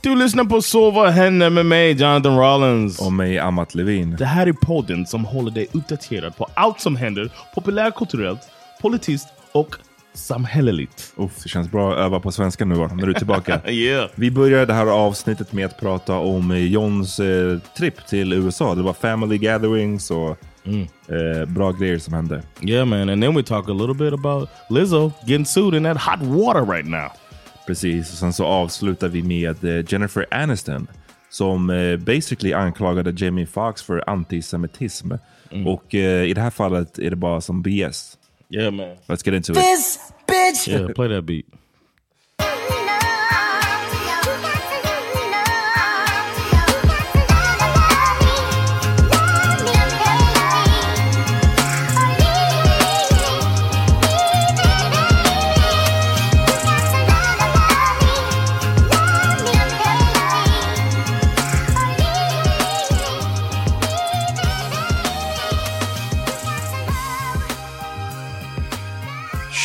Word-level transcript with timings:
Du 0.00 0.14
lyssnar 0.16 0.44
på 0.44 0.62
Sova 0.62 1.10
henne 1.10 1.50
med 1.50 1.66
mig, 1.66 1.90
Jonathan 1.90 2.38
Rollins. 2.38 3.00
Och 3.00 3.12
mig, 3.12 3.38
Amat 3.38 3.74
Levin. 3.74 4.16
Det 4.18 4.24
här 4.24 4.46
är 4.46 4.52
podden 4.52 5.06
som 5.06 5.24
håller 5.24 5.50
dig 5.50 5.66
uppdaterad 5.72 6.36
på 6.36 6.46
allt 6.54 6.80
som 6.80 6.96
händer 6.96 7.30
populärkulturellt, 7.54 8.40
politiskt 8.82 9.28
och 9.52 9.76
samhälleligt. 10.14 11.12
Uff, 11.16 11.42
det 11.42 11.48
känns 11.48 11.70
bra 11.70 11.92
att 11.92 11.98
öva 11.98 12.20
på 12.20 12.32
svenska 12.32 12.64
nu 12.64 12.74
när 12.74 13.06
du 13.06 13.10
är 13.10 13.18
tillbaka. 13.18 13.60
Yeah. 13.70 14.08
Vi 14.14 14.30
börjar 14.30 14.66
det 14.66 14.74
här 14.74 14.86
avsnittet 14.86 15.52
med 15.52 15.66
att 15.66 15.80
prata 15.80 16.14
om 16.18 16.50
eh, 16.50 16.58
Johns 16.58 17.20
eh, 17.20 17.58
trip 17.76 18.06
till 18.06 18.32
USA. 18.32 18.74
Det 18.74 18.82
var 18.82 18.92
family 18.92 19.38
gatherings 19.38 20.10
och 20.10 20.38
eh, 20.68 21.48
bra 21.48 21.72
grejer 21.72 21.98
som 21.98 22.14
hände. 22.14 22.42
Yeah, 22.60 22.86
man. 22.86 23.08
And 23.08 23.22
then 23.22 23.34
we 23.34 23.42
talk 23.42 23.68
a 23.68 23.72
little 23.72 23.94
bit 23.94 24.12
about 24.12 24.48
Lizzo 24.70 25.12
getting 25.26 25.46
sued 25.46 25.74
in 25.74 25.84
that 25.84 25.96
hot 25.96 26.22
water 26.22 26.64
right 26.72 26.86
now. 26.86 27.10
Precis, 27.66 28.12
och 28.12 28.18
sen 28.18 28.32
så 28.32 28.44
avslutar 28.44 29.08
vi 29.08 29.22
med 29.22 29.64
eh, 29.64 29.84
Jennifer 29.88 30.26
Aniston 30.30 30.86
som 31.30 31.70
eh, 31.70 31.96
basically 31.96 32.52
anklagade 32.52 33.24
Jamie 33.24 33.46
Foxx 33.46 33.82
för 33.82 34.10
antisemitism. 34.10 35.12
Och 35.66 35.94
eh, 35.94 36.24
i 36.24 36.34
det 36.34 36.40
här 36.40 36.50
fallet 36.50 36.98
är 36.98 37.10
det 37.10 37.16
bara 37.16 37.40
som 37.40 37.62
BS. 37.62 38.18
Yeah, 38.50 38.72
man. 38.72 38.86
Let's 39.06 39.26
get 39.26 39.34
into 39.34 39.52
it. 39.52 39.58
This 39.58 39.98
bitch. 40.26 40.68
Yeah, 40.68 40.92
play 40.92 41.08
that 41.08 41.24
beat. 41.24 41.44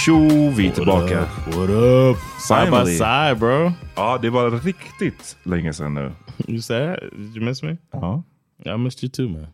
Tjo, 0.10 0.50
vi 0.58 0.68
är 0.68 0.72
tillbaka. 0.72 1.20
What 1.46 1.70
up? 1.70 2.18
Side 2.48 2.66
by 2.66 2.66
Finally. 2.66 2.98
side, 2.98 3.40
bro. 3.40 3.72
Ja, 3.96 4.20
det 4.22 4.30
var 4.30 4.52
riktigt 4.52 5.38
länge 5.44 5.74
sedan 5.74 5.94
nu. 5.94 6.12
You 6.48 6.62
sad? 6.62 7.00
Did 7.12 7.36
you 7.36 7.46
miss 7.46 7.64
me? 7.64 7.78
Ja. 7.92 8.24
I 8.66 8.78
missed 8.78 9.04
you 9.04 9.10
too, 9.12 9.30
man. 9.30 9.48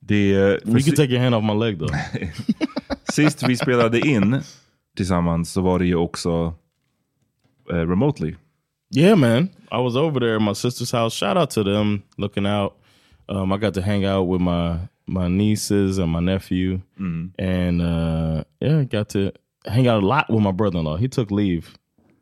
Det, 0.00 0.34
för 0.64 0.70
You 0.70 0.82
can 0.82 0.94
take 0.94 1.12
your 1.12 1.22
hand 1.22 1.34
off 1.34 1.44
my 1.44 1.64
leg 1.64 1.78
though. 1.78 1.94
Sist 3.12 3.48
vi 3.48 3.56
spelade 3.56 4.00
in 4.00 4.40
tillsammans 4.96 5.52
så 5.52 5.60
var 5.60 5.78
det 5.78 5.86
ju 5.86 5.96
också 5.96 6.54
eh, 7.70 7.76
remotely. 7.76 8.34
yeah, 8.96 9.18
man. 9.18 9.48
I 9.72 9.82
was 9.82 9.96
over 9.96 10.20
there 10.20 10.36
at 10.36 10.42
my 10.42 10.54
sister's 10.54 10.92
house. 10.92 11.16
Shout 11.16 11.36
out 11.36 11.50
to 11.50 11.64
them 11.64 12.02
looking 12.16 12.46
out. 12.46 12.72
Um, 13.28 13.52
I 13.52 13.58
got 13.58 13.74
to 13.74 13.80
hang 13.80 14.04
out 14.04 14.28
with 14.28 14.42
my 14.42 14.78
my 15.06 15.28
nieces 15.28 15.98
and 15.98 16.12
my 16.12 16.20
nephew, 16.20 16.80
and 17.38 17.82
uh, 17.82 18.44
yeah, 18.60 18.84
got 18.84 19.08
to 19.08 19.32
hang 19.64 19.86
out 19.88 20.02
a 20.02 20.06
lot 20.06 20.30
with 20.30 20.42
my 20.42 20.52
brother-in-law. 20.52 20.96
He 20.96 21.08
took 21.08 21.30
leave 21.30 21.76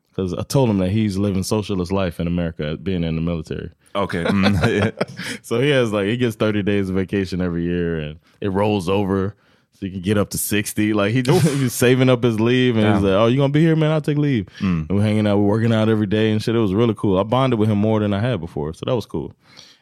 because 0.09 0.35
I 0.35 0.43
told 0.43 0.71
him 0.71 0.79
that 0.79 0.91
he's 0.91 1.17
living 1.17 1.43
socialist 1.43 1.91
life 1.93 2.21
in 2.21 2.27
America, 2.27 2.77
being 2.77 3.03
in 3.05 3.15
the 3.17 3.23
military. 3.23 3.71
Okej. 3.95 4.27
Mm. 4.27 5.39
So 5.43 5.61
he 5.61 5.71
has 5.71 5.93
like 5.93 6.07
he 6.07 6.17
gets 6.17 6.37
30 6.37 6.63
days 6.63 6.89
of 6.89 6.95
vacation 6.97 7.41
every 7.43 7.65
year 7.65 7.99
and 7.99 8.19
it 8.41 8.49
rolls 8.51 8.89
over. 8.89 9.35
so 9.73 9.87
you 9.87 9.93
can 9.93 10.01
get 10.01 10.17
up 10.19 10.31
to 10.31 10.39
60. 10.39 10.93
Like 10.95 11.13
he 11.13 11.21
just 11.29 11.47
he 11.47 11.63
was 11.65 11.75
saving 11.75 12.09
up 12.09 12.23
his 12.23 12.39
leave 12.41 12.77
and 12.77 12.87
he's 12.95 13.03
like, 13.03 13.13
Oh, 13.13 13.27
you 13.27 13.37
gonna 13.37 13.53
be 13.53 13.61
here, 13.61 13.77
man? 13.77 13.91
I'll 13.91 14.01
take 14.01 14.19
leave. 14.19 14.49
And 14.61 14.89
we're 14.91 15.03
hanging 15.03 15.27
out, 15.27 15.39
we're 15.39 15.47
working 15.47 15.73
out 15.75 15.89
every 15.89 16.07
day 16.07 16.31
and 16.31 16.43
shit. 16.43 16.55
It 16.55 16.59
was 16.61 16.73
really 16.75 16.95
cool. 16.97 17.19
I 17.19 17.23
bonded 17.25 17.59
with 17.59 17.69
him 17.69 17.79
more 17.79 18.01
than 18.01 18.15
I 18.15 18.21
had 18.21 18.41
before, 18.41 18.73
so 18.73 18.85
that 18.87 18.95
was 18.95 19.05
cool. 19.07 19.33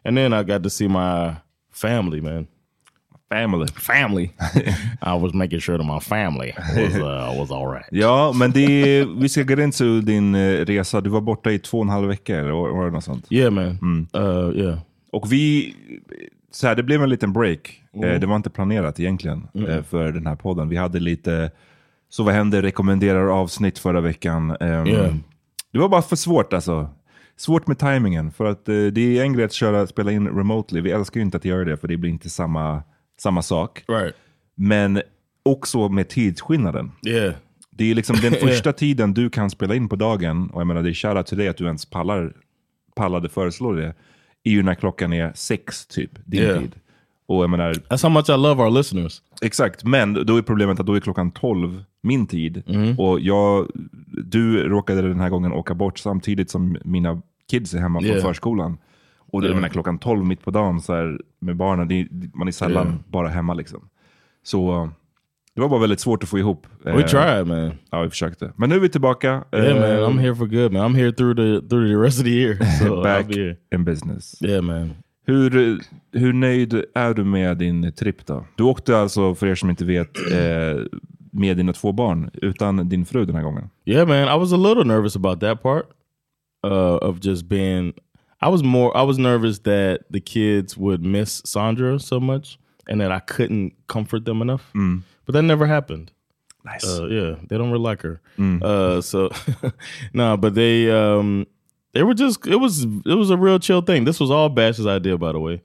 And 0.05 0.17
then 0.17 0.33
I 0.33 0.43
got 0.45 0.63
to 0.65 0.71
see 0.71 0.89
my 0.89 1.37
family, 1.71 2.21
man. 2.21 2.49
Family. 3.35 3.67
Family. 3.67 4.31
I 5.03 5.23
was 5.23 5.35
making 5.35 5.61
sure 5.61 5.79
that 5.79 5.87
my 5.87 6.01
family 6.01 6.53
was 6.77 6.95
uh, 6.95 7.41
was 7.41 7.51
all 7.51 7.67
right. 7.73 7.89
Ja, 7.91 8.33
men 8.33 8.53
det, 8.53 9.05
vi 9.05 9.29
ska 9.29 9.43
gå 9.43 9.63
into 9.63 10.01
din 10.01 10.35
eh, 10.35 10.65
resa. 10.65 11.01
Du 11.01 11.11
var 11.11 11.21
borta 11.21 11.51
i 11.51 11.59
två 11.59 11.79
och 11.79 11.85
en 11.85 11.91
halv 11.91 12.09
vecka, 12.09 12.37
eller 12.39 12.51
var 12.51 12.85
det 12.85 12.91
något 12.91 13.05
sånt? 13.05 13.27
Yeah, 13.31 13.53
man. 13.53 14.09
Uh, 14.17 14.59
yeah. 14.59 14.79
Och 15.13 15.33
vi, 15.33 15.75
så 16.51 16.67
här, 16.67 16.75
det 16.75 16.83
blev 16.83 17.03
en 17.03 17.09
liten 17.09 17.33
break. 17.33 17.83
Mm. 17.95 18.11
Eh, 18.11 18.21
det 18.21 18.27
var 18.27 18.37
inte 18.37 18.51
planerat 18.51 19.01
egentligen 19.01 19.49
eh, 19.69 19.83
för 19.83 20.13
den 20.13 20.27
här 20.27 20.37
podden. 20.37 20.69
Vi 20.69 20.77
hade 20.77 21.01
lite, 21.01 21.51
så 22.09 22.23
vad 22.23 22.35
händer, 22.35 22.63
rekommenderar 22.63 23.27
avsnitt 23.27 23.79
förra 23.79 24.01
veckan. 24.01 24.51
Ehm, 24.61 24.87
Yeah. 24.87 25.15
Det 25.73 25.79
var 25.79 25.89
bara 25.89 26.03
för 26.03 26.17
svårt 26.17 26.53
alltså. 26.53 26.89
Svårt 27.37 27.67
med 27.67 27.79
timingen 27.79 28.33
för 28.33 28.45
att 28.45 28.69
eh, 28.69 28.75
det 28.75 29.19
är 29.19 29.23
en 29.23 29.33
grej 29.33 29.45
att 29.45 29.53
köra, 29.53 29.87
spela 29.87 30.13
in 30.13 30.29
remotely. 30.29 30.81
Vi 30.81 30.91
älskar 30.91 31.21
ju 31.21 31.25
inte 31.25 31.37
att 31.37 31.45
göra 31.45 31.65
det 31.65 31.77
för 31.77 31.89
det 31.89 31.97
blir 31.97 32.11
inte 32.11 32.31
samma, 32.31 32.83
samma 33.21 33.43
sak. 33.43 33.85
Right. 33.89 34.15
Men 34.55 35.03
också 35.43 35.89
med 35.89 36.09
tidsskillnaden. 36.09 36.93
Yeah. 37.07 37.35
Det 37.71 37.91
är 37.91 37.95
liksom 37.95 38.17
den 38.23 38.33
första 38.41 38.73
tiden 38.73 39.15
du 39.15 39.31
kan 39.31 39.51
spela 39.51 39.75
in 39.75 39.89
på 39.89 39.97
dagen, 39.97 40.51
och 40.51 40.61
jag 40.61 40.67
menar 40.67 40.83
det 40.83 40.91
är 40.91 40.95
shoutout 40.95 41.27
till 41.27 41.39
dig 41.39 41.49
att 41.49 41.57
du 41.57 41.65
ens 41.65 41.87
pallar, 41.87 42.33
pallade 42.97 43.29
föreslå 43.29 43.73
det, 43.73 43.95
är 44.45 44.51
ju 44.51 44.63
när 44.63 44.75
klockan 44.75 45.13
är 45.13 45.33
sex 45.35 45.87
typ, 45.87 46.11
din 46.25 46.43
Yeah. 46.43 46.61
tid. 46.61 46.75
Och 47.27 47.43
jag 47.43 47.51
menar, 47.51 47.73
That's 47.75 48.03
how 48.03 48.11
much 48.11 48.29
I 48.31 48.33
love 48.33 48.63
our 48.63 48.71
listeners. 48.71 49.23
exakt, 49.43 49.85
men 49.85 50.27
då 50.27 50.37
är 50.37 50.43
problemet 50.43 50.81
att 50.81 50.87
då 50.87 50.95
är 50.95 51.01
klockan 51.01 51.31
12 51.31 51.85
min 52.03 52.27
tid. 52.27 52.63
Mm. 52.67 52.99
Och 52.99 53.21
jag, 53.21 53.71
du 54.25 54.69
råkade 54.69 55.03
den 55.03 55.21
här 55.21 55.29
gången 55.31 55.53
åka 55.53 55.75
bort 55.75 55.99
samtidigt 55.99 56.51
som 56.51 56.77
mina 56.85 57.23
kids 57.51 57.75
är 57.75 57.79
hemma 57.79 58.01
från 58.01 58.11
Yeah. 58.11 58.23
förskolan. 58.23 58.79
Och 59.33 59.45
jag 59.45 59.55
menar, 59.55 59.69
klockan 59.69 59.99
12 59.99 60.25
mitt 60.25 60.43
på 60.45 60.51
dagen 60.51 60.81
så 60.81 60.95
här, 60.95 61.21
med 61.41 61.57
barnen, 61.57 61.89
det, 61.89 62.09
man 62.35 62.49
är 62.49 62.53
sällan 62.53 62.87
Yeah. 62.87 62.99
bara 63.09 63.29
hemma 63.29 63.55
liksom. 63.55 63.89
Så 64.43 64.91
det 65.55 65.61
var 65.61 65.69
bara 65.69 65.81
väldigt 65.81 66.01
svårt 66.01 66.23
att 66.23 66.29
få 66.29 66.39
ihop. 66.39 66.67
We 66.85 66.91
Eh, 66.93 67.07
tried, 67.07 67.47
man. 67.47 67.73
Ja, 67.91 68.03
vi 68.03 68.11
försökte. 68.11 68.53
Men 68.57 68.69
nu 68.69 68.75
är 68.77 68.81
vi 68.81 68.89
tillbaka. 68.89 69.45
Yeah, 69.53 69.67
Eh, 69.67 70.01
man. 70.03 70.13
I'm 70.13 70.21
here 70.21 70.35
for 70.35 70.47
good, 70.47 70.73
man. 70.73 70.91
I'm 70.93 70.97
here 70.97 71.13
through 71.13 71.37
the 71.37 71.69
through 71.69 71.89
the 71.89 71.97
rest 71.97 72.19
of 72.19 72.25
the 72.25 72.31
year. 72.31 72.57
So 72.79 73.03
Back 73.03 73.27
in 73.75 73.85
business. 73.85 74.43
Yeah, 74.43 74.63
man. 74.63 74.91
Hur, 75.27 75.79
hur 76.13 76.33
nöjd 76.33 76.85
är 76.95 77.15
du 77.15 77.25
med 77.25 77.57
din 77.59 77.93
tripp 77.93 78.27
då? 78.27 78.45
Du 78.57 78.63
åkte 78.65 78.99
alltså, 78.99 79.35
för 79.35 79.47
er 79.47 79.55
som 79.55 79.71
inte 79.71 79.85
vet, 79.85 80.19
eh, 80.33 80.83
med 81.33 81.57
dina 81.57 81.73
två 81.73 81.93
barn, 81.93 82.31
utan 82.35 82.89
din 82.89 83.05
fru 83.07 83.25
den 83.25 83.35
här 83.37 83.43
gången. 83.43 83.71
Yeah, 83.85 84.09
man. 84.09 84.37
I 84.37 84.39
was 84.41 84.53
a 84.53 84.57
little 84.57 84.85
nervous 84.85 85.17
about 85.17 85.41
that 85.41 85.63
part 85.63 85.85
uh, 86.67 87.09
of 87.09 87.25
just 87.25 87.45
being. 87.49 87.93
I 88.41 88.49
was 88.49 88.63
more. 88.63 88.97
I 88.97 89.03
was 89.03 89.19
nervous 89.19 89.59
that 89.61 90.05
the 90.11 90.21
kids 90.21 90.77
would 90.77 91.05
miss 91.05 91.43
Sandra 91.45 91.99
so 91.99 92.19
much, 92.21 92.59
and 92.89 93.01
that 93.01 93.13
I 93.13 93.21
couldn't 93.21 93.75
comfort 93.89 94.25
them 94.25 94.41
enough. 94.43 94.71
But 95.27 95.33
that 95.35 95.43
never 95.43 95.67
happened. 95.67 96.11
Nice. 96.65 96.87
Uh, 96.87 97.07
yeah, 97.07 97.35
they 97.49 97.57
don't 97.57 97.71
really 97.71 97.83
like 97.85 98.03
her. 98.03 98.21
Uh, 98.63 99.01
so 99.01 99.31
no, 100.13 100.37
but 100.37 100.55
they 100.55 100.91
um, 100.91 101.47
they 101.93 102.03
were 102.03 102.15
just. 102.15 102.47
It 102.47 102.57
was 102.57 102.85
it 102.85 103.15
was 103.15 103.31
a 103.31 103.37
real 103.37 103.59
chill 103.59 103.81
thing. 103.83 104.05
This 104.05 104.21
was 104.21 104.31
all 104.31 104.49
Bash's 104.49 104.87
idea, 104.87 105.17
by 105.19 105.33
the 105.33 105.41
way. 105.41 105.63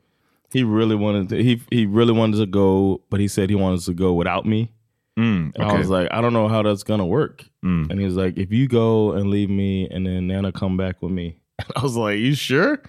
He 0.54 0.64
really 0.64 0.96
wanted 0.96 1.30
to, 1.30 1.44
he 1.44 1.62
he 1.70 1.86
really 1.86 2.14
wanted 2.14 2.38
to 2.38 2.46
go, 2.46 3.02
but 3.10 3.20
he 3.20 3.28
said 3.28 3.50
he 3.50 3.56
wanted 3.56 3.82
to 3.82 3.94
go 3.94 4.14
without 4.14 4.46
me. 4.46 4.72
Mm, 5.18 5.54
And 5.56 5.64
I 5.64 5.78
was 5.78 5.90
like, 5.90 6.08
I 6.12 6.20
don't 6.22 6.34
know 6.34 6.48
how 6.50 6.62
that's 6.62 6.84
gonna 6.84 7.06
work. 7.06 7.44
And 7.90 8.00
he 8.00 8.06
was 8.06 8.16
like, 8.16 8.38
if 8.38 8.52
you 8.52 8.68
go 8.68 9.14
and 9.14 9.30
leave 9.30 9.50
me, 9.50 9.88
and 9.90 10.06
then 10.06 10.28
Nana 10.28 10.52
come 10.52 10.78
back 10.78 11.02
with 11.02 11.12
me. 11.12 11.38
And 11.60 11.68
I 11.76 11.82
was 11.82 11.96
like, 11.96 12.20
you 12.20 12.36
sure? 12.36 12.82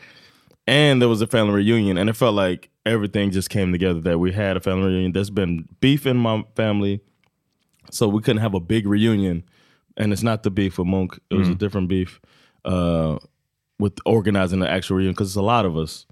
And 0.66 1.00
there 1.00 1.08
was 1.08 1.22
a 1.22 1.26
family 1.26 1.54
reunion, 1.54 1.96
and 1.96 2.10
it 2.10 2.14
felt 2.16 2.34
like 2.34 2.70
everything 2.84 3.30
just 3.30 3.50
came 3.50 3.70
together. 3.70 4.00
That 4.00 4.18
we 4.18 4.32
had 4.32 4.56
a 4.56 4.60
family 4.60 4.88
reunion. 4.88 5.12
There's 5.12 5.30
been 5.30 5.68
beef 5.80 6.06
in 6.06 6.16
my 6.16 6.44
family, 6.56 7.00
so 7.90 8.08
we 8.08 8.20
couldn't 8.20 8.42
have 8.42 8.54
a 8.54 8.60
big 8.60 8.86
reunion. 8.86 9.44
And 9.96 10.12
it's 10.12 10.24
not 10.24 10.42
the 10.42 10.50
beef 10.50 10.78
with 10.78 10.88
Monk; 10.88 11.18
it 11.30 11.36
was 11.36 11.48
a 11.48 11.54
different 11.54 11.88
beef 11.88 12.20
uh, 12.64 13.18
with 13.78 13.98
organizing 14.04 14.58
the 14.58 14.68
actual 14.68 14.96
reunion 14.96 15.14
because 15.14 15.28
it's 15.28 15.36
a 15.36 15.42
lot 15.42 15.64
of 15.64 15.76
us. 15.76 16.04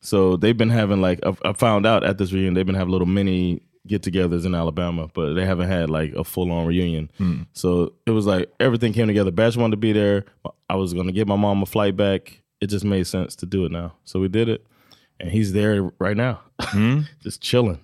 So 0.00 0.36
they've 0.36 0.56
been 0.56 0.70
having 0.70 1.00
like 1.00 1.20
I 1.24 1.36
I 1.44 1.52
found 1.52 1.86
out 1.86 2.04
at 2.04 2.18
this 2.18 2.32
reunion 2.32 2.54
they've 2.54 2.66
been 2.66 2.74
having 2.74 2.92
little 2.92 3.06
mini 3.06 3.60
get-togethers 3.86 4.44
in 4.44 4.54
Alabama, 4.54 5.08
but 5.14 5.34
they 5.34 5.44
haven't 5.44 5.68
had 5.68 5.90
like 5.90 6.12
a 6.14 6.24
full-on 6.24 6.66
reunion. 6.66 7.10
Hmm. 7.18 7.42
So 7.52 7.94
it 8.06 8.10
was 8.10 8.26
like 8.26 8.50
everything 8.60 8.92
came 8.92 9.06
together. 9.06 9.30
Bash 9.30 9.56
wanted 9.56 9.72
to 9.72 9.76
be 9.78 9.92
there. 9.92 10.24
I 10.68 10.76
was 10.76 10.94
going 10.94 11.06
to 11.06 11.12
get 11.12 11.28
my 11.28 11.36
mom 11.36 11.62
a 11.62 11.66
flight 11.66 11.96
back. 11.96 12.42
It 12.60 12.66
just 12.66 12.84
made 12.84 13.06
sense 13.06 13.36
to 13.36 13.46
do 13.46 13.64
it 13.64 13.72
now, 13.72 13.94
so 14.04 14.18
we 14.20 14.28
did 14.28 14.48
it. 14.48 14.66
And 15.20 15.30
he's 15.32 15.52
there 15.52 15.90
right 15.98 16.16
now, 16.16 16.38
just 17.24 17.42
chilling. 17.42 17.78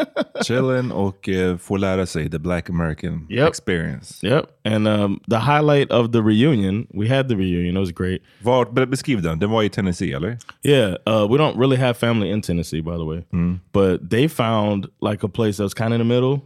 chilling 0.44 0.92
och 0.92 1.28
eh, 1.28 1.56
får 1.56 1.78
lära 1.78 2.06
sig 2.06 2.30
the 2.30 2.38
black 2.38 2.68
American 2.70 3.26
Yep. 3.30 3.48
experience. 3.48 4.18
yep. 4.26 4.44
And 4.64 4.88
um, 4.88 5.20
the 5.28 5.38
highlight 5.38 5.90
of 5.90 6.12
the 6.12 6.18
reunion, 6.22 6.86
we 6.94 7.08
had 7.08 7.28
the 7.28 7.36
reunion. 7.36 7.76
It 7.76 7.80
was 7.80 7.92
great. 7.92 8.22
Vart, 8.42 8.74
be- 8.74 8.86
beskriv 8.86 9.22
den, 9.22 9.38
den 9.38 9.50
var 9.50 9.62
i 9.62 9.68
Tennessee 9.68 10.12
eller? 10.12 10.36
Yeah, 10.64 10.96
uh, 11.06 11.26
we 11.30 11.38
don't 11.38 11.56
really 11.56 11.76
have 11.76 11.94
family 11.96 12.30
in 12.30 12.42
Tennessee, 12.42 12.80
by 12.80 12.96
the 12.96 13.04
way, 13.04 13.24
but 13.72 14.10
they 14.10 14.28
found 14.28 14.86
like 15.00 15.22
a 15.24 15.28
place 15.28 15.56
that 15.56 15.62
was 15.64 15.74
kind 15.74 15.94
of 15.94 16.00
in 16.00 16.08
the 16.08 16.14
middle, 16.14 16.40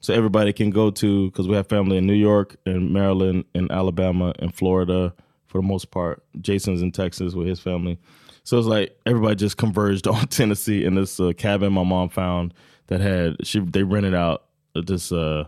so 0.00 0.12
everybody 0.14 0.52
can 0.52 0.70
go 0.70 0.90
to 0.90 1.30
because 1.30 1.48
we 1.48 1.56
have 1.56 1.66
family 1.68 1.96
in 1.96 2.06
New 2.06 2.14
York 2.30 2.56
and 2.66 2.90
Maryland 2.92 3.44
and 3.54 3.70
Alabama 3.72 4.34
and 4.38 4.54
Florida 4.54 5.12
for 5.46 5.60
the 5.62 5.66
most 5.66 5.90
part. 5.90 6.22
Jason's 6.40 6.82
in 6.82 6.92
Texas 6.92 7.34
with 7.34 7.46
his 7.48 7.60
family, 7.60 7.98
so 8.44 8.58
it's 8.58 8.66
like 8.66 8.98
everybody 9.06 9.36
just 9.36 9.56
converged 9.56 10.06
on 10.08 10.26
Tennessee 10.28 10.84
in 10.84 10.94
this 10.94 11.18
uh, 11.20 11.32
cabin 11.36 11.72
my 11.72 11.84
mom 11.84 12.08
found 12.08 12.54
that 12.88 13.00
had 13.00 13.46
she 13.46 13.60
they 13.60 13.82
rented 13.82 14.14
out 14.14 14.44
this 14.74 15.12
uh 15.12 15.44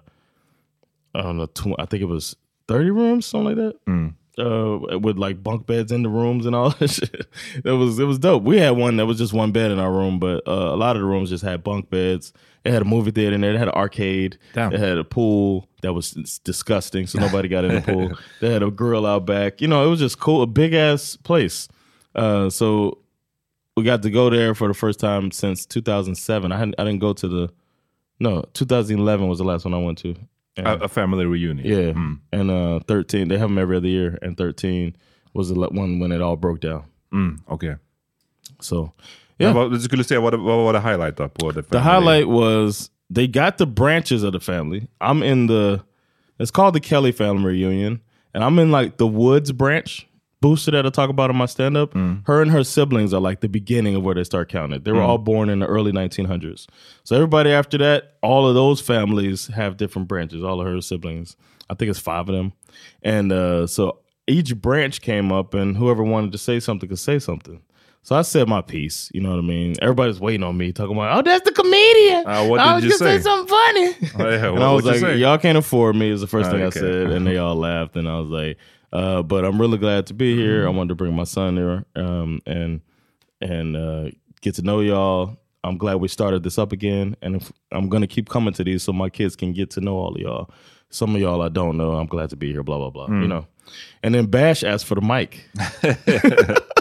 I 1.14 1.22
don't 1.22 1.36
know 1.36 1.46
tw- 1.46 1.78
I 1.78 1.86
think 1.86 2.02
it 2.02 2.06
was 2.06 2.36
thirty 2.68 2.90
rooms 2.90 3.26
something 3.26 3.56
like 3.56 3.56
that 3.56 4.14
uh, 4.38 4.98
with 4.98 5.18
like 5.18 5.42
bunk 5.42 5.66
beds 5.66 5.92
in 5.92 6.02
the 6.02 6.08
rooms 6.08 6.46
and 6.46 6.54
all 6.54 6.70
that 6.78 6.88
shit. 6.88 7.26
It 7.64 7.72
was 7.72 7.98
it 7.98 8.04
was 8.04 8.18
dope. 8.18 8.42
We 8.42 8.58
had 8.58 8.70
one 8.70 8.96
that 8.96 9.06
was 9.06 9.18
just 9.18 9.32
one 9.32 9.52
bed 9.52 9.70
in 9.70 9.78
our 9.78 9.92
room, 9.92 10.18
but 10.18 10.46
uh, 10.46 10.72
a 10.72 10.76
lot 10.76 10.96
of 10.96 11.02
the 11.02 11.08
rooms 11.08 11.30
just 11.30 11.44
had 11.44 11.62
bunk 11.62 11.90
beds. 11.90 12.32
It 12.64 12.72
had 12.72 12.82
a 12.82 12.86
movie 12.86 13.10
theater 13.10 13.34
in 13.34 13.40
there. 13.40 13.52
It 13.52 13.58
had 13.58 13.68
an 13.68 13.74
arcade. 13.74 14.38
Damn. 14.52 14.72
It 14.72 14.80
had 14.80 14.96
a 14.96 15.04
pool 15.04 15.68
that 15.82 15.92
was 15.92 16.12
disgusting, 16.44 17.06
so 17.06 17.18
nobody 17.20 17.48
got 17.48 17.64
in 17.64 17.74
the 17.74 17.80
pool. 17.80 18.12
They 18.40 18.52
had 18.52 18.62
a 18.62 18.70
grill 18.70 19.04
out 19.04 19.26
back. 19.26 19.60
You 19.60 19.68
know, 19.68 19.84
it 19.84 19.90
was 19.90 19.98
just 19.98 20.20
cool, 20.20 20.42
a 20.42 20.46
big 20.46 20.72
ass 20.72 21.16
place. 21.16 21.68
Uh, 22.14 22.50
so 22.50 22.98
we 23.76 23.82
got 23.84 24.02
to 24.02 24.10
go 24.10 24.28
there 24.30 24.54
for 24.54 24.68
the 24.68 24.74
first 24.74 25.00
time 25.00 25.30
since 25.30 25.66
2007. 25.66 26.52
I 26.52 26.56
hadn't, 26.58 26.74
I 26.78 26.84
didn't 26.84 27.00
go 27.00 27.12
to 27.14 27.28
the 27.28 27.48
no 28.20 28.44
2011 28.54 29.28
was 29.28 29.38
the 29.38 29.44
last 29.44 29.64
one 29.64 29.74
I 29.74 29.78
went 29.78 29.98
to. 29.98 30.14
And- 30.56 30.66
A, 30.66 30.84
a 30.84 30.88
family 30.88 31.24
reunion. 31.24 31.66
yeah, 31.66 31.94
and 32.38 32.50
uh, 32.50 32.80
thirteen 32.86 33.28
they 33.28 33.38
have 33.38 33.48
them 33.48 33.56
every 33.58 33.76
other 33.78 33.88
year, 33.88 34.18
and 34.20 34.36
thirteen 34.36 34.94
was 35.32 35.48
the 35.48 35.54
one 35.54 35.98
when 35.98 36.12
it 36.12 36.20
all 36.20 36.36
broke 36.36 36.60
down. 36.60 36.84
Mm, 37.10 37.38
Okej. 37.48 37.78
So, 38.60 38.92
yeah, 39.38 39.52
Vad, 39.54 39.70
du 39.72 39.80
skulle 39.80 40.04
säga, 40.04 40.20
vad, 40.20 40.34
vad 40.34 40.64
var 40.64 40.72
det 40.72 40.80
highlight 40.80 41.16
då 41.16 41.28
på 41.28 41.52
the 41.52 41.62
the 41.62 41.78
highlight 41.80 42.28
was 42.28 42.90
they 43.14 43.26
got 43.26 43.56
the 43.58 43.66
branches 43.66 44.22
of 44.22 44.32
the 44.34 44.40
family. 44.40 44.88
I'm 45.00 45.22
in 45.24 45.46
the 45.46 45.80
it's 46.38 46.50
called 46.50 46.74
the 46.74 46.80
Kelly 46.80 47.12
family 47.12 47.44
reunion, 47.52 48.00
and 48.34 48.44
I'm 48.44 48.58
in 48.62 48.70
like 48.70 48.98
the 48.98 49.06
Woods 49.06 49.52
branch. 49.52 50.06
Booster 50.42 50.72
that 50.72 50.84
I 50.84 50.90
talk 50.90 51.08
about 51.08 51.30
in 51.30 51.36
my 51.36 51.46
stand 51.46 51.76
up, 51.76 51.94
her 51.94 52.42
and 52.42 52.50
her 52.50 52.64
siblings 52.64 53.14
are 53.14 53.20
like 53.20 53.40
the 53.40 53.48
beginning 53.48 53.94
of 53.94 54.02
where 54.02 54.14
they 54.14 54.24
start 54.24 54.50
counting. 54.50 54.82
They 54.82 54.92
were 54.92 55.00
all 55.00 55.16
born 55.16 55.48
in 55.48 55.60
the 55.60 55.66
early 55.66 55.92
1900s. 55.92 56.66
So 57.04 57.16
everybody 57.16 57.50
after 57.50 57.78
that, 57.78 58.16
all 58.22 58.46
of 58.46 58.54
those 58.54 58.80
families 58.80 59.46
have 59.46 59.76
different 59.78 60.08
branches, 60.08 60.42
all 60.42 60.60
of 60.60 60.66
her 60.66 60.80
siblings. 60.82 61.36
I 61.70 61.74
think 61.74 61.90
it's 61.90 62.00
five 62.00 62.28
of 62.28 62.34
them. 62.34 62.52
And 63.02 63.32
uh, 63.32 63.66
so 63.66 64.00
each 64.26 64.54
branch 64.60 65.00
came 65.00 65.32
up, 65.32 65.54
and 65.54 65.76
whoever 65.76 66.02
wanted 66.02 66.32
to 66.32 66.38
say 66.38 66.60
something 66.60 66.88
could 66.88 66.98
say 66.98 67.18
something. 67.18 67.62
So 68.04 68.16
I 68.16 68.22
said 68.22 68.48
my 68.48 68.62
piece, 68.62 69.10
you 69.14 69.20
know 69.20 69.30
what 69.30 69.38
I 69.38 69.42
mean? 69.42 69.76
Everybody's 69.80 70.18
waiting 70.18 70.42
on 70.42 70.56
me, 70.56 70.72
talking 70.72 70.96
about, 70.96 71.18
oh, 71.18 71.22
that's 71.22 71.44
the 71.48 71.54
comedian. 71.54 72.26
Uh, 72.26 72.44
what 72.46 72.58
I 72.58 72.74
was 72.74 72.82
you 72.84 72.90
gonna 72.90 72.98
say 72.98 73.18
say? 73.18 73.22
something 73.22 73.46
funny. 73.48 73.94
Oh, 74.18 74.28
yeah, 74.28 74.48
and 74.48 74.62
I 74.62 74.72
was 74.72 74.84
like, 74.84 75.18
y'all 75.18 75.38
can't 75.38 75.56
afford 75.56 75.94
me 75.94 76.10
is 76.10 76.20
the 76.20 76.26
first 76.26 76.50
thing 76.50 76.62
I 76.62 76.70
said. 76.70 77.10
And 77.12 77.24
they 77.24 77.36
all 77.44 77.54
laughed. 77.54 77.94
And 77.96 78.08
I 78.08 78.18
was 78.18 78.28
like, 78.28 78.58
uh, 78.92 79.22
but 79.22 79.44
I'm 79.44 79.60
really 79.60 79.78
glad 79.78 80.06
to 80.08 80.14
be 80.14 80.36
here. 80.36 80.66
I 80.66 80.70
wanted 80.70 80.90
to 80.90 80.94
bring 80.94 81.14
my 81.14 81.24
son 81.24 81.54
there 81.54 81.84
um, 81.96 82.40
and 82.46 82.80
and 83.40 83.76
uh, 83.76 84.10
get 84.40 84.54
to 84.56 84.62
know 84.62 84.80
y'all. 84.80 85.36
I'm 85.64 85.78
glad 85.78 85.96
we 85.96 86.08
started 86.08 86.42
this 86.42 86.58
up 86.58 86.72
again. 86.72 87.16
And 87.22 87.36
if, 87.36 87.52
I'm 87.70 87.88
going 87.88 88.00
to 88.00 88.08
keep 88.08 88.28
coming 88.28 88.52
to 88.54 88.64
these 88.64 88.82
so 88.82 88.92
my 88.92 89.08
kids 89.08 89.36
can 89.36 89.52
get 89.52 89.70
to 89.70 89.80
know 89.80 89.96
all 89.96 90.14
of 90.14 90.20
y'all. 90.20 90.50
Some 90.90 91.14
of 91.14 91.20
y'all 91.20 91.40
I 91.40 91.48
don't 91.48 91.76
know. 91.76 91.92
I'm 91.92 92.06
glad 92.06 92.30
to 92.30 92.36
be 92.36 92.50
here, 92.52 92.62
blah, 92.62 92.78
blah, 92.78 92.90
blah. 92.90 93.06
You 93.06 93.28
know. 93.28 93.46
And 94.02 94.14
then 94.14 94.26
Bash 94.26 94.64
asked 94.64 94.86
for 94.86 94.96
the 94.96 95.00
mic. 95.00 95.48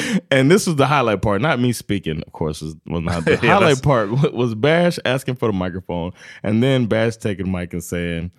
and 0.30 0.50
this 0.50 0.66
was 0.66 0.76
the 0.76 0.86
highlight 0.86 1.22
part, 1.22 1.40
not 1.40 1.58
me 1.60 1.72
speaking, 1.72 2.22
of 2.26 2.32
course, 2.32 2.60
was 2.60 2.76
was 2.86 3.02
not 3.02 3.24
the 3.24 3.32
Yeah, 3.42 3.58
highlight 3.58 3.82
part 3.82 4.32
was 4.32 4.54
Bash 4.54 4.98
asking 5.04 5.36
for 5.36 5.48
the 5.48 5.52
microphone 5.52 6.12
and 6.42 6.62
then 6.62 6.86
Bash 6.86 7.16
taking 7.16 7.46
the 7.46 7.52
mic 7.52 7.72
and 7.72 7.82
saying, 7.82 8.30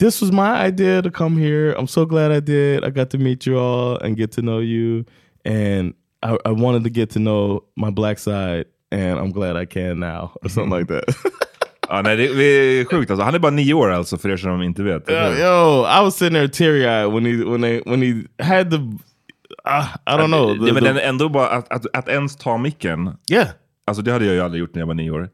This 0.00 0.20
was 0.22 0.32
my 0.32 0.66
idea 0.66 1.02
to 1.02 1.10
come 1.10 1.36
here. 1.36 1.72
I'm 1.78 1.86
so 1.86 2.06
glad 2.06 2.32
I 2.32 2.40
did. 2.40 2.84
I 2.84 2.90
got 2.90 3.10
to 3.10 3.18
meet 3.18 3.46
you 3.46 3.58
all 3.58 3.96
and 3.98 4.16
get 4.16 4.32
to 4.32 4.40
know 4.40 4.60
you. 4.60 5.04
And 5.44 5.92
I, 6.22 6.36
I 6.44 6.50
wanted 6.52 6.84
to 6.84 6.90
get 6.90 7.10
to 7.10 7.18
know 7.18 7.60
my 7.76 7.90
black 7.90 8.18
side, 8.18 8.64
and 8.90 9.18
I'm 9.18 9.30
glad 9.30 9.56
I 9.56 9.66
can 9.66 9.98
now, 10.00 10.32
or 10.42 10.48
something 10.48 10.78
like 10.78 10.88
that. 10.88 11.04
Ja, 11.92 12.02
nej, 12.02 12.16
det, 12.16 12.24
är 12.44 12.84
sjukt 12.84 13.10
alltså. 13.10 13.24
Han 13.24 13.34
är 13.34 13.38
bara 13.38 13.50
nio 13.50 13.74
år 13.74 13.90
alltså, 13.90 14.16
för 14.18 14.28
er 14.30 14.36
som 14.36 14.62
inte 14.62 14.82
vet. 14.82 15.10
Yo, 15.10 15.14
yo, 15.16 15.84
I 15.86 16.02
was 16.04 16.16
sitting 16.16 16.34
there 16.34 16.48
teary 16.48 16.84
eyed 16.84 17.12
when 17.12 17.24
he 17.26 17.44
when 17.44 17.60
they 17.62 17.82
when 17.86 18.02
he 18.02 18.22
had 18.44 18.70
the 18.70 18.76
uh, 18.76 19.96
I 20.06 20.16
don't 20.16 20.26
know. 20.30 20.54
The- 20.66 20.72
men 20.72 20.84
the- 20.84 21.00
ändå 21.02 21.28
bara 21.28 21.48
att, 21.48 21.72
att, 21.72 21.86
att 21.92 22.08
ens 22.08 22.36
ta 22.36 22.58
micken. 22.58 23.16
Yeah. 23.32 23.48
Alltså 23.86 24.02
det 24.02 24.12
hade 24.12 24.24
jag 24.24 24.34
ju 24.34 24.40
aldrig 24.40 24.60
gjort 24.60 24.74
när 24.74 24.82
jag 24.82 24.86
var 24.86 24.94
nio 24.94 25.10
år. 25.10 25.28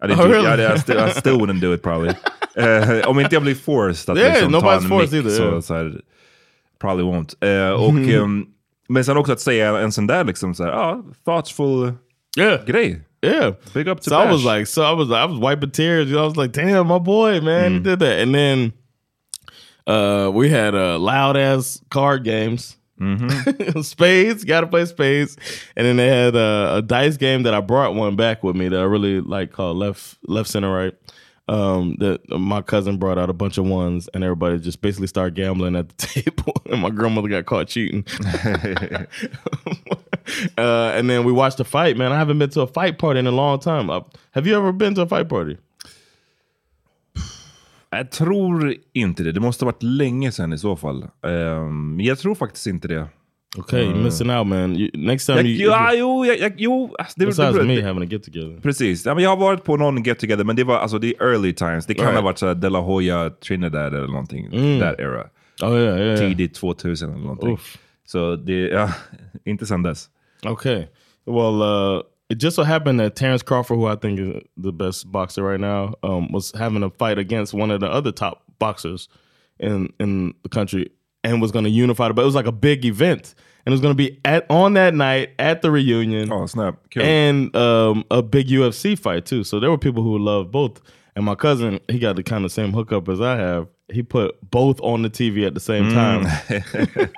Jag 0.00 0.08
hade 0.08 0.22
Oh, 0.22 0.26
inte, 0.26 0.36
really? 0.36 0.48
hade, 0.48 0.74
I, 0.74 0.78
still, 0.78 0.98
I 0.98 1.10
still 1.10 1.34
wouldn't 1.34 1.60
do 1.60 1.74
it 1.74 1.82
probably. 1.82 2.14
Eh, 2.56 3.08
om 3.08 3.20
inte 3.20 3.34
jag 3.34 3.42
blir 3.42 3.54
forced 3.54 4.12
att 4.12 4.18
Yeah, 4.18 4.32
liksom, 4.32 4.60
ta 4.60 4.72
en 4.74 4.80
forced 4.80 5.12
mick 5.12 5.12
either, 5.12 5.36
så, 5.36 5.42
yeah. 5.42 5.60
så 5.60 5.74
här, 5.74 6.00
probably 6.80 7.04
won't. 7.04 7.34
Eh, 7.40 7.70
och, 7.72 7.94
ehm, 7.94 8.46
men 8.88 9.04
sen 9.04 9.16
också 9.16 9.32
att 9.32 9.40
säga 9.40 9.78
en 9.78 9.92
sån 9.92 10.06
där 10.06 10.24
liksom 10.24 10.54
så 10.54 10.64
här, 10.64 10.70
ja, 10.70 11.02
thoughtful 11.24 11.92
yeah. 12.38 12.64
grej. 12.64 13.00
Yeah. 13.22 13.54
Big 13.74 13.88
up 13.88 14.00
to 14.00 14.10
So 14.10 14.16
I 14.22 14.32
was 14.32 14.44
like, 14.44 14.66
so 14.66 14.82
I 14.82 14.94
was 14.94 15.08
I 15.08 15.26
was 15.26 15.38
wiping 15.40 15.70
tears. 15.70 16.08
You 16.08 16.14
know, 16.14 16.24
I 16.24 16.28
was 16.28 16.36
like, 16.36 16.52
damn, 16.52 16.86
my 16.86 16.98
boy, 16.98 17.40
man, 17.40 17.72
he 17.72 17.78
did 17.78 17.98
that. 18.00 18.20
And 18.22 18.34
then 18.34 18.72
uh 19.86 20.30
we 20.34 20.48
had 20.48 20.74
uh 20.74 20.98
loud 20.98 21.36
ass 21.36 21.80
card 21.90 22.24
games. 22.24 22.76
spades, 23.82 24.44
gotta 24.44 24.66
play 24.66 24.84
spades. 24.84 25.36
And 25.76 25.86
then 25.86 25.96
they 25.96 26.08
had 26.08 26.36
uh, 26.36 26.72
a 26.76 26.82
dice 26.82 27.16
game 27.16 27.44
that 27.44 27.54
I 27.54 27.60
brought 27.60 27.94
one 27.94 28.16
back 28.16 28.42
with 28.42 28.56
me 28.56 28.68
that 28.68 28.78
I 28.78 28.84
really 28.84 29.20
like 29.20 29.52
called 29.52 29.76
left 29.78 30.18
left 30.26 30.48
center 30.50 30.72
right. 30.72 30.94
Um, 31.48 31.96
that 31.98 32.20
my 32.30 32.62
cousin 32.62 32.96
brought 32.98 33.18
out 33.18 33.28
a 33.28 33.32
bunch 33.32 33.58
of 33.58 33.66
ones, 33.66 34.08
and 34.14 34.22
everybody 34.22 34.56
just 34.60 34.80
basically 34.82 35.08
started 35.08 35.34
gambling 35.34 35.74
at 35.74 35.88
the 35.88 35.94
table. 36.22 36.54
and 36.70 36.80
my 36.80 36.90
grandmother 36.90 37.28
got 37.28 37.46
caught 37.46 37.66
cheating. 37.66 38.06
uh, 40.56 40.92
and 40.94 41.10
then 41.10 41.24
we 41.24 41.32
watched 41.32 41.58
a 41.58 41.64
fight. 41.64 41.96
Man, 41.96 42.12
I 42.12 42.18
haven't 42.18 42.38
been 42.38 42.50
to 42.50 42.60
a 42.60 42.66
fight 42.68 42.98
party 42.98 43.18
in 43.18 43.26
a 43.26 43.32
long 43.32 43.58
time. 43.58 43.90
Uh, 43.90 44.02
have 44.30 44.46
you 44.46 44.56
ever 44.56 44.70
been 44.72 44.94
to 44.94 45.02
a 45.02 45.06
fight 45.06 45.28
party? 45.28 45.58
Jag 47.90 48.10
tror 48.10 48.74
inte 48.94 49.22
det. 49.22 49.32
Det 49.32 49.40
måste 49.40 49.64
ha 49.64 49.72
varit 49.72 49.82
länge 49.82 50.32
sedan 50.32 50.52
i 50.52 50.58
så 50.58 50.76
fall. 50.76 51.06
Um, 51.22 52.00
jag 52.00 52.18
tror 52.18 52.34
faktiskt 52.34 52.66
inte 52.66 52.88
det. 52.88 53.06
Okay, 53.58 53.84
you're 53.84 54.02
missing 54.04 54.30
out, 54.30 54.46
man. 54.46 54.76
You, 54.76 54.90
next 54.94 55.26
time 55.26 55.38
Jag, 55.38 55.46
you, 55.46 55.70
ja, 55.70 55.92
jo, 55.94 56.24
jag, 56.26 56.38
jag, 56.38 56.52
jo. 56.56 56.94
alltså, 56.98 57.14
Det, 57.20 57.26
besides 57.26 57.54
det, 57.56 57.64
me 57.64 57.82
having 57.82 58.02
a 58.02 58.06
get 58.10 58.22
together. 58.22 58.60
Precis. 58.62 59.06
Ja, 59.06 59.14
men 59.14 59.24
jag 59.24 59.30
har 59.30 59.36
varit 59.36 59.64
på 59.64 59.76
någon 59.76 60.02
get 60.02 60.18
together, 60.18 60.44
men 60.44 60.56
det 60.56 60.64
var 60.64 60.78
alltså 60.78 60.98
det 60.98 61.06
är 61.08 61.22
early 61.32 61.52
times. 61.52 61.86
Det 61.86 61.94
kan 61.94 62.04
Right. 62.04 62.16
ha 62.16 62.22
varit 62.22 62.38
så 62.38 62.54
De 62.54 62.68
La 62.70 62.80
Hoya, 62.80 63.30
Trinidad 63.30 63.94
eller 63.94 64.06
någonting. 64.06 64.50
That 64.80 65.00
era. 65.00 65.24
Oh 65.62 65.78
yeah, 65.78 65.82
yeah. 65.82 65.98
yeah. 66.00 66.18
Tidigt 66.18 66.54
2000 66.54 67.10
eller 67.10 67.20
någonting. 67.22 67.50
Oof. 67.52 67.78
Så 68.06 68.36
det, 68.36 68.68
ja, 68.68 68.90
inte 69.44 69.66
sen 69.66 69.82
dess. 69.82 70.08
Okay. 70.46 70.84
Well, 71.26 71.62
uh, 71.62 72.02
it 72.30 72.36
just 72.36 72.56
so 72.56 72.62
happened 72.62 73.00
that 73.00 73.16
Terrence 73.16 73.42
Crawford, 73.42 73.76
who 73.76 73.86
I 73.86 73.96
think 73.96 74.20
is 74.20 74.42
the 74.56 74.72
best 74.72 75.10
boxer 75.10 75.42
right 75.42 75.60
now, 75.60 75.94
um, 76.02 76.30
was 76.30 76.52
having 76.52 76.82
a 76.82 76.90
fight 76.90 77.18
against 77.18 77.52
one 77.52 77.70
of 77.70 77.80
the 77.80 77.90
other 77.90 78.12
top 78.12 78.44
boxers 78.58 79.08
in 79.58 79.92
in 79.98 80.32
the 80.42 80.48
country, 80.48 80.90
and 81.24 81.42
was 81.42 81.50
going 81.52 81.64
to 81.64 81.70
unify. 81.70 82.10
But 82.12 82.22
it 82.22 82.26
was 82.26 82.36
like 82.36 82.46
a 82.46 82.52
big 82.52 82.84
event, 82.84 83.34
and 83.66 83.72
it 83.72 83.74
was 83.74 83.80
going 83.80 83.92
to 83.92 83.96
be 83.96 84.20
at 84.24 84.46
on 84.48 84.74
that 84.74 84.94
night 84.94 85.30
at 85.40 85.60
the 85.60 85.70
reunion. 85.70 86.32
Oh, 86.32 86.46
snap. 86.46 86.78
Cool. 86.94 87.02
and 87.02 87.54
um, 87.56 88.04
a 88.10 88.22
big 88.22 88.46
UFC 88.46 88.96
fight 88.98 89.26
too. 89.26 89.42
So 89.42 89.58
there 89.58 89.70
were 89.70 89.78
people 89.78 90.02
who 90.02 90.16
loved 90.18 90.52
both. 90.52 90.80
And 91.16 91.24
my 91.24 91.34
cousin, 91.34 91.80
he 91.88 91.98
got 91.98 92.14
the 92.14 92.22
kind 92.22 92.44
of 92.44 92.52
same 92.52 92.72
hookup 92.72 93.08
as 93.08 93.20
I 93.20 93.36
have. 93.36 93.66
He 93.92 94.04
put 94.04 94.38
both 94.48 94.80
on 94.80 95.02
the 95.02 95.10
TV 95.10 95.44
at 95.44 95.54
the 95.54 95.60
same 95.60 95.92
time. 95.92 96.24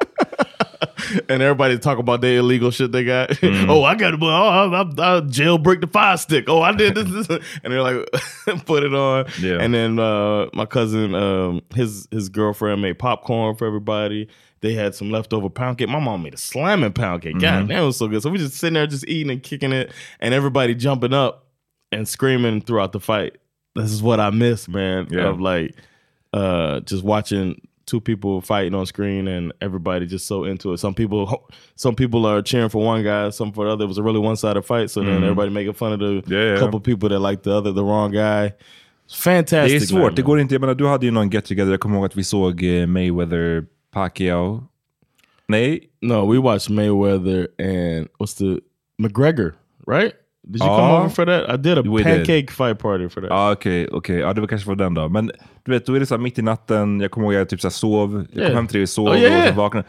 and 1.28 1.42
everybody 1.42 1.78
talk 1.78 1.98
about 1.98 2.20
their 2.20 2.38
illegal 2.38 2.70
shit 2.70 2.92
they 2.92 3.04
got. 3.04 3.38
oh, 3.42 3.84
I 3.84 3.94
got 3.94 4.14
oh, 4.20 4.26
I, 4.26 4.64
I, 4.64 4.80
I 4.80 5.20
jailbreak 5.22 5.80
the 5.80 5.86
fire 5.86 6.16
stick. 6.16 6.48
Oh, 6.48 6.62
I 6.62 6.72
did 6.72 6.94
this, 6.94 7.26
this. 7.26 7.40
and 7.62 7.72
they're 7.72 7.82
like, 7.82 8.06
put 8.66 8.82
it 8.82 8.94
on. 8.94 9.26
Yeah. 9.40 9.58
And 9.60 9.74
then 9.74 9.98
uh, 9.98 10.46
my 10.52 10.66
cousin, 10.66 11.14
um, 11.14 11.62
his 11.74 12.08
his 12.10 12.28
girlfriend 12.28 12.82
made 12.82 12.98
popcorn 12.98 13.56
for 13.56 13.66
everybody. 13.66 14.28
They 14.60 14.74
had 14.74 14.94
some 14.94 15.10
leftover 15.10 15.50
pound 15.50 15.78
cake. 15.78 15.88
My 15.88 15.98
mom 15.98 16.22
made 16.22 16.34
a 16.34 16.38
slamming 16.38 16.92
pound 16.92 17.22
cake. 17.22 17.40
God, 17.40 17.68
that 17.68 17.80
was 17.80 17.96
so 17.96 18.06
good. 18.06 18.22
So 18.22 18.30
we 18.30 18.38
just 18.38 18.56
sitting 18.56 18.74
there, 18.74 18.86
just 18.86 19.06
eating 19.08 19.30
and 19.32 19.42
kicking 19.42 19.72
it, 19.72 19.92
and 20.20 20.32
everybody 20.32 20.74
jumping 20.74 21.12
up 21.12 21.48
and 21.90 22.06
screaming 22.06 22.60
throughout 22.60 22.92
the 22.92 23.00
fight. 23.00 23.38
This 23.74 23.90
is 23.90 24.02
what 24.02 24.20
I 24.20 24.30
miss, 24.30 24.68
man. 24.68 25.08
Yeah. 25.10 25.28
Of 25.28 25.40
like 25.40 25.74
uh, 26.32 26.80
just 26.80 27.02
watching 27.02 27.60
two 27.92 28.00
people 28.00 28.40
fighting 28.40 28.74
on 28.74 28.86
screen 28.86 29.28
and 29.28 29.52
everybody 29.60 30.06
just 30.06 30.26
so 30.26 30.44
into 30.44 30.72
it. 30.72 30.78
Some 30.78 30.94
people, 30.94 31.26
some 31.76 31.94
people 31.94 32.26
are 32.26 32.42
cheering 32.42 32.70
for 32.70 32.82
one 32.82 33.02
guy, 33.04 33.30
some 33.30 33.52
for 33.52 33.66
the 33.66 33.72
other. 33.72 33.84
It 33.84 33.88
was 33.88 33.98
a 33.98 34.02
really 34.02 34.18
one-sided 34.18 34.62
fight. 34.64 34.90
So 34.90 35.02
then 35.02 35.22
everybody 35.22 35.50
making 35.50 35.74
fun 35.74 35.92
of 35.92 35.98
the 35.98 36.12
Mm-hmm. 36.12 36.32
Yeah, 36.32 36.58
couple 36.58 36.80
people 36.80 37.08
that 37.08 37.20
like 37.30 37.42
the 37.42 37.52
other, 37.58 37.72
the 37.72 37.84
wrong 37.84 38.12
guy. 38.12 38.52
Fantastic. 39.24 39.80
Det 39.80 39.84
är 39.84 40.00
svårt, 40.00 40.16
det 40.16 40.22
går 40.22 40.40
inte. 40.40 40.54
Jag 40.54 40.60
menar, 40.60 40.74
du 40.74 40.86
hade 40.86 41.06
ju 41.06 41.12
någon 41.12 41.30
get 41.30 41.44
together. 41.44 41.70
Jag 41.70 41.80
kommer 41.80 41.96
ihåg 41.96 42.06
att 42.06 42.16
vi 42.16 42.24
såg 42.24 42.62
eh, 42.62 42.86
Mayweather, 42.86 43.64
Pacquiao. 43.90 44.64
Nej? 45.48 45.90
No, 46.00 46.32
we 46.32 46.38
watched 46.38 46.70
Mayweather 46.76 47.48
and 47.58 48.08
what's 48.18 48.38
the 48.38 48.60
McGregor, 48.98 49.52
right? 49.86 50.12
Did 50.44 50.62
you 50.62 50.68
come 50.68 50.92
over 50.92 51.08
for 51.08 51.24
that? 51.26 51.54
I 51.54 51.56
did 51.56 51.78
a 51.78 51.82
We 51.82 52.02
did. 52.02 52.04
pancake 52.04 52.50
fight 52.50 52.78
party 52.78 53.08
for 53.08 53.20
that. 53.20 53.30
Ja, 53.30 53.52
okej. 53.52 53.88
okej. 53.92 54.16
Ja, 54.16 54.32
det 54.32 54.40
var 54.40 54.48
kanske 54.48 54.68
var 54.68 54.76
den 54.76 54.94
då. 54.94 55.08
Men 55.08 55.30
du 55.64 55.72
vet, 55.72 55.86
då 55.86 55.94
är 55.94 56.00
det 56.00 56.06
så 56.06 56.14
här 56.14 56.22
mitt 56.22 56.38
i 56.38 56.42
natten. 56.42 57.00
Jag 57.00 57.10
kommer 57.10 57.26
ihåg 57.26 57.34
att 57.34 57.38
jag 57.38 57.48
typ 57.48 57.60
så 57.60 57.68
här 57.68 57.72
sov. 57.72 58.26
Jag 58.32 58.46
kom 58.46 58.56
hem 58.56 58.66
till 58.66 58.76
dig 58.76 58.82
och 58.82 58.88
sov 58.88 59.08
Oh, 59.08 59.18
yeah, 59.18 59.42
och 59.42 59.48
så 59.48 59.54
vaknade. 59.54 59.86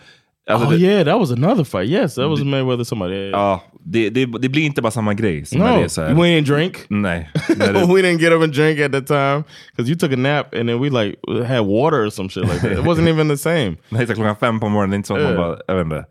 Alltså, 0.49 0.67
oh 0.67 0.71
det, 0.73 0.79
yeah, 0.79 1.05
that 1.05 1.19
was 1.19 1.31
another 1.31 1.63
fight. 1.63 1.89
Yes, 1.89 2.15
that 2.15 2.29
was 2.29 2.39
Mayweather 2.43 2.83
somebody. 2.83 3.13
Yeah, 3.13 3.29
yeah. 3.29 3.39
Ja, 3.39 3.63
det, 3.83 4.09
det, 4.09 4.25
det 4.25 4.49
blir 4.49 4.65
inte 4.65 4.81
bara 4.81 4.91
samma 4.91 5.13
grej. 5.13 5.45
Som 5.45 5.59
no, 5.59 5.65
det 5.65 5.83
är 5.83 5.87
så 5.87 6.01
här, 6.01 6.13
we 6.13 6.21
didn't 6.21 6.55
drink. 6.55 6.77
Nej. 6.87 7.29
We 7.57 8.01
didn't 8.01 8.19
get 8.19 8.31
up 8.31 8.43
and 8.43 8.53
drink 8.53 8.79
at 8.79 8.91
that 8.91 9.07
time 9.07 9.43
because 9.75 9.89
you 9.91 9.99
took 9.99 10.13
a 10.13 10.17
nap 10.17 10.53
and 10.53 10.69
then 10.69 10.81
we 10.81 10.89
like 10.89 11.17
had 11.47 11.65
water 11.65 12.05
or 12.05 12.09
some 12.09 12.29
shit 12.29 12.43
like 12.43 12.59
that. 12.59 12.71
It 12.71 12.85
wasn't 12.85 13.07
even 13.09 13.29
the 13.29 13.37
same. 13.37 13.77
nej, 13.89 14.07
så 14.07 14.13
klockan 14.13 14.35
fem 14.35 14.59
på 14.59 14.69
morgonen, 14.69 14.89
det 14.89 14.95
är 14.95 14.97
inte 14.97 15.07
så 15.07 15.15
att 15.15 15.23
man 15.23 15.35
bara, 15.35 15.57
jag 15.67 15.75
vet 15.75 15.83
inte. 15.83 16.05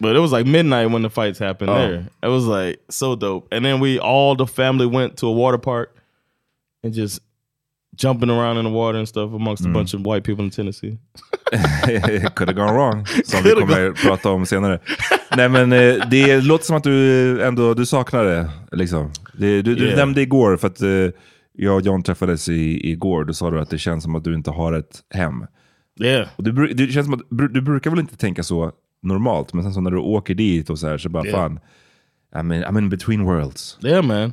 But 0.00 0.16
it 0.16 0.20
was 0.20 0.32
like 0.32 0.46
midnight 0.50 0.90
when 0.90 1.02
the 1.02 1.10
fights 1.10 1.38
happened 1.40 1.70
Oh. 1.70 1.74
there. 1.78 2.04
It 2.22 2.28
was 2.28 2.46
like 2.46 2.78
so 2.88 3.16
dope. 3.16 3.54
And 3.56 3.64
then 3.64 3.80
we 3.80 3.98
all 3.98 4.36
the 4.36 4.46
family 4.46 4.86
went 4.86 5.16
to 5.16 5.26
a 5.26 5.32
water 5.32 5.58
park 5.58 5.88
and 6.84 6.94
just 6.94 7.22
jumping 7.96 8.30
around 8.30 8.58
in 8.58 8.64
the 8.64 8.70
water 8.70 8.98
and 8.98 9.08
stuff 9.08 9.32
amongst 9.34 9.64
Mm. 9.64 9.70
a 9.70 9.74
bunch 9.74 9.94
of 9.94 10.00
white 10.06 10.22
people 10.24 10.44
in 10.44 10.50
Tennessee. 10.50 10.98
Could 12.34 12.48
have 12.48 12.54
gone 12.56 12.72
wrong, 12.74 13.06
som 13.24 13.42
vi 13.42 13.50
kommer 13.50 13.92
prata 14.08 14.30
om 14.30 14.46
senare. 14.46 14.78
Nej 15.36 15.48
men 15.48 15.72
eh, 15.72 16.08
det 16.10 16.40
låter 16.40 16.64
som 16.64 16.76
att 16.76 16.84
du 16.84 17.42
ändå 17.42 17.74
du 17.74 17.86
saknar 17.86 18.24
det. 18.24 18.50
Liksom. 18.72 19.10
du 19.34 19.62
du 19.62 19.76
Yeah. 19.84 19.96
nämnde 19.96 20.22
igår, 20.22 20.56
för 20.56 20.66
att 20.66 20.80
eh, 20.82 20.88
jag 21.52 21.74
och 21.76 21.82
John 21.82 22.02
träffades 22.02 22.48
i, 22.48 22.90
igår, 22.90 23.24
då 23.24 23.32
sa 23.34 23.50
du 23.50 23.60
att 23.60 23.70
det 23.70 23.78
känns 23.78 24.04
som 24.04 24.14
att 24.14 24.24
du 24.24 24.34
inte 24.34 24.50
har 24.50 24.72
ett 24.72 25.00
hem. 25.14 25.44
Yeah. 26.00 26.28
Och 26.36 26.44
du, 26.44 26.66
det 26.74 26.92
känns 26.92 27.06
som 27.06 27.14
att, 27.14 27.20
du 27.54 27.60
brukar 27.60 27.90
väl 27.90 27.98
inte 28.00 28.16
tänka 28.16 28.42
så 28.42 28.72
normalt, 29.02 29.54
men 29.54 29.62
sen 29.64 29.72
så 29.74 29.80
när 29.80 29.90
du 29.90 29.98
åker 29.98 30.34
dit 30.34 30.70
och 30.70 30.78
så 30.78 30.86
här 30.88 30.98
så 30.98 31.08
bara 31.08 31.24
Yeah. 31.26 31.38
fan, 31.40 31.60
I'm 32.34 32.56
in, 32.56 32.64
I'm 32.64 32.78
in 32.78 32.88
between 32.88 33.24
worlds. 33.24 33.78
Yeah, 33.84 34.04
man. 34.04 34.32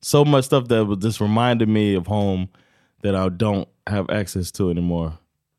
So 0.00 0.24
much 0.24 0.44
stuff 0.44 0.68
that 0.68 1.04
just 1.04 1.20
reminded 1.20 1.68
me 1.68 1.96
of 1.96 2.06
home 2.06 2.48
that 3.02 3.14
I 3.14 3.28
don't 3.44 3.64
have 3.90 4.20
access 4.20 4.52
to 4.52 4.70
anymore. 4.70 5.08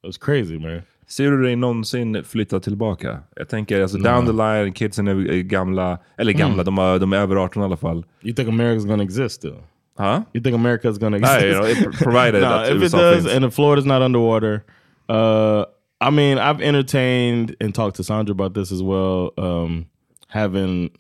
It 0.03 0.07
was 0.07 0.17
crazy, 0.17 0.59
man. 0.59 0.81
Ser 1.07 1.31
du 1.31 1.43
dig 1.43 1.55
någonsin 1.55 2.23
flytta 2.23 2.59
tillbaka? 2.59 3.19
Jag 3.35 3.49
tänker 3.49 3.81
alltså 3.81 3.97
down 3.97 4.25
the 4.25 4.31
line, 4.33 4.73
kidsen 4.73 5.07
är 5.07 5.31
är 5.31 5.41
gamla, 5.41 5.97
eller 6.17 6.31
Mm. 6.33 6.39
gamla, 6.47 6.63
de, 6.63 6.77
har, 6.77 6.99
de 6.99 7.13
är 7.13 7.17
över 7.17 7.35
18 7.35 7.61
i 7.61 7.65
alla 7.65 7.77
fall. 7.77 8.05
You 8.21 8.33
think 8.35 8.49
America's 8.49 8.87
gonna 8.87 9.03
exist 9.03 9.35
still? 9.35 9.55
Huh? 9.97 10.19
You 10.33 10.43
think 10.43 10.55
America's 10.55 10.99
gonna 10.99 11.17
exist? 11.17 11.39
Nej, 11.41 11.49
you 11.49 11.55
know, 11.59 11.69
it- 11.69 11.99
provided 12.03 12.41
no, 12.41 12.47
att 12.47 12.69
if 12.69 12.83
it 12.83 12.91
does 12.91 13.15
finns. 13.15 13.35
and 13.35 13.45
if 13.45 13.55
Florida's 13.55 13.85
not 13.87 14.01
underwater, 14.05 14.61
uh, 15.09 15.65
I 16.00 16.10
mean, 16.10 16.38
I've 16.38 16.62
entertained 16.62 17.56
and 17.60 17.74
talked 17.74 17.96
to 17.98 18.04
Sandra 18.04 18.32
about 18.32 18.54
this 18.54 18.72
as 18.72 18.84
well. 18.84 19.32
Um, 19.38 19.88
having 20.27 20.92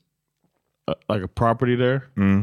a, 0.87 0.95
like 1.07 1.21
a 1.21 1.27
property 1.27 1.75
there, 1.75 1.99
mm-hmm. 2.15 2.41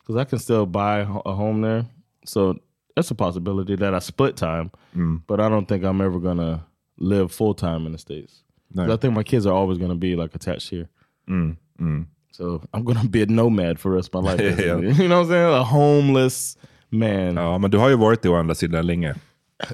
because 0.00 0.16
I 0.16 0.24
can 0.24 0.38
still 0.38 0.66
buy 0.66 1.00
a 1.00 1.34
home 1.34 1.60
there, 1.60 1.86
so 2.24 2.58
that's 2.96 3.10
a 3.10 3.14
possibility 3.14 3.76
that 3.76 3.94
I 3.94 3.98
split 4.00 4.36
time. 4.36 4.70
Mm. 4.96 5.22
But 5.26 5.40
I 5.40 5.48
don't 5.48 5.66
think 5.66 5.84
I'm 5.84 6.00
ever 6.00 6.18
gonna 6.18 6.66
live 6.98 7.32
full 7.32 7.54
time 7.54 7.86
in 7.86 7.92
the 7.92 7.98
states. 7.98 8.42
No. 8.74 8.92
I 8.92 8.96
think 8.96 9.14
my 9.14 9.22
kids 9.22 9.46
are 9.46 9.54
always 9.54 9.78
gonna 9.78 9.94
be 9.94 10.16
like 10.16 10.34
attached 10.34 10.70
here. 10.70 10.88
Mm, 11.28 11.56
mm. 11.80 12.06
So 12.32 12.62
I'm 12.72 12.84
gonna 12.84 13.08
be 13.08 13.22
a 13.22 13.26
nomad 13.26 13.78
for 13.78 13.90
the 13.90 13.96
rest 13.96 14.14
of 14.14 14.24
my 14.24 14.32
life. 14.32 14.40
Yeah. 14.58 14.76
you 15.02 15.08
know 15.08 15.20
what 15.20 15.26
I'm 15.26 15.28
saying? 15.28 15.54
A 15.54 15.62
homeless 15.62 16.56
man. 16.90 17.36
Ja, 17.36 17.58
men 17.58 17.70
du 17.70 17.78
har 17.78 17.88
ju 17.88 17.96
varit 17.96 18.22
det 18.22 18.28
å 18.28 18.36
andra 18.36 18.54
sidan 18.54 18.86
länge. 18.86 19.14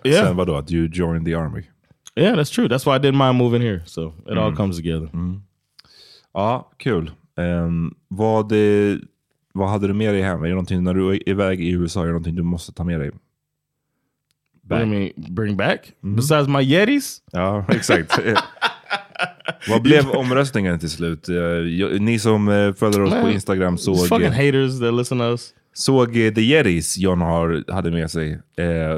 Yeah. 0.04 0.26
Sen 0.26 0.36
vadå? 0.36 0.56
Att 0.56 0.70
you 0.70 0.88
joined 0.92 1.24
the 1.24 1.34
army. 1.34 1.62
Yeah, 2.18 2.36
that's 2.36 2.50
true. 2.54 2.68
That's 2.68 2.84
why 2.86 2.96
I 2.96 2.98
didn't 2.98 3.16
mind 3.18 3.36
moving 3.38 3.62
here. 3.62 3.82
So 3.86 4.12
it 4.26 4.38
all 4.38 4.56
comes 4.56 4.76
together. 4.76 5.08
Ja, 6.34 6.70
kul. 6.76 7.10
Ehm, 7.36 7.94
vad, 8.08 8.52
eh, 8.52 8.96
vad 9.52 9.68
hade 9.68 9.86
du 9.86 9.94
med 9.94 10.14
dig 10.14 10.22
hem? 10.22 10.40
Är 10.42 10.44
det 10.44 10.50
någonting 10.50 10.84
när 10.84 10.94
du 10.94 11.10
är 11.10 11.28
iväg 11.28 11.60
i 11.60 11.70
USA, 11.70 12.00
är 12.02 12.04
det 12.06 12.12
någonting 12.12 12.34
du 12.34 12.42
måste 12.42 12.72
ta 12.72 12.84
med 12.84 13.00
dig? 13.00 13.10
What 14.68 14.80
do 14.80 14.86
you 14.86 14.86
mean, 14.86 15.10
bring 15.34 15.56
back? 15.56 15.92
Besides 16.00 16.48
my 16.48 16.60
Yetis? 16.62 17.22
Ja, 17.32 17.64
exakt. 17.72 18.18
Vad 19.68 19.82
blev 19.82 20.10
omröstningen 20.10 20.78
till 20.78 20.90
slut? 20.90 21.28
Jag- 21.28 22.00
Ni 22.00 22.18
som 22.18 22.48
eh, 22.48 22.72
följer 22.72 23.02
oss 23.02 23.10
på 23.10 23.16
Man, 23.20 23.30
Instagram 23.32 23.76
These 23.76 23.84
såg, 23.96 24.08
fucking 24.08 24.32
haters 24.32 24.80
that 24.80 24.94
listen 24.94 25.18
to 25.18 25.24
us. 25.24 25.54
såg 25.72 26.16
eh, 26.16 26.34
The 26.34 26.40
Yetis 26.40 26.98
John 26.98 27.20
har, 27.20 27.72
hade 27.72 27.90
med 27.90 28.10
sig. 28.10 28.38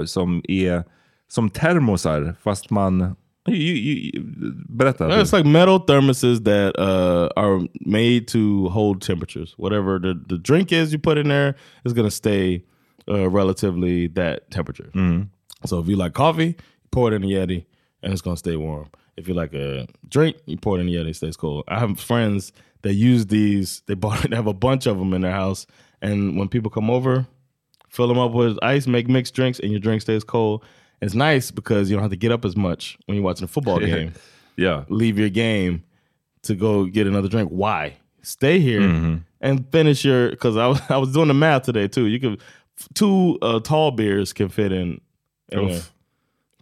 Som 0.06 0.42
är 0.48 0.84
som 1.30 1.48
termosar, 1.50 2.34
fast 2.44 2.70
man... 2.70 3.16
ju- 3.48 3.54
ju- 3.56 4.10
ju- 4.12 4.54
Berätta. 4.68 5.08
Yeah, 5.08 5.20
It's 5.22 5.32
like 5.32 5.46
metal 5.46 5.80
thermoses 5.80 6.44
that 6.44 6.78
uh, 6.78 7.28
are 7.36 7.60
made 7.86 8.28
to 8.28 8.68
hold 8.68 9.00
temperatures. 9.00 9.54
Whatever 9.56 9.98
the, 9.98 10.14
the 10.28 10.36
drink 10.38 10.72
is 10.72 10.92
you 10.92 10.98
put 10.98 11.16
in 11.18 11.28
there 11.28 11.54
is 11.84 11.92
going 11.94 12.06
to 12.06 12.14
stay 12.14 12.62
uh, 13.08 13.28
relatively 13.30 14.08
that 14.08 14.50
temperature. 14.50 14.90
So 15.64 15.78
if 15.80 15.88
you 15.88 15.96
like 15.96 16.12
coffee, 16.14 16.54
pour 16.90 17.08
it 17.12 17.14
in 17.14 17.24
a 17.24 17.26
Yeti 17.26 17.64
and 18.02 18.12
it's 18.12 18.22
going 18.22 18.36
to 18.36 18.38
stay 18.38 18.56
warm. 18.56 18.88
If 19.16 19.26
you 19.28 19.34
like 19.34 19.52
a 19.54 19.86
drink, 20.08 20.36
you 20.46 20.56
pour 20.56 20.78
it 20.78 20.80
in 20.82 20.88
a 20.88 20.92
Yeti, 20.92 21.10
it 21.10 21.16
stays 21.16 21.36
cold. 21.36 21.64
I 21.68 21.78
have 21.80 21.98
friends 21.98 22.52
that 22.82 22.94
use 22.94 23.26
these. 23.26 23.82
They 23.86 23.94
bought 23.94 24.28
they 24.30 24.36
have 24.36 24.46
a 24.46 24.54
bunch 24.54 24.86
of 24.86 24.98
them 24.98 25.12
in 25.14 25.22
their 25.22 25.32
house. 25.34 25.66
And 26.02 26.38
when 26.38 26.48
people 26.48 26.70
come 26.70 26.90
over, 26.90 27.26
fill 27.88 28.08
them 28.08 28.18
up 28.18 28.32
with 28.32 28.58
ice, 28.62 28.86
make 28.86 29.08
mixed 29.08 29.34
drinks, 29.34 29.58
and 29.60 29.70
your 29.72 29.80
drink 29.80 30.02
stays 30.02 30.24
cold. 30.24 30.64
It's 31.00 31.14
nice 31.14 31.50
because 31.50 31.90
you 31.90 31.96
don't 31.96 32.02
have 32.02 32.10
to 32.10 32.16
get 32.16 32.30
up 32.30 32.44
as 32.44 32.56
much 32.56 32.98
when 33.06 33.16
you're 33.16 33.24
watching 33.24 33.44
a 33.44 33.48
football 33.48 33.78
game 33.80 34.12
yeah. 34.56 34.84
leave 34.88 35.18
your 35.18 35.30
game 35.30 35.84
to 36.42 36.54
go 36.54 36.84
get 36.84 37.06
another 37.06 37.28
drink. 37.28 37.50
Why? 37.50 37.96
Stay 38.22 38.60
here 38.60 39.22
and 39.40 39.66
finish 39.72 40.04
your. 40.04 40.30
Because 40.30 40.56
I 40.56 40.66
was 40.66 40.80
I 40.90 40.98
was 40.98 41.12
doing 41.12 41.28
the 41.28 41.34
math 41.34 41.62
today 41.62 41.88
too. 41.88 42.06
You 42.06 42.20
could 42.20 42.40
two 42.94 43.38
uh, 43.42 43.60
tall 43.60 43.90
beers 43.90 44.32
can 44.32 44.48
fit 44.48 44.72
in. 44.72 45.00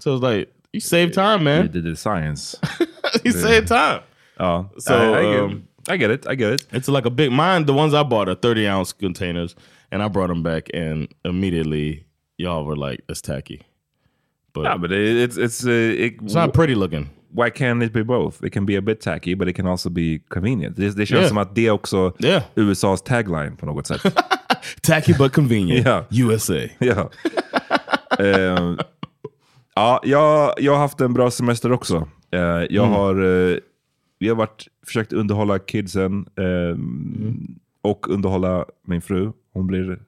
So 0.00 0.14
it's 0.14 0.23
like 0.23 0.52
you 0.73 0.80
save 0.80 1.12
time, 1.12 1.45
man. 1.45 1.64
You 1.64 1.68
did 1.68 1.85
the 1.85 1.97
science. 1.97 2.54
you 3.25 3.33
save 3.33 3.66
time. 3.66 4.02
Ja. 4.38 4.66
So, 4.78 5.14
I, 5.14 5.18
I, 5.18 5.23
get, 5.23 5.40
um, 5.40 5.68
I 5.88 5.97
get 5.97 6.11
it, 6.11 6.26
I 6.28 6.35
get 6.37 6.52
it. 6.52 6.66
It's 6.73 6.88
like 6.88 7.07
a 7.07 7.11
big 7.11 7.33
mine. 7.33 7.66
The 7.66 7.75
ones 7.75 7.92
I 7.92 8.04
bought 8.04 8.28
are 8.28 8.37
thirty 8.37 8.68
ounce 8.68 8.92
containers, 8.92 9.57
and 9.90 10.02
I 10.02 10.09
brought 10.09 10.28
them 10.28 10.45
back, 10.45 10.68
and 10.73 11.09
immediately 11.25 12.07
y'all 12.37 12.64
were 12.64 12.76
like, 12.76 13.02
"It's 13.09 13.21
tacky." 13.21 13.62
But 14.55 14.64
Ja, 14.64 14.78
but 14.78 14.90
it, 14.93 15.17
it's, 15.31 15.38
it's, 15.38 15.64
uh, 15.67 16.05
it, 16.05 16.23
it's 16.23 16.35
not 16.35 16.52
pretty 16.55 16.75
looking. 16.75 17.09
why 17.31 17.50
can't 17.50 17.83
it 17.85 17.93
be 17.93 18.02
both? 18.05 18.43
It 18.45 18.52
can 18.52 18.67
be 18.67 18.76
a 18.78 18.81
bit 18.81 19.00
tacky, 19.00 19.35
but 19.35 19.49
it 19.49 19.57
can 19.57 19.67
also 19.67 19.90
be 19.90 20.19
convenient. 20.28 20.76
Det, 20.76 20.97
det 20.97 21.07
känns 21.07 21.19
Yeah. 21.21 21.28
som 21.28 21.38
att 21.38 21.55
det 21.55 21.67
är 21.67 21.71
också 21.71 22.12
Yeah. 22.19 22.43
USAs 22.55 23.02
tagline 23.02 23.57
på 23.57 23.67
något 23.67 23.87
sätt. 23.87 24.00
Tacky 24.83 25.14
but 25.19 25.33
convenient. 25.33 25.87
Yeah. 25.87 26.05
USA. 26.11 26.55
ja. 26.78 27.11
Eh, 28.19 28.75
ja, 29.75 30.00
jag, 30.05 30.55
jag 30.59 30.73
har 30.73 30.78
haft 30.78 31.00
en 31.00 31.14
bra 31.14 31.31
semester 31.31 31.73
också. 31.73 32.09
Eh, 32.31 32.40
jag 32.71 32.87
har, 32.87 33.14
eh, 33.50 33.57
vi 34.19 34.28
har 34.28 34.37
varit, 34.37 34.67
försökt 34.87 35.12
underhålla 35.12 35.59
kidsen 35.59 36.26
eh, 36.37 36.78
och 37.83 38.09
underhålla 38.11 38.64
min 38.87 39.00
fru. 39.02 39.33
Hon 39.52 39.67
blir 39.67 39.99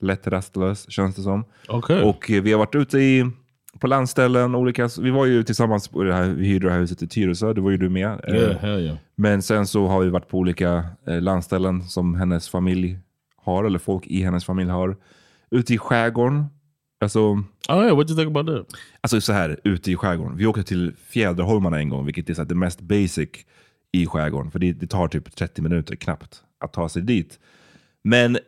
lätt 0.00 0.26
rastlös 0.26 0.90
känns 0.90 1.16
det 1.16 1.22
som. 1.22 1.44
Okay. 1.68 2.02
Och 2.02 2.24
vi 2.28 2.52
har 2.52 2.58
varit 2.58 2.74
ute 2.74 2.98
i, 2.98 3.30
på 3.78 3.86
landställen, 3.86 4.54
olika, 4.54 4.88
vi 5.00 5.10
var 5.10 5.26
ju 5.26 5.42
tillsammans 5.42 5.88
på 5.88 6.02
det 6.02 6.14
här, 6.14 6.28
vi 6.28 6.46
hyrde 6.46 6.66
det 6.66 6.72
här 6.72 6.80
huset 6.80 7.02
i 7.02 7.08
Tyresö, 7.08 7.52
det 7.52 7.60
var 7.60 7.70
ju 7.70 7.76
du 7.76 7.88
med. 7.88 8.20
Yeah, 8.28 8.56
hell 8.56 8.80
yeah. 8.80 8.96
men 9.14 9.42
sen 9.42 9.66
så 9.66 9.86
har 9.86 10.00
vi 10.00 10.10
varit 10.10 10.28
på 10.28 10.38
olika 10.38 10.84
eh, 11.06 11.20
landställen 11.20 11.82
som 11.82 12.14
hennes 12.14 12.48
familj 12.48 12.98
har, 13.36 13.64
eller 13.64 13.78
folk 13.78 14.06
i 14.06 14.22
hennes 14.22 14.44
familj 14.44 14.70
har. 14.70 14.96
Ute 15.50 15.74
i 15.74 15.78
skärgården. 15.78 16.44
Alltså, 17.00 17.20
Oh 17.68 17.84
yeah, 17.84 17.96
what 17.96 18.10
you 18.10 18.18
think 18.18 18.36
about 18.36 18.46
that? 18.46 18.78
alltså 19.00 19.20
så 19.20 19.32
här, 19.32 19.60
ute 19.64 19.92
i 19.92 19.96
skärgården. 19.96 20.36
Vi 20.36 20.46
åkte 20.46 20.62
till 20.62 20.92
Fjäderholmarna 21.06 21.78
en 21.78 21.88
gång, 21.88 22.04
vilket 22.04 22.30
är 22.30 22.34
så 22.34 22.44
det 22.44 22.54
mest 22.54 22.80
basic 22.80 23.28
i 23.92 24.06
skärgården. 24.06 24.50
För 24.50 24.58
det, 24.58 24.72
det 24.72 24.86
tar 24.86 25.08
typ 25.08 25.36
30 25.36 25.62
minuter 25.62 25.96
knappt 25.96 26.42
att 26.60 26.72
ta 26.72 26.88
sig 26.88 27.02
dit. 27.02 27.38
Men 28.04 28.38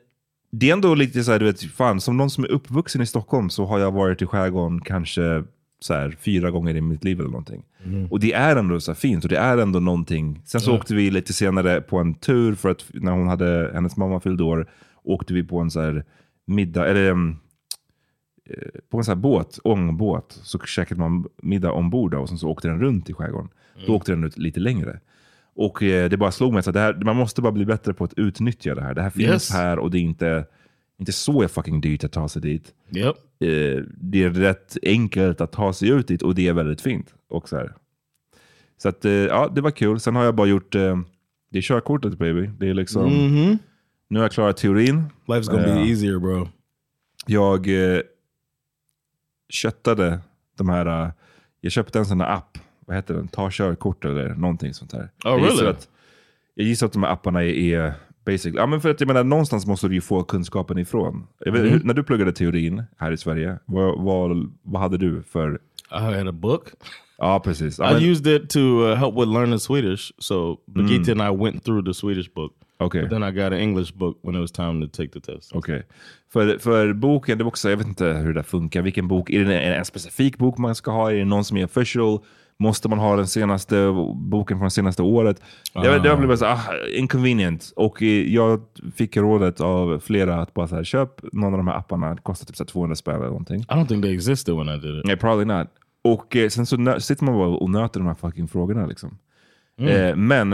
det 0.50 0.69
är 0.69 0.73
ändå 0.73 0.95
lite 0.95 1.25
så 1.25 1.33
här, 1.33 1.38
du 1.38 1.45
vet, 1.45 1.62
fan, 1.62 2.00
som 2.00 2.17
någon 2.17 2.30
som 2.30 2.45
är 2.45 2.49
uppvuxen 2.49 3.02
i 3.02 3.06
Stockholm 3.06 3.50
så 3.50 3.65
har 3.65 3.78
jag 3.78 3.93
varit 3.93 4.23
i 4.23 4.26
skärgården 4.26 4.80
kanske 4.80 5.45
så 5.80 5.95
här, 5.95 6.17
fyra 6.21 6.50
gånger 6.50 6.76
i 6.76 6.80
mitt 6.80 7.04
liv 7.04 7.21
eller 7.21 7.30
någonting. 7.30 7.63
Och 8.11 8.21
det 8.21 8.32
är 8.32 8.56
ändå 8.56 8.80
så 8.80 8.95
fint 8.95 9.25
och 9.25 9.30
det 9.30 9.39
är 9.39 9.59
ändå 9.59 9.80
någonting. 9.80 10.43
Sen 10.45 10.61
så 10.61 10.76
åkte 10.76 10.95
vi 10.95 11.11
lite 11.11 11.32
senare 11.32 11.80
på 11.80 11.99
en 11.99 12.15
tur 12.15 12.54
för 12.54 12.71
att 12.71 12.85
när 12.95 13.13
hon 13.13 13.28
hade, 13.28 13.71
hennes 13.75 13.97
mamma 13.97 14.21
fyllde 14.21 14.43
år, 14.45 14.71
åkte 15.02 15.35
vi 15.35 15.43
på 15.45 15.59
en 15.59 15.71
så 15.71 15.80
här 15.80 16.04
middag, 16.47 16.87
eller 16.87 17.11
em, 17.11 17.37
eh, 18.50 18.80
på 18.91 18.99
en 18.99 19.04
sån 19.04 19.13
här 19.13 19.21
båt, 19.23 19.59
ångbåt, 19.65 20.41
så 20.43 20.59
käkade 20.59 21.00
man 21.00 21.26
middag 21.43 21.73
ombord 21.73 22.15
och 22.15 22.28
sen 22.28 22.39
så 22.39 22.49
åkte 22.49 22.69
den 22.69 22.80
runt 22.80 23.11
i 23.11 23.13
skärgården. 23.13 23.49
Då 23.87 23.95
åkte 23.95 24.13
den 24.13 24.25
ut 24.25 24.39
lite 24.39 24.61
längre. 24.61 25.00
Och 25.56 25.82
eh, 25.82 26.08
det 26.10 26.16
bara 26.16 26.32
slog 26.32 26.52
mig 26.52 26.58
att 26.66 26.73
det 26.75 26.80
här, 26.80 26.95
man 26.95 27.16
måste 27.16 27.42
bara 27.42 27.52
bli 27.52 27.64
bättre 27.64 27.95
på 27.95 28.04
att 28.04 28.14
utnyttja 28.16 28.75
det 28.75 28.82
här. 28.82 28.95
Det 28.95 29.02
här 29.02 29.10
finns 29.10 29.28
Yes. 29.30 29.52
här 29.52 29.78
och 29.78 29.90
det 29.90 29.99
är 29.99 30.02
inte, 30.02 30.45
inte 30.99 31.12
så 31.12 31.49
fucking 31.49 31.80
dyrt 31.80 32.04
att 32.04 32.12
ta 32.12 32.28
sig 32.28 32.42
dit. 32.42 32.75
Yep. 32.97 33.06
Eh, 33.40 33.82
det 34.00 34.23
är 34.25 34.30
rätt 34.30 34.76
enkelt 34.82 35.40
att 35.40 35.52
ta 35.52 35.73
sig 35.73 35.88
ut 35.88 36.08
dit 36.08 36.23
och 36.23 36.34
det 36.34 36.49
är 36.49 36.52
väldigt 36.52 36.80
fint. 36.80 37.14
Och 37.28 37.49
så 37.49 37.56
här. 37.56 37.73
så 38.78 38.88
att, 38.88 39.04
eh, 39.04 39.12
ja, 39.12 39.52
det 39.54 39.60
var 39.60 39.71
kul. 39.71 40.00
Sen 40.00 40.16
har 40.16 40.25
jag 40.25 40.34
bara 40.34 40.47
gjort, 40.47 40.73
det 40.73 41.58
är 41.58 41.62
körkortet 41.62 42.19
baby. 42.19 42.50
Det 42.58 42.69
är 42.69 42.75
liksom, 42.75 43.10
Mm-hmm. 43.10 43.58
nu 44.08 44.19
har 44.19 44.25
jag 44.25 44.32
klarat 44.32 44.56
teorin. 44.56 45.02
Life's 45.26 45.50
gonna 45.50 45.62
be 45.75 45.80
easier, 45.88 46.19
bro. 46.19 46.49
Jag 47.26 47.69
köttade 49.49 50.19
de 50.56 50.69
här, 50.69 51.12
jag 51.60 51.73
köpte 51.73 51.99
en 51.99 52.06
sån 52.06 52.21
här 52.21 52.34
app, 52.36 52.58
vad 52.86 52.96
heter 52.96 53.14
den? 53.14 53.28
Ta 53.28 53.49
körkort 53.52 54.04
eller 54.04 54.28
någonting 54.34 54.75
sånt 54.75 54.92
här. 54.92 55.00
Oh, 55.02 55.08
jag, 55.25 55.40
gissar 55.40 55.56
really? 55.56 55.70
att, 55.70 55.88
jag 56.54 56.66
gissar 56.66 56.86
att 56.86 56.92
de 56.92 57.02
här 57.02 57.10
apparna 57.12 57.44
är, 57.44 57.75
är 57.75 57.92
basic. 58.26 58.54
Ja, 58.54 58.66
men 58.66 58.80
för 58.80 58.90
att 58.90 59.00
jag 59.00 59.06
menar, 59.06 59.25
någonstans 59.25 59.66
måste 59.66 59.88
du 59.88 59.94
ju 59.94 60.00
få 60.00 60.22
kunskapen 60.25 60.78
ifrån. 60.78 61.26
Vet, 61.44 61.54
Mm. 61.54 61.68
hur, 61.70 61.80
när 61.84 61.94
du 61.94 62.02
pluggade 62.02 62.32
teorin 62.32 62.82
här 62.99 63.12
i 63.12 63.16
Sverige, 63.16 63.58
vad, 63.64 64.02
vad, 64.04 64.52
vad 64.62 64.82
hade 64.82 64.99
du 64.99 65.22
för... 65.22 65.54
I 65.90 65.94
had 66.14 66.28
a 66.28 66.32
book. 66.32 66.62
Ja, 67.18 67.40
precis. 67.44 67.78
Ja, 67.78 67.90
I 67.90 67.94
men- 67.94 68.02
used 68.10 68.26
it 68.26 68.50
to 68.50 68.58
uh, 68.58 68.94
help 68.94 69.14
with 69.14 69.28
learning 69.28 69.58
Swedish. 69.58 70.12
So 70.18 70.56
Birgitta 70.66 71.12
and 71.12 71.20
I 71.22 71.44
went 71.44 71.64
through 71.64 71.84
the 71.86 71.94
Swedish 71.94 72.34
book. 72.34 72.52
Okej. 72.78 73.02
But 73.02 73.10
then 73.10 73.22
I 73.22 73.30
got 73.32 73.44
an 73.52 73.52
English 73.58 73.94
book 73.94 74.18
when 74.22 74.34
it 74.34 74.40
was 74.40 74.52
time 74.52 74.86
to 74.86 74.96
take 74.96 75.08
the 75.08 75.20
test. 75.32 75.52
Okej. 75.54 75.86
För, 76.32 76.58
för 76.58 76.92
boken, 76.92 77.38
det 77.38 77.44
var 77.44 77.49
också, 77.49 77.70
jag 77.70 77.76
vet 77.76 77.86
inte 77.86 78.06
hur 78.06 78.34
det 78.34 78.42
funkar. 78.42 78.82
Vilken 78.82 79.08
bok? 79.08 79.30
Är 79.30 79.44
det 79.44 79.58
en, 79.58 79.72
en 79.78 79.84
specifik 79.84 80.38
bok 80.38 80.58
man 80.58 80.75
ska 80.75 80.90
ha? 80.90 81.12
Är 81.12 81.16
det 81.16 81.25
någon 81.25 81.44
som 81.44 81.56
är 81.56 81.64
official? 81.64 82.18
Måste 82.58 82.88
man 82.88 82.99
ha 82.99 83.16
den 83.16 83.26
senaste 83.26 83.92
boken 84.14 84.58
från 84.58 84.71
senaste 84.71 85.02
året? 85.02 85.42
Det, 85.75 85.78
var- 85.90 85.99
det 85.99 86.14
var 86.14 86.26
bara 86.26 86.36
så, 86.36 86.47
ah, 86.47 86.60
inconvenient. 86.95 87.73
Och 87.76 88.02
eh, 88.02 88.08
jag 88.08 88.60
fick 88.95 89.16
rådet 89.16 89.60
av 89.60 89.99
flera 90.00 90.36
att 90.42 90.54
bara 90.54 90.69
så 90.69 90.76
här, 90.76 90.84
köp 90.84 91.32
någon 91.32 91.52
av 91.54 91.58
de 91.58 91.69
här 91.69 91.76
apparna. 91.78 92.14
Det 92.14 92.23
kostar 92.23 92.47
typ 92.47 92.56
så 92.56 92.64
här 92.64 92.69
200 92.69 92.97
spänn 92.97 93.14
eller 93.14 93.26
någonting. 93.26 93.60
I 93.60 93.64
don't 93.64 93.86
think 93.86 94.02
they 94.04 94.14
existed 94.14 94.54
when 94.56 94.69
I 94.69 94.78
did 94.78 94.99
it. 94.99 95.04
Nej, 95.04 95.16
probably 95.16 95.45
not. 95.45 95.66
Och 96.02 96.36
eh, 96.36 96.49
sen 96.49 96.66
så 96.66 97.00
sitter 97.00 97.25
man 97.25 97.34
bara 97.34 97.49
och 97.49 97.71
nöter 97.71 98.00
de 98.00 98.06
här 98.06 98.14
fucking 98.14 98.49
frågorna. 98.49 98.86
Liksom. 98.86 99.19
Eh, 99.80 100.16
men, 100.16 100.52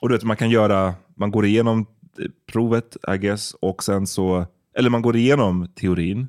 och 0.00 0.08
du 0.08 0.14
vet, 0.14 0.24
man 0.24 0.36
kan 0.36 0.50
göra, 0.50 0.94
man 1.14 1.30
går 1.30 1.46
igenom 1.46 1.86
eh, 2.18 2.24
provet, 2.52 2.96
I 3.14 3.18
guess, 3.18 3.54
och 3.60 3.82
sen 3.82 4.06
så, 4.06 4.46
eller 4.78 4.90
man 4.90 5.02
går 5.02 5.16
igenom 5.16 5.68
teorin 5.74 6.28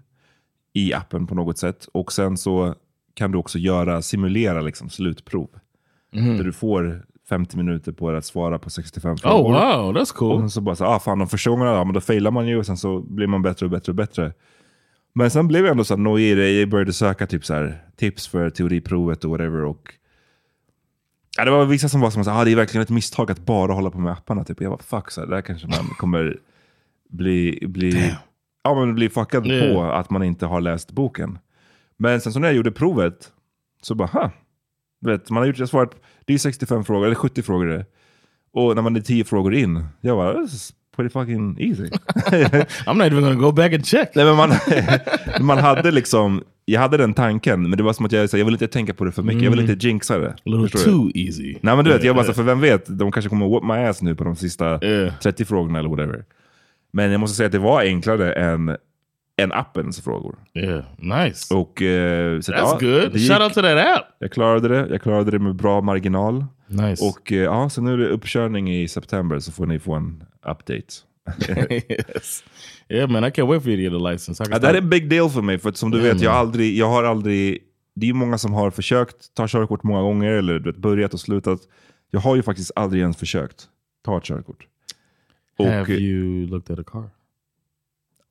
i 0.74 0.94
appen 0.94 1.28
på 1.28 1.36
något 1.36 1.58
sätt. 1.58 1.88
Och 1.92 2.12
sen 2.12 2.38
så 2.38 2.76
kan 3.14 3.32
du 3.32 3.38
också 3.38 3.58
göra, 3.60 4.02
simulera 4.02 4.62
liksom, 4.62 4.90
slutprov. 4.90 5.50
Där 6.12 6.44
du 6.44 6.54
får 6.54 7.06
50 7.30 7.58
minuter 7.58 7.92
på 7.92 8.10
dig 8.10 8.18
att 8.18 8.26
svara 8.26 8.60
på 8.60 8.70
65 8.70 9.18
frågor. 9.18 9.52
Oh 9.52 9.52
wow, 9.52 9.96
that's 9.96 10.02
Och 10.12 10.18
cool. 10.18 10.40
sen 10.40 10.50
så 10.50 10.62
bara 10.62 10.76
så, 10.76 10.86
ah 10.86 11.00
fan 11.00 11.20
de 11.20 11.28
första 11.28 11.50
gångerna, 11.50 11.72
ja, 11.72 11.84
men 11.84 11.94
då 11.94 12.02
failar 12.02 12.32
man 12.32 12.48
ju 12.48 12.58
och 12.58 12.66
sen 12.66 12.78
så 12.78 13.00
blir 13.00 13.28
man 13.28 13.42
bättre 13.42 13.66
och 13.66 13.70
bättre 13.70 13.92
och 13.92 13.96
bättre. 13.96 14.34
Men 15.16 15.30
sen 15.32 15.48
blev 15.48 15.64
jag 15.66 15.72
ändå 15.72 15.84
så 15.84 15.96
nojig 15.98 16.32
i 16.32 16.36
det. 16.36 16.52
Jag 16.52 16.70
började 16.70 16.94
söka 16.94 17.28
typ 17.28 17.46
så 17.46 17.54
här, 17.54 17.84
tips 17.96 18.28
för 18.28 18.50
teoriprovet 18.50 19.24
och 19.24 19.32
whatever. 19.32 19.64
Och, 19.64 19.94
ja, 21.38 21.46
det 21.46 21.52
var 21.52 21.66
vissa 21.66 21.90
som 21.90 22.02
var 22.02 22.10
som 22.10 22.22
att 22.22 22.28
ah, 22.28 22.44
det 22.44 22.52
är 22.52 22.56
verkligen 22.56 22.84
ett 22.84 22.90
misstag 22.90 23.32
att 23.32 23.46
bara 23.46 23.74
hålla 23.74 23.90
på 23.90 24.00
med 24.00 24.12
apparna. 24.14 24.44
Typ. 24.44 24.58
Och 24.58 24.64
jag 24.64 24.70
var 24.70 24.78
fuck, 24.78 25.12
så 25.12 25.22
här, 25.22 25.28
där 25.28 25.42
kanske 25.42 25.68
man 25.68 25.86
kommer 25.98 26.38
bli, 27.10 27.60
bli, 27.68 28.14
ja, 28.64 28.76
men 28.76 28.96
bli 28.96 29.10
fuckad 29.10 29.48
Yeah. 29.48 29.74
på 29.76 29.84
att 29.84 30.10
man 30.10 30.24
inte 30.24 30.46
har 30.46 30.62
läst 30.62 30.92
boken. 30.92 31.40
Men 31.98 32.22
sen 32.22 32.34
så 32.34 32.40
när 32.40 32.48
jag 32.48 32.56
gjorde 32.56 32.72
provet 32.72 33.32
så 33.82 33.96
bara, 33.96 34.08
ha. 34.08 34.32
Vet, 35.06 35.30
man 35.30 35.42
har 35.42 35.48
gjort, 35.48 35.58
jag 35.60 35.70
svarat, 35.70 35.96
det 36.26 36.34
är 36.34 36.38
65 36.38 36.84
frågor, 36.84 37.06
eller 37.06 37.16
70 37.16 37.42
frågor 37.42 37.66
det. 37.66 37.86
Och 38.54 38.76
när 38.76 38.82
man 38.82 38.96
är 38.96 39.02
10 39.02 39.24
frågor 39.24 39.54
in, 39.54 39.86
jag 40.02 40.18
bara, 40.18 40.34
this 40.34 40.54
is 40.54 40.74
pretty 40.96 41.10
fucking 41.10 41.58
easy. 41.60 41.84
I'm 42.86 42.94
not 42.94 43.06
even 43.06 43.24
gonna 43.24 43.36
go 43.36 43.52
back 43.52 43.74
and 43.74 43.86
check. 43.86 44.16
Nej, 44.16 44.26
men 44.26 44.36
man, 44.36 44.54
man 45.46 45.58
hade 45.58 45.92
liksom 45.92 46.44
jag 46.66 46.82
hade 46.82 46.98
den 46.98 47.14
tanken, 47.14 47.70
men 47.70 47.78
det 47.78 47.84
var 47.84 47.94
som 47.94 48.06
att 48.06 48.12
jag, 48.12 48.30
så, 48.30 48.38
jag 48.38 48.46
vill 48.46 48.54
inte 48.54 48.68
tänka 48.68 48.94
på 48.94 49.06
det 49.06 49.12
för 49.12 49.24
mycket. 49.24 49.44
Jag 49.44 49.52
vill 49.52 49.70
inte 49.70 49.88
jinxa 49.88 50.18
det. 50.18 50.30
A 50.30 50.36
little 50.44 50.80
too 50.80 51.12
easy. 51.16 51.56
Nej 51.62 51.76
men 51.76 51.86
du 51.86 51.92
vet, 51.92 52.04
jag 52.04 52.16
bara, 52.16 52.26
så, 52.26 52.34
för 52.34 52.44
vem 52.44 52.60
vet, 52.60 53.00
de 53.00 53.12
kanske 53.12 53.30
kommer 53.30 53.46
whoop 53.46 53.64
my 53.64 53.74
ass 53.74 54.02
nu 54.02 54.16
på 54.16 54.24
de 54.24 54.36
sista 54.36 54.80
Yeah. 54.84 55.14
30 55.20 55.46
frågorna 55.46 55.80
eller 55.80 55.90
whatever. 55.90 56.26
Men 56.94 57.12
jag 57.12 57.20
måste 57.20 57.38
säga 57.38 57.46
att 57.46 57.52
det 57.52 57.60
var 57.60 57.82
enklare 57.82 58.34
än, 58.34 58.78
än 59.42 59.52
appens 59.52 60.02
frågor. 60.02 60.36
Yeah, 60.54 60.84
nice. 60.98 61.56
Och, 61.56 61.82
eh, 61.82 62.40
så, 62.40 62.52
That's 62.52 62.58
ja, 62.58 62.78
good. 62.80 63.12
det 63.14 63.20
Shout 63.20 63.22
gick. 63.22 63.42
out 63.42 63.54
to 63.54 63.62
that 63.62 63.98
app. 63.98 64.06
Jag 64.20 64.32
klarade 64.32 64.68
det, 64.68 64.88
jag 64.90 65.02
klarade 65.02 65.32
det 65.32 65.40
med 65.40 65.56
bra 65.56 65.82
marginal. 65.82 66.46
Nice. 66.68 67.06
Och 67.06 67.32
eh, 67.32 67.38
ja, 67.38 67.70
så 67.70 67.82
nu 67.82 67.94
är 67.94 67.98
det 67.98 68.08
uppkörning 68.08 68.74
i 68.76 68.88
september 68.88 69.40
så 69.40 69.52
får 69.52 69.66
ni 69.66 69.80
få 69.80 69.94
en 69.94 70.24
update. 70.46 70.94
yes. 71.90 72.44
Yeah, 72.90 73.10
man, 73.10 73.24
I 73.24 73.28
can't 73.28 73.48
wait 73.48 73.64
for 73.64 73.72
you 73.72 73.78
to 73.78 73.96
get 73.96 74.02
a 74.06 74.12
license. 74.12 74.44
Ja, 74.50 74.60
det 74.60 74.68
här 74.68 74.74
är 74.74 74.78
en 74.78 74.90
big 74.90 75.10
deal 75.10 75.30
för 75.30 75.42
mig, 75.42 75.58
för 75.58 75.70
att 75.70 75.78
som 75.78 75.92
du 75.92 76.00
vet, 76.00 76.22
jag 76.22 76.34
aldrig, 76.34 76.78
jag 76.78 76.90
har 76.90 77.04
aldrig, 77.04 77.60
det 77.96 78.10
är 78.10 78.14
många 78.14 78.38
som 78.38 78.54
har 78.54 78.72
försökt 78.72 79.34
ta 79.34 79.48
körkort 79.48 79.84
många 79.84 80.02
gånger, 80.02 80.32
eller 80.32 80.60
vet, 80.60 80.78
börjat 80.78 81.14
och 81.14 81.20
slutat. 81.20 81.60
Jag 82.12 82.20
har 82.20 82.36
ju 82.36 82.44
faktiskt 82.44 82.72
aldrig 82.76 83.02
ens 83.02 83.18
försökt 83.18 83.68
ta 84.06 84.18
ett 84.18 84.24
körkort. 84.24 84.68
Och, 85.58 85.66
Have 85.66 85.94
you 85.94 86.48
looked 86.48 86.74
at 86.74 86.88
a 86.88 86.90
car? 86.92 87.10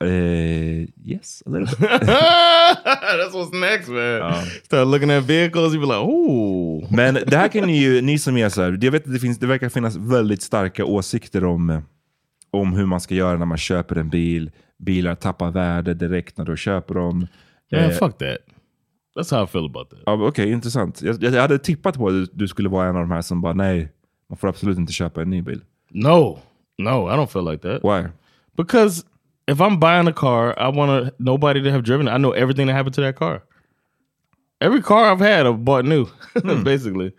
Eh, 0.04 0.88
yes, 1.04 1.42
a 1.46 1.50
little 1.50 1.66
bit. 1.80 1.90
That's 3.18 3.34
what's 3.34 3.52
next, 3.52 3.88
man. 3.88 4.44
Start 4.64 4.86
looking 4.88 5.10
at 5.10 5.24
vehicles, 5.24 5.74
you 5.74 5.80
be 5.80 5.86
like, 5.86 6.02
oh. 6.02 6.96
Men 6.96 7.14
det 7.14 7.36
här 7.36 7.48
kan 7.48 7.66
ni 7.66 7.78
ju, 7.78 8.00
ni 8.00 8.18
som 8.18 8.36
är 8.36 8.48
så 8.48 8.62
här, 8.62 8.78
jag 8.80 8.92
vet 8.92 9.06
att 9.06 9.12
det, 9.12 9.18
finns, 9.18 9.38
det 9.38 9.46
verkar 9.46 9.68
finnas 9.68 9.96
väldigt 9.96 10.42
starka 10.42 10.84
åsikter 10.84 11.44
om, 11.44 11.82
om 12.50 12.72
hur 12.72 12.86
man 12.86 13.00
ska 13.00 13.14
göra 13.14 13.38
när 13.38 13.46
man 13.46 13.58
köper 13.58 13.96
en 13.96 14.10
bil. 14.10 14.50
Bilar 14.78 15.14
tappar 15.14 15.50
värde 15.50 15.94
direkt 15.94 16.38
när 16.38 16.44
du 16.44 16.56
köper 16.56 16.94
dem. 16.94 17.18
Man, 17.72 17.80
Eh, 17.80 17.90
fuck 17.90 18.18
that. 18.18 18.38
That's 19.16 19.30
how 19.36 19.44
I 19.44 19.46
feel 19.46 19.66
about 19.66 19.90
that. 19.90 19.98
Ja, 20.06 20.26
Okej, 20.26 20.50
intressant. 20.50 21.02
Jag, 21.02 21.22
jag 21.22 21.40
hade 21.42 21.58
tippat 21.58 21.96
på 21.96 22.06
att 22.06 22.12
du, 22.12 22.26
du 22.32 22.48
skulle 22.48 22.68
vara 22.68 22.88
en 22.88 22.96
av 22.96 23.02
de 23.02 23.10
här 23.10 23.22
som 23.22 23.40
bara 23.40 23.52
nej, 23.52 23.88
man 24.28 24.36
får 24.36 24.48
absolut 24.48 24.78
inte 24.78 24.92
köpa 24.92 25.22
en 25.22 25.30
ny 25.30 25.42
bil. 25.42 25.60
No, 25.90 26.38
no, 26.78 27.10
I 27.10 27.16
don't 27.16 27.26
feel 27.26 27.44
like 27.50 27.62
that. 27.68 27.84
Why? 27.84 28.08
Because 28.56 29.02
if 29.48 29.60
I'm 29.60 29.78
buying 29.78 30.06
a 30.06 30.12
car, 30.12 30.58
I 30.58 30.68
want 30.68 31.06
to 31.06 31.14
nobody 31.18 31.62
to 31.62 31.70
have 31.70 31.84
driven 31.84 32.08
it. 32.08 32.10
I 32.10 32.18
know 32.18 32.32
everything 32.32 32.66
that 32.66 32.74
happened 32.74 32.94
to 32.94 33.00
that 33.02 33.16
car. 33.16 33.42
Every 34.60 34.80
car 34.80 35.10
I've 35.10 35.20
had, 35.20 35.46
I've 35.46 35.64
bought 35.64 35.84
new, 35.84 36.04
hmm. 36.36 36.62
basically. 36.62 37.12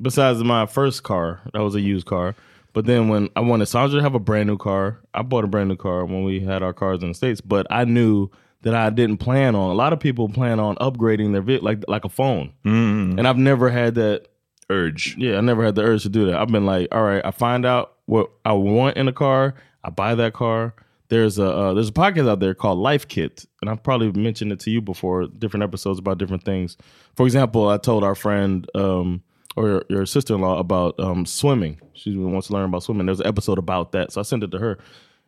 Besides 0.00 0.42
my 0.42 0.66
first 0.66 1.02
car, 1.02 1.40
that 1.52 1.60
was 1.60 1.74
a 1.74 1.80
used 1.80 2.06
car. 2.06 2.34
But 2.72 2.86
then 2.86 3.08
when 3.08 3.28
I 3.36 3.40
wanted 3.40 3.66
Sandra 3.66 3.98
to 3.98 4.02
have 4.02 4.14
a 4.14 4.20
brand 4.20 4.48
new 4.48 4.58
car, 4.58 5.00
I 5.14 5.22
bought 5.22 5.44
a 5.44 5.46
brand 5.46 5.68
new 5.68 5.76
car 5.76 6.04
when 6.04 6.24
we 6.24 6.40
had 6.40 6.62
our 6.62 6.72
cars 6.72 7.02
in 7.02 7.08
the 7.08 7.14
states. 7.14 7.40
But 7.40 7.66
I 7.70 7.84
knew 7.84 8.30
that 8.62 8.74
I 8.74 8.90
didn't 8.90 9.18
plan 9.18 9.54
on. 9.54 9.70
A 9.70 9.74
lot 9.74 9.92
of 9.92 10.00
people 10.00 10.28
plan 10.28 10.58
on 10.58 10.74
upgrading 10.76 11.32
their 11.32 11.42
vehicle 11.42 11.66
like 11.66 11.84
like 11.86 12.04
a 12.04 12.08
phone, 12.08 12.52
mm-hmm. 12.64 13.18
and 13.18 13.28
I've 13.28 13.38
never 13.38 13.70
had 13.70 13.94
that 13.94 14.28
Urge. 14.70 15.16
yeah, 15.18 15.36
I 15.36 15.40
never 15.40 15.64
had 15.64 15.74
the 15.74 15.82
urge 15.82 16.02
to 16.04 16.08
do 16.08 16.26
that. 16.26 16.36
I've 16.36 16.48
been 16.48 16.66
like, 16.66 16.88
all 16.90 17.02
right, 17.02 17.24
I 17.24 17.30
find 17.30 17.66
out 17.66 17.94
what 18.06 18.30
I 18.44 18.52
want 18.52 18.96
in 18.96 19.08
a 19.08 19.12
car, 19.12 19.54
I 19.82 19.90
buy 19.90 20.14
that 20.14 20.32
car. 20.32 20.74
There's 21.08 21.38
a 21.38 21.46
uh, 21.46 21.74
there's 21.74 21.90
a 21.90 21.92
podcast 21.92 22.28
out 22.28 22.40
there 22.40 22.54
called 22.54 22.78
Life 22.78 23.08
Kit, 23.08 23.44
and 23.60 23.70
I've 23.70 23.82
probably 23.82 24.10
mentioned 24.12 24.52
it 24.52 24.60
to 24.60 24.70
you 24.70 24.80
before, 24.80 25.26
different 25.26 25.62
episodes 25.62 25.98
about 25.98 26.18
different 26.18 26.44
things. 26.44 26.76
For 27.14 27.26
example, 27.26 27.68
I 27.68 27.76
told 27.78 28.04
our 28.04 28.14
friend 28.14 28.68
um, 28.74 29.22
or 29.56 29.68
your, 29.68 29.84
your 29.88 30.06
sister 30.06 30.34
in 30.34 30.40
law 30.40 30.58
about 30.58 30.98
um, 30.98 31.26
swimming. 31.26 31.80
She 31.92 32.16
wants 32.16 32.48
to 32.48 32.54
learn 32.54 32.64
about 32.64 32.82
swimming. 32.82 33.06
There's 33.06 33.20
an 33.20 33.26
episode 33.26 33.58
about 33.58 33.92
that, 33.92 34.12
so 34.12 34.20
I 34.20 34.24
sent 34.24 34.42
it 34.42 34.50
to 34.50 34.58
her. 34.58 34.78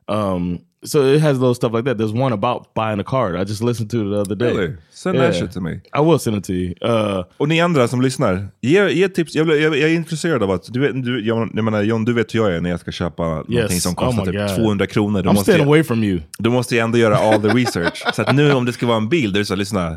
Um, 0.09 0.65
so 0.85 1.03
it 1.15 1.21
has 1.21 1.39
little 1.39 1.55
stuff 1.55 1.73
like 1.73 1.85
that. 1.85 1.99
There's 1.99 2.13
one 2.13 2.33
about 2.33 2.75
buying 2.75 3.01
a 3.01 3.05
car. 3.05 3.37
I 3.37 3.45
just 3.45 3.63
listened 3.63 3.91
to 3.91 3.97
it 4.03 4.11
the 4.11 4.21
other 4.21 4.35
day. 4.37 4.53
Really? 4.57 4.77
Send 4.91 5.19
that 5.19 5.35
shit 5.35 5.53
to 5.53 5.61
me. 5.61 5.81
I 5.93 6.01
will 6.01 6.19
send 6.19 6.37
it 6.37 6.45
to 6.45 6.53
you. 6.53 6.75
Uh, 6.85 7.25
Och 7.39 7.49
ni 7.49 7.61
andra 7.61 7.89
som 7.89 8.01
lyssnar, 8.03 8.49
ge, 8.61 8.89
ge 8.93 9.09
tips. 9.09 9.35
Jag, 9.35 9.49
jag, 9.49 9.61
jag 9.61 9.91
är 9.91 9.95
intresserad 9.95 10.43
av 10.43 10.51
att, 10.51 10.73
du 10.73 10.81
vet, 10.81 11.05
du, 11.05 11.27
jag, 11.27 11.51
jag 11.55 11.65
menar, 11.65 11.83
John, 11.83 12.05
du 12.05 12.13
vet 12.13 12.35
hur 12.35 12.41
jag 12.41 12.53
är 12.55 12.61
när 12.61 12.71
jag 12.71 12.81
ska 12.81 12.93
köpa 12.93 13.23
någonting 13.49 13.81
som 13.81 13.93
Oh 13.93 13.97
kostar 13.97 14.25
my 14.27 14.33
typ 14.33 14.41
God. 14.49 14.57
200 14.57 14.87
kronor. 14.87 15.23
Då 15.23 15.31
I'm 15.31 15.35
måste, 15.35 15.43
staying 15.53 15.61
jag, 15.61 15.69
away 15.69 15.85
from 15.85 16.05
you. 16.05 16.21
då 16.39 16.51
måste 16.51 16.77
jag 16.77 16.85
ändå 16.85 16.99
göra 16.99 17.17
all 17.17 17.43
the 17.43 17.49
research. 17.49 18.05
så 18.15 18.23
att 18.23 18.35
nu 18.35 18.53
om 18.53 18.65
det 18.65 18.73
ska 18.73 18.87
vara 18.87 18.97
en 18.97 19.09
bil, 19.09 19.33
då 19.33 19.37
är 19.37 19.41
det 19.41 19.45
så 19.47 19.55
här, 19.55 19.59
lyssna, 19.59 19.91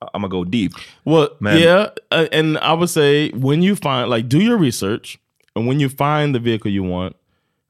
I'm 0.00 0.12
gonna 0.12 0.28
go 0.28 0.44
deep. 0.44 0.72
Well, 1.04 1.28
Man. 1.40 1.56
yeah, 1.58 1.86
uh, 2.14 2.38
and 2.38 2.56
I 2.56 2.72
would 2.76 2.90
say 2.90 3.32
when 3.34 3.62
you 3.62 3.76
find 3.76 4.10
like 4.16 4.28
do 4.28 4.38
your 4.38 4.58
research, 4.64 5.18
and 5.54 5.68
when 5.68 5.80
you 5.80 5.88
find 5.90 6.34
the 6.34 6.40
vehicle 6.40 6.70
you 6.70 6.90
want, 6.90 7.16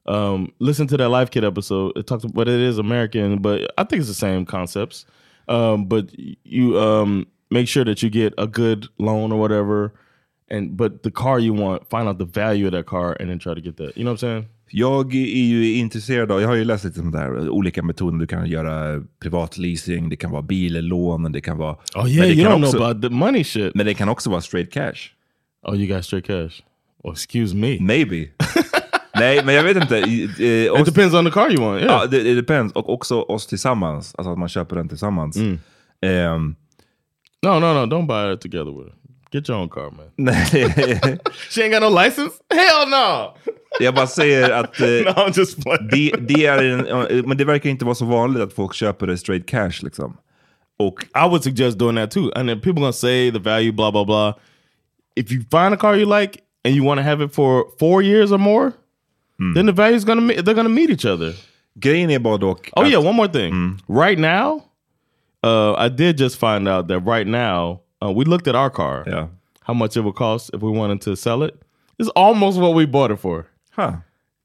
um, 0.09 0.51
listen 0.59 0.87
to 0.87 0.97
that 0.97 1.09
Life 1.09 1.29
Kit 1.29 1.43
episode. 1.43 1.95
It 1.95 2.07
talks, 2.07 2.25
but 2.25 2.47
it 2.47 2.59
is 2.59 2.77
American, 2.77 3.41
but 3.41 3.71
I 3.77 3.83
think 3.83 3.99
it's 4.01 4.09
the 4.09 4.15
same 4.15 4.45
concepts. 4.45 5.05
Um, 5.47 5.85
but 5.85 6.09
you 6.43 6.79
um, 6.79 7.27
make 7.49 7.67
sure 7.67 7.85
that 7.85 8.03
you 8.03 8.09
get 8.09 8.33
a 8.37 8.47
good 8.47 8.87
loan 8.97 9.31
or 9.31 9.39
whatever, 9.39 9.93
and 10.49 10.75
but 10.75 11.03
the 11.03 11.11
car 11.11 11.39
you 11.39 11.53
want, 11.53 11.87
find 11.89 12.07
out 12.07 12.17
the 12.17 12.25
value 12.25 12.65
of 12.65 12.71
that 12.73 12.87
car, 12.87 13.15
and 13.19 13.29
then 13.29 13.39
try 13.39 13.53
to 13.53 13.61
get 13.61 13.77
that. 13.77 13.95
You 13.95 14.03
know 14.03 14.11
what 14.11 14.23
I'm 14.23 14.29
saying? 14.29 14.45
Jag 14.71 15.15
är 15.15 15.45
ju 15.45 15.75
intresserad 15.75 16.31
av, 16.31 16.41
jag 16.41 16.47
har 16.47 16.55
ju 16.55 16.63
läst 16.63 16.85
lite 16.85 17.01
det 17.01 17.17
här, 17.17 17.49
olika 17.49 17.83
metoder. 17.83 18.19
Du 18.19 18.27
kan 18.27 18.47
göra 18.47 19.03
privatleasing, 19.19 20.09
det 20.09 20.15
kan 20.15 20.31
vara 20.31 20.41
billån, 20.41 21.31
det 21.31 21.41
kan 21.41 21.57
vara... 21.57 21.75
Oh 21.95 22.09
yeah, 22.09 22.29
you 22.29 22.47
don't 22.47 22.63
också, 22.63 22.77
know 22.77 22.87
about 22.87 23.01
the 23.01 23.09
money 23.09 23.43
shit. 23.43 23.75
Men 23.75 23.85
det 23.85 23.93
kan 23.93 24.09
också 24.09 24.29
vara 24.29 24.41
straight 24.41 24.71
cash. 24.71 25.11
Oh, 25.63 25.75
you 25.75 25.95
got 25.95 26.05
straight 26.05 26.27
cash. 26.27 26.61
Well, 27.03 27.13
excuse 27.13 27.55
me. 27.55 27.77
Maybe. 27.79 28.29
Nej, 29.19 29.43
men 29.45 29.55
jag 29.55 29.63
vet 29.63 29.77
inte. 29.77 29.97
Eh, 29.97 30.43
It 30.65 30.71
oss, 30.71 30.85
depends 30.87 31.15
on 31.15 31.25
the 31.25 31.31
car 31.31 31.49
you 31.51 31.61
want. 31.61 31.81
Yeah. 31.81 31.93
ja, 32.01 32.05
det, 32.07 32.23
det 32.23 32.35
depends. 32.35 32.73
Och 32.73 32.89
också 32.93 33.21
oss 33.21 33.47
tillsammans. 33.47 34.15
Alltså 34.17 34.31
att 34.31 34.37
man 34.39 34.49
köper 34.49 34.75
den 34.75 34.89
tillsammans. 34.89 35.35
Mm. 35.37 35.59
Ehm, 36.01 36.55
No, 37.41 37.59
no, 37.59 37.73
no. 37.73 37.85
Don't 37.85 38.07
buy 38.07 38.33
it 38.33 38.41
together 38.41 38.71
with 38.71 38.89
her. 38.89 38.95
Get 39.31 39.49
your 39.49 39.59
own 39.59 39.69
car, 39.69 39.91
man. 39.91 40.09
She 41.49 41.61
ain't 41.63 41.71
got 41.71 41.81
no 41.81 42.03
license? 42.03 42.31
Hell 42.53 42.89
no! 42.89 43.33
jag 43.79 43.95
bara 43.95 44.07
säger 44.07 44.49
att 44.51 44.79
eh, 44.79 44.87
no, 45.05 45.09
I'm 45.11 45.37
just 45.39 45.63
playing. 45.63 45.87
det, 45.91 46.11
det 46.35 46.45
är 46.45 46.63
en, 46.63 47.27
men 47.29 47.37
det 47.37 47.45
verkar 47.45 47.69
inte 47.69 47.85
vara 47.85 47.95
så 47.95 48.05
vanligt 48.05 48.43
att 48.43 48.53
folk 48.53 48.73
köper 48.73 49.07
det 49.07 49.17
straight 49.17 49.47
cash. 49.47 49.83
Liksom. 49.83 50.17
Och 50.79 51.03
I 51.03 51.27
would 51.29 51.43
suggest 51.43 51.79
doing 51.79 51.95
that 51.95 52.11
too. 52.11 52.31
And 52.35 52.49
then 52.49 52.59
people 52.61 52.81
gonna 52.81 52.91
say 52.93 53.31
the 53.31 53.39
value, 53.39 53.71
blah 53.71 53.91
blah 53.91 54.05
blah. 54.05 54.33
If 55.15 55.31
you 55.31 55.41
find 55.51 55.73
a 55.73 55.77
car 55.77 55.95
you 55.95 56.19
like 56.19 56.39
and 56.65 56.75
you 56.75 56.85
want 56.85 56.97
to 56.99 57.03
have 57.03 57.25
it 57.25 57.35
for 57.35 57.63
four 57.79 58.03
years 58.03 58.31
or 58.31 58.37
more, 58.37 58.71
then 59.55 59.65
the 59.65 59.71
value's 59.71 60.03
gonna 60.05 60.21
me- 60.21 60.41
they're 60.41 60.55
gonna 60.55 60.69
meet 60.69 60.89
each 60.89 61.05
other. 61.05 61.33
grejen 61.75 62.09
är 62.11 62.19
bara 62.19 62.37
dock... 62.37 62.69
Oh 62.75 62.85
yeah, 62.87 63.05
one 63.05 63.15
more 63.15 63.27
thing. 63.27 63.79
Right 63.87 64.19
now, 64.19 64.61
uh, 65.43 65.73
I 65.85 65.89
did 65.89 66.17
just 66.17 66.37
find 66.39 66.67
out 66.67 66.87
that 66.87 66.99
right 67.05 67.27
now 67.27 67.79
uh, 68.03 68.11
we 68.11 68.25
looked 68.25 68.47
at 68.47 68.55
our 68.55 68.69
car. 68.69 69.03
Ja. 69.07 69.27
How 69.61 69.73
much 69.73 69.97
it 69.97 70.01
would 70.03 70.15
cost 70.15 70.49
if 70.53 70.61
we 70.61 70.71
wanted 70.71 71.01
to 71.01 71.15
sell 71.15 71.43
it? 71.43 71.55
It's 71.99 72.09
almost 72.15 72.59
what 72.59 72.73
we 72.75 72.85
bought 72.85 73.11
it 73.11 73.19
for. 73.19 73.45
Huh. 73.71 73.91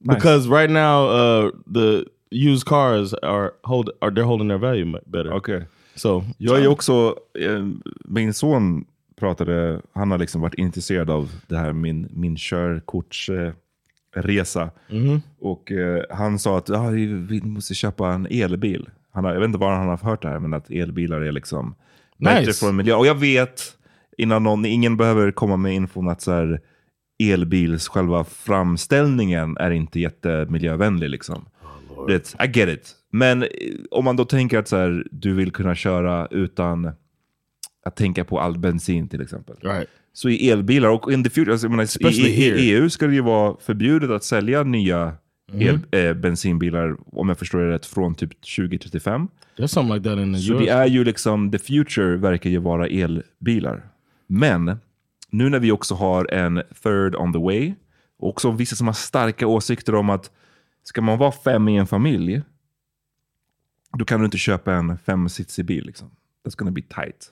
Nice. 0.00 0.16
Because 0.16 0.48
right 0.48 0.70
now, 0.70 1.06
uh, 1.08 1.50
the 1.72 2.04
used 2.30 2.66
cars 2.66 3.14
are 3.22 3.54
hold 3.64 3.90
are 4.02 4.10
they're 4.10 4.26
holding 4.26 4.48
their 4.48 4.58
value 4.58 4.92
better. 5.06 5.32
Okej. 5.32 5.66
So 5.96 6.24
Jag 6.38 6.62
är 6.62 6.66
också, 6.68 7.16
eh, 7.38 7.64
min 8.04 8.34
son 8.34 8.84
pratade, 9.16 9.80
han 9.94 10.10
har 10.10 10.18
liksom 10.18 10.40
varit 10.40 10.54
intresserad 10.54 11.10
av 11.10 11.30
det 11.48 11.56
här 11.56 11.72
min, 11.72 12.08
min 12.10 12.36
körkortsresa. 12.36 13.54
Resa. 14.14 14.70
Och 15.40 15.72
eh, 15.72 16.04
han 16.10 16.38
sa 16.38 16.58
att 16.58 16.70
ah, 16.70 16.88
vi, 16.88 17.40
måste 17.44 17.74
köpa 17.74 18.12
en 18.12 18.26
elbil. 18.30 18.88
Han 19.12 19.24
har, 19.24 19.32
jag 19.32 19.40
vet 19.40 19.46
inte 19.46 19.58
var 19.58 19.72
han 19.72 19.88
har 19.88 19.96
hört 19.96 20.22
det 20.22 20.28
här, 20.28 20.38
men 20.38 20.54
att 20.54 20.70
elbilar 20.70 21.20
är 21.20 21.32
liksom 21.32 21.74
bättre 22.18 22.40
Nice. 22.40 22.66
för 22.66 22.72
miljö. 22.72 22.94
Och 22.94 23.06
jag 23.06 23.14
vet, 23.14 23.62
innan 24.18 24.42
någon, 24.42 24.64
ingen 24.64 24.96
behöver 24.96 25.30
komma 25.30 25.56
med 25.56 25.74
infon 25.74 26.08
att 26.08 26.20
så 26.22 26.32
här, 26.32 26.60
elbils 27.22 27.88
själva 27.88 28.24
framställningen 28.24 29.56
är 29.56 29.70
inte 29.70 30.00
jättemiljövänlig. 30.00 31.10
Liksom. 31.10 31.46
Det, 32.06 32.34
I 32.44 32.58
get 32.58 32.68
it. 32.68 32.94
Men 33.10 33.42
eh, 33.42 33.48
om 33.90 34.04
man 34.04 34.16
då 34.16 34.24
tänker 34.24 34.58
att 34.58 34.68
så 34.68 34.76
här, 34.76 35.06
du 35.10 35.34
vill 35.34 35.50
kunna 35.52 35.74
köra 35.74 36.26
utan 36.30 36.92
att 37.84 37.96
tänka 37.96 38.24
på 38.24 38.40
all 38.40 38.58
bensin 38.58 39.08
till 39.08 39.20
exempel. 39.20 39.56
right. 39.62 39.88
Så 40.16 40.28
i 40.28 40.50
elbilar, 40.50 40.88
och 40.88 41.12
in 41.12 41.24
the 41.24 41.30
future, 41.30 41.52
alltså, 41.52 41.68
menar, 41.68 42.12
i, 42.12 42.26
i, 42.26 42.70
EU 42.72 42.90
ska 42.90 43.06
det 43.06 43.14
ju 43.14 43.20
vara 43.20 43.56
förbjudet 43.60 44.10
att 44.10 44.24
sälja 44.24 44.62
nya 44.62 45.16
el, 45.52 45.78
eh, 45.90 46.14
bensinbilar, 46.14 46.96
om 47.06 47.28
jag 47.28 47.38
förstår 47.38 47.58
det 47.58 47.70
rätt, 47.70 47.86
från 47.86 48.14
typ 48.14 48.30
2035. 48.30 49.28
There's 49.56 49.66
something 49.66 49.94
like 49.94 50.08
that 50.08 50.18
in 50.18 50.34
the 50.34 50.40
Så 50.40 50.52
US. 50.52 50.58
det 50.60 50.68
är 50.68 50.86
ju 50.86 51.04
liksom, 51.04 51.50
the 51.50 51.58
future 51.58 52.16
verkar 52.16 52.50
ju 52.50 52.58
vara 52.58 52.86
elbilar. 52.86 53.82
Men 54.26 54.76
nu 55.30 55.48
när 55.48 55.58
vi 55.58 55.72
också 55.72 55.94
har 55.94 56.32
en 56.34 56.62
third 56.82 57.16
on 57.16 57.32
the 57.32 57.38
way, 57.38 57.74
och 58.18 58.28
också 58.28 58.50
vissa 58.50 58.76
som 58.76 58.86
har 58.86 58.94
starka 58.94 59.46
åsikter 59.46 59.94
om 59.94 60.10
att 60.10 60.30
ska 60.82 61.02
man 61.02 61.18
vara 61.18 61.32
fem 61.32 61.68
i 61.68 61.76
en 61.76 61.86
familj, 61.86 62.42
då 63.98 64.04
kan 64.04 64.20
du 64.20 64.24
inte 64.24 64.38
köpa 64.38 64.72
en 64.74 64.98
femsitsig 64.98 65.64
bil. 65.64 65.86
Liksom. 65.86 66.10
That's 66.46 66.56
gonna 66.58 66.70
be 66.70 66.82
tight. 66.82 67.30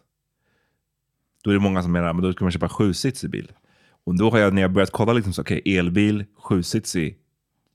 Då 1.43 1.51
är 1.51 1.55
det 1.55 1.61
många 1.61 1.83
som 1.83 1.93
menar 1.93 2.09
att 2.09 2.23
då 2.23 2.33
ska 2.33 2.45
man 2.45 2.53
köpa 2.53 2.69
sjusitsig 2.69 3.31
bil. 3.31 3.53
Och 4.05 4.19
då 4.19 4.31
har 4.31 4.39
jag, 4.39 4.55
när 4.55 4.63
jag 4.63 4.71
börjat 4.71 4.91
kolla, 4.91 5.13
liksom, 5.13 5.33
så, 5.33 5.43
okej, 5.43 5.63
elbil, 5.79 6.25
sjusitsig, 6.39 7.17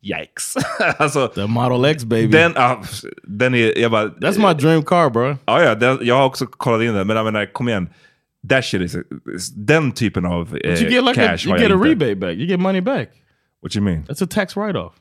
yikes. 0.01 0.55
alltså, 0.97 1.27
The 1.27 1.47
Model 1.47 1.85
X 1.85 2.05
baby. 2.05 2.27
den, 2.27 2.51
ja, 2.55 2.81
den 3.23 3.55
är, 3.55 3.77
jag 3.77 3.91
bara... 3.91 4.07
That's 4.07 4.47
my 4.47 4.61
dream 4.61 4.83
car 4.83 5.09
bro. 5.09 5.35
Ja, 5.45 5.63
ja 5.63 5.75
den, 5.75 5.97
jag 6.01 6.15
har 6.15 6.25
också 6.25 6.45
kollat 6.45 6.81
in 6.81 6.93
den, 6.93 7.07
men 7.07 7.15
jag 7.15 7.25
menar, 7.25 7.53
kom 7.53 7.69
igen. 7.69 7.89
That 8.49 8.65
shit 8.65 8.81
is, 8.81 8.97
is 9.35 9.49
den 9.55 9.91
typen 9.91 10.25
av 10.25 10.51
But 10.51 10.63
you 10.63 10.89
get 10.89 11.03
like 11.03 11.13
cash 11.15 11.47
a, 11.47 11.49
you 11.49 11.57
get 11.57 11.71
a 11.71 11.73
inte. 11.73 11.89
rebate 11.89 12.15
back. 12.15 12.35
You 12.37 12.47
get 12.47 12.59
money 12.59 12.81
back. 12.81 13.09
What 13.61 13.75
you 13.75 13.83
mean? 13.83 14.03
That's 14.03 14.23
a 14.23 14.27
tax 14.27 14.55
write-off. 14.55 14.93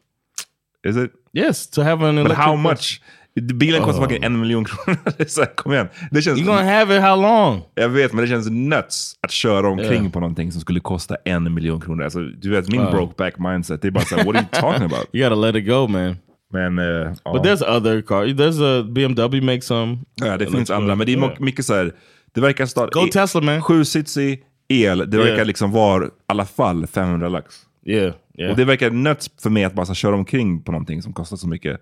Is 0.84 0.96
it? 0.96 1.12
Yes, 1.32 1.66
to 1.66 1.82
have 1.82 2.02
an 2.08 2.24
But 2.24 2.32
how 2.32 2.56
bus. 2.56 3.00
Bilen 3.40 3.82
kostar 3.82 4.02
Oh. 4.02 4.08
fucking 4.08 4.24
en 4.24 4.40
miljon 4.40 4.64
kronor. 4.64 4.98
Så 5.26 5.40
här, 5.40 5.54
kom 5.56 5.72
igen. 5.72 5.88
Det 6.10 6.22
känns, 6.22 6.38
You 6.38 6.46
gonna 6.48 6.62
have 6.64 6.96
it 6.96 7.02
how 7.02 7.16
long? 7.22 7.62
jag 7.74 7.88
vet, 7.88 8.12
men 8.12 8.22
det 8.24 8.28
känns 8.30 8.48
nuts 8.50 9.12
att 9.20 9.30
köra 9.30 9.68
omkring 9.68 9.90
Yeah. 9.92 10.10
på 10.10 10.20
någonting 10.20 10.52
som 10.52 10.60
skulle 10.60 10.80
kosta 10.80 11.16
en 11.24 11.54
miljon 11.54 11.80
kronor. 11.80 12.04
Alltså, 12.04 12.20
du 12.20 12.50
vet, 12.50 12.68
min 12.68 12.80
Wow. 12.80 12.90
brokeback 12.90 13.38
mindset, 13.38 13.82
det 13.82 13.88
är 13.88 13.92
bara 13.92 14.04
såhär, 14.04 14.24
what 14.24 14.36
are 14.36 14.42
you 14.52 14.62
talking 14.62 14.84
about? 14.84 15.06
You 15.12 15.28
gotta 15.28 15.40
let 15.40 15.56
it 15.56 15.66
go 15.66 15.86
man. 15.88 16.16
Men, 16.52 16.76
ja. 17.24 17.32
But 17.32 17.42
there's 17.42 17.76
other 17.76 18.02
cars. 18.02 18.28
There's 18.32 18.80
a 18.80 18.82
BMW 18.82 19.40
makes 19.46 19.66
some. 19.66 19.98
Ja, 20.14 20.36
det 20.36 20.46
finns 20.46 20.70
andra, 20.70 20.94
men 20.94 21.06
det 21.06 21.12
är 21.12 21.42
mycket 21.42 21.64
så 21.66 21.74
här. 21.74 21.92
Det 22.34 22.40
verkar 22.40 22.66
stå... 22.66 22.86
Go 22.86 23.06
Tesla 23.12 23.40
man. 23.40 23.62
Sju-sitsig 23.62 24.42
el, 24.68 24.98
det 25.10 25.16
verkar 25.18 25.32
Yeah. 25.34 25.46
liksom 25.46 25.70
vara 25.72 26.04
i 26.06 26.08
alla 26.26 26.44
fall 26.44 26.86
500 26.86 27.28
lax. 27.28 27.54
Yeah, 27.86 28.14
yeah. 28.38 28.50
Och 28.50 28.56
det 28.56 28.64
verkar 28.64 28.90
nuts 28.90 29.30
för 29.42 29.50
mig 29.50 29.64
att 29.64 29.74
bara 29.74 29.86
så 29.86 29.94
köra 29.94 30.14
omkring 30.14 30.62
på 30.62 30.72
någonting 30.72 31.02
som 31.02 31.12
kostar 31.12 31.36
så 31.36 31.48
mycket. 31.48 31.80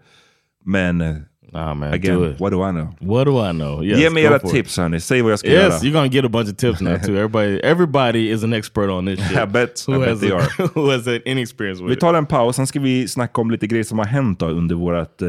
Men, 0.65 1.01
eh, 1.01 1.17
Nah 1.55 1.75
man, 1.75 1.93
again, 1.93 2.15
do 2.19 2.25
it. 2.31 2.41
what 2.41 2.51
do 2.53 2.63
I 2.69 2.73
know? 2.73 2.89
What 3.01 3.25
do 3.27 3.39
I 3.51 3.53
know? 3.53 3.85
Yes, 3.85 3.99
Ge 4.01 4.11
mig 4.11 4.25
era 4.25 4.39
for 4.41 4.49
it. 4.49 4.53
tips 4.55 4.77
hörni, 4.79 5.01
säg 5.01 5.23
vad 5.23 5.33
jag 5.33 5.39
ska 5.39 5.49
Yes, 5.49 5.63
göra. 5.63 5.79
you're 5.83 5.93
gonna 5.93 6.09
get 6.09 6.25
a 6.25 6.29
bunch 6.29 6.49
of 6.51 6.57
tips 6.57 6.81
now 6.81 6.97
too. 6.99 7.13
Everybody, 7.17 7.61
everybody 7.63 8.31
is 8.31 8.45
an 8.45 8.53
expert 8.53 8.91
on 8.91 9.07
this 9.07 9.19
shit. 9.29 9.39
I 9.39 9.47
bet, 9.47 9.85
who 9.87 9.95
I 9.95 9.99
bet 9.99 10.09
has 10.09 10.21
they 10.21 10.31
a- 10.31 10.37
are. 10.37 10.69
who 10.75 10.91
has 10.91 11.07
any 11.27 11.43
experience 11.43 11.81
with 11.83 11.91
Vi 11.91 11.97
tar 11.97 12.15
en 12.15 12.27
paus, 12.27 12.57
sen 12.57 12.67
ska 12.67 12.81
vi 12.81 13.09
snacka 13.09 13.41
om 13.41 13.51
lite 13.51 13.67
grejer 13.67 13.85
som 13.85 13.99
har 13.99 14.07
hänt 14.07 14.39
då 14.39 14.47
under 14.47 14.75
vårt 14.75 15.23
eh, 15.23 15.29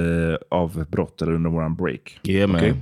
avbrott, 0.51 1.21
eller 1.21 1.33
under 1.33 1.49
våran 1.49 1.75
break. 1.75 2.19
Yeah, 2.23 2.49
man. 2.51 2.81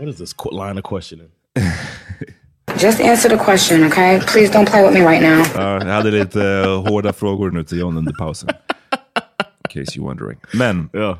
What 0.00 0.08
is 0.08 0.16
this 0.16 0.34
line 0.50 0.78
of 0.78 0.84
questioning? 0.84 1.28
Just 2.78 3.00
answer 3.00 3.28
the 3.28 3.36
question, 3.36 3.84
okay? 3.84 4.18
Please 4.26 4.50
don't 4.50 4.66
play 4.66 4.82
with 4.82 4.94
me 4.94 5.02
right 5.02 5.20
now. 5.20 5.44
Ja, 5.54 5.74
jag 5.78 5.92
hade 5.94 6.10
lite 6.10 6.42
eh, 6.42 6.82
hårda 6.88 7.12
frågor 7.12 7.50
nu 7.50 7.64
till 7.64 7.78
John 7.78 7.96
under 7.98 8.12
pausen. 8.12 8.48
In 8.48 9.68
case 9.68 9.96
you're 9.96 10.04
wondering. 10.06 10.38
Men, 10.54 10.88
Yeah. 10.94 11.18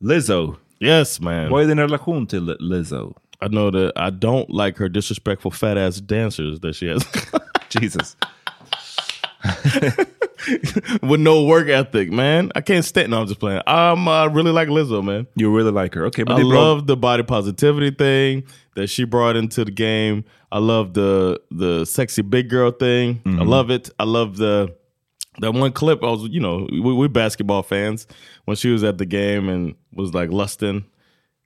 Lizzo. 0.00 0.56
Yes, 0.80 1.20
man. 1.20 1.50
Vad 1.50 1.62
är 1.62 1.66
din 1.66 1.80
relation 1.80 2.26
till 2.26 2.56
Lizzo? 2.60 3.14
I 3.40 3.48
know 3.48 3.70
that 3.70 3.92
I 3.96 4.10
don't 4.10 4.50
like 4.64 4.78
her 4.78 4.88
disrespectful 4.88 5.52
fat 5.52 5.76
ass 5.78 6.00
dancers 6.00 6.60
that 6.60 6.74
she 6.74 6.88
has. 6.88 7.06
Jesus. 7.80 8.16
With 11.02 11.20
no 11.20 11.44
work 11.44 11.68
ethic, 11.68 12.10
man. 12.12 12.50
I 12.54 12.60
can't 12.60 12.84
stand. 12.84 13.10
No, 13.10 13.20
I'm 13.20 13.26
just 13.26 13.40
playing. 13.40 13.62
I'm 13.66 14.08
uh, 14.08 14.28
really 14.28 14.52
like 14.52 14.68
Lizzo, 14.68 15.02
man. 15.02 15.26
You 15.34 15.54
really 15.56 15.72
like 15.72 15.94
her. 15.94 16.06
Okay, 16.06 16.24
men 16.24 16.32
I 16.36 16.40
det 16.40 16.46
är 16.46 16.50
bra. 16.50 16.60
love 16.60 16.86
the 16.86 16.96
body 16.96 17.22
positivity 17.22 17.90
thing 17.90 18.42
that 18.74 18.88
she 18.88 19.04
brought 19.04 19.36
into 19.36 19.64
the 19.64 19.72
game. 19.72 20.24
I 20.52 20.58
love 20.58 20.92
the 20.94 21.40
the 21.50 21.84
sexy 21.84 22.22
big 22.22 22.48
girl 22.48 22.70
thing. 22.70 23.20
I 23.26 23.44
love 23.44 23.70
it. 23.70 23.90
I 23.98 24.04
love 24.04 24.36
the 24.36 24.68
that 25.40 25.52
one 25.52 25.72
clip. 25.72 26.02
I 26.02 26.06
was, 26.06 26.22
you 26.30 26.40
know, 26.40 26.66
we, 26.70 26.92
we're 26.94 27.08
basketball 27.08 27.62
fans 27.62 28.06
when 28.46 28.56
she 28.56 28.70
was 28.70 28.84
at 28.84 28.98
the 28.98 29.06
game 29.06 29.48
and 29.48 29.74
was 29.92 30.14
like 30.14 30.30
lusting 30.30 30.84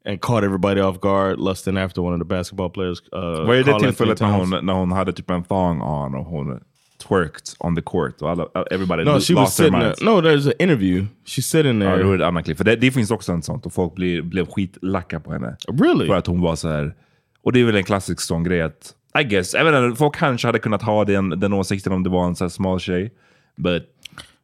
and 0.05 0.21
caught 0.21 0.45
everybody 0.45 0.81
off 0.81 1.01
guard, 1.01 1.39
lusting 1.39 1.77
after 1.77 2.03
one 2.03 2.13
of 2.13 2.19
the 2.19 2.25
basketball 2.25 2.71
players. 2.71 3.01
Uh, 3.13 3.45
Vad 3.47 3.57
är 3.57 3.65
det 3.65 3.79
tillfället 3.79 4.21
när 4.21 4.33
hon, 4.33 4.67
när 4.67 4.73
hon 4.73 4.93
hade 4.93 5.13
typ 5.13 5.31
en 5.31 5.45
thong 5.45 5.83
on 5.83 6.15
och 6.15 6.25
hon 6.27 6.61
twerked 7.09 7.55
on 7.59 7.77
the 7.77 7.83
court 7.83 8.23
och 8.23 8.31
alla, 8.31 8.47
everybody 8.71 9.05
No, 9.05 9.21
she 9.21 9.35
was 9.35 9.57
sitting 9.57 9.73
there. 9.73 9.95
No, 10.03 10.21
there's 10.21 10.47
an 10.47 10.53
interview. 10.59 11.07
She's 11.27 11.41
sitting 11.43 11.81
Ja, 11.81 11.87
there. 11.97 12.17
det 12.17 12.31
var. 12.33 12.55
För 12.55 12.65
det, 12.65 12.77
det 12.77 12.91
finns 12.91 13.11
också 13.11 13.33
en 13.33 13.43
sånt 13.43 13.67
och 13.67 13.73
folk 13.73 13.95
blir, 13.95 14.23
blev 14.23 14.47
skitlacka 14.47 15.21
på 15.21 15.33
henne. 15.33 15.57
Really? 15.81 16.07
För 16.07 16.15
att 16.15 16.27
hon 16.27 16.41
var 16.41 16.57
så 16.57 16.69
här. 16.69 16.95
Och 17.43 17.53
det 17.53 17.61
är 17.61 17.65
väl 17.65 17.77
en 17.77 17.85
klassisk 17.85 18.21
sån 18.21 18.45
grej 18.45 18.63
att, 18.63 18.95
I 19.21 19.25
guess, 19.25 19.55
inte, 19.55 19.93
folk 19.99 20.15
kanske 20.17 20.49
hade 20.49 20.59
kunnat 20.59 20.83
ha 20.83 21.05
den, 21.05 21.29
den 21.41 21.53
åsikten 21.53 21.93
om 21.93 22.03
det 22.03 22.11
var 22.11 22.27
en 22.27 22.37
så 22.37 22.45
här 22.45 22.49
smal 22.49 22.81
tjej. 22.81 23.13
But 23.57 23.83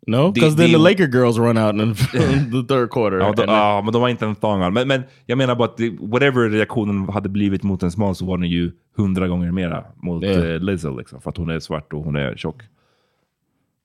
No, 0.08 0.30
because 0.32 0.56
then 0.56 0.70
the- 0.72 0.78
Laker 0.78 1.06
girls 1.08 1.38
run 1.38 1.58
out 1.58 1.74
in 1.74 1.94
the, 1.94 2.64
third 2.68 2.90
quarter. 2.90 3.18
Ja, 3.18 3.32
de, 3.32 3.42
ja, 3.46 3.80
men 3.84 3.92
de 3.92 4.02
var 4.02 4.08
inte 4.08 4.26
en 4.26 4.34
thong 4.36 4.62
on. 4.62 4.72
Men, 4.72 4.88
men 4.88 5.02
jag 5.26 5.38
menar 5.38 5.54
bara 5.54 5.68
att 5.68 5.76
det, 5.76 5.90
whatever 6.00 6.48
reaktionen 6.50 7.08
hade 7.08 7.28
blivit 7.28 7.62
mot 7.62 7.82
en 7.82 7.90
smal 7.90 8.14
så 8.14 8.24
var 8.26 8.38
den 8.38 8.48
ju 8.48 8.72
hundra 8.96 9.28
gånger 9.28 9.52
mera 9.52 9.84
mot 10.02 10.24
Yeah. 10.24 10.50
eh, 10.54 10.60
Lizzo. 10.60 10.96
Liksom, 10.98 11.20
för 11.20 11.30
att 11.30 11.36
hon 11.36 11.50
är 11.50 11.58
svart 11.60 11.92
och 11.92 12.04
hon 12.04 12.16
är 12.16 12.36
tjock. 12.36 12.62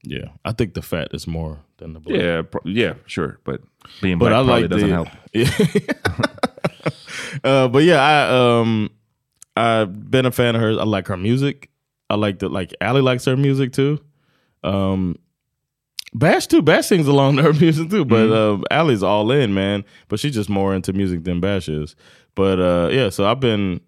Yeah, 0.03 0.29
I 0.51 0.53
think 0.57 0.73
the 0.73 0.81
fat 0.81 1.13
is 1.13 1.27
more 1.27 1.55
than 1.79 1.93
the 1.93 1.99
black. 1.99 2.21
Yeah, 2.21 2.45
yeah, 2.65 2.95
sure. 3.07 3.31
But 3.45 3.61
being 4.01 4.17
but 4.19 4.29
black 4.29 4.41
I 4.41 4.45
probably 4.45 4.61
like 4.61 4.75
doesn't 4.75 4.87
the, 4.87 4.93
help. 4.95 5.07
uh, 7.43 7.67
but 7.67 7.83
yeah, 7.83 7.99
I 8.01 8.59
um, 8.61 8.89
I've 9.55 10.09
been 10.11 10.25
a 10.25 10.31
fan 10.31 10.55
of 10.55 10.61
hers. 10.61 10.77
I 10.77 10.83
like 10.85 11.07
her 11.07 11.17
music. 11.17 11.69
I 12.09 12.15
like 12.15 12.39
the 12.39 12.49
like 12.49 12.73
Allie 12.81 13.01
likes 13.01 13.25
her 13.25 13.37
music 13.37 13.73
too. 13.73 13.99
Um, 14.63 15.17
Bash 16.13 16.47
too. 16.47 16.61
Bash 16.61 16.87
sings 16.87 17.07
along 17.07 17.37
to 17.37 17.43
her 17.43 17.53
music 17.61 17.89
too, 17.89 18.05
but 18.05 18.27
Mm-hmm. 18.29 18.63
uh, 18.63 18.77
Allie's 18.79 19.03
all 19.03 19.31
in, 19.31 19.53
man. 19.53 19.83
But 20.09 20.19
she's 20.19 20.33
just 20.35 20.49
more 20.49 20.75
into 20.75 20.93
music 20.93 21.23
than 21.23 21.39
Bash 21.39 21.69
is. 21.69 21.95
But 22.35 22.59
uh, 22.59 22.89
yeah, 22.91 23.09
so 23.09 23.25
I've 23.25 23.39
been, 23.39 23.79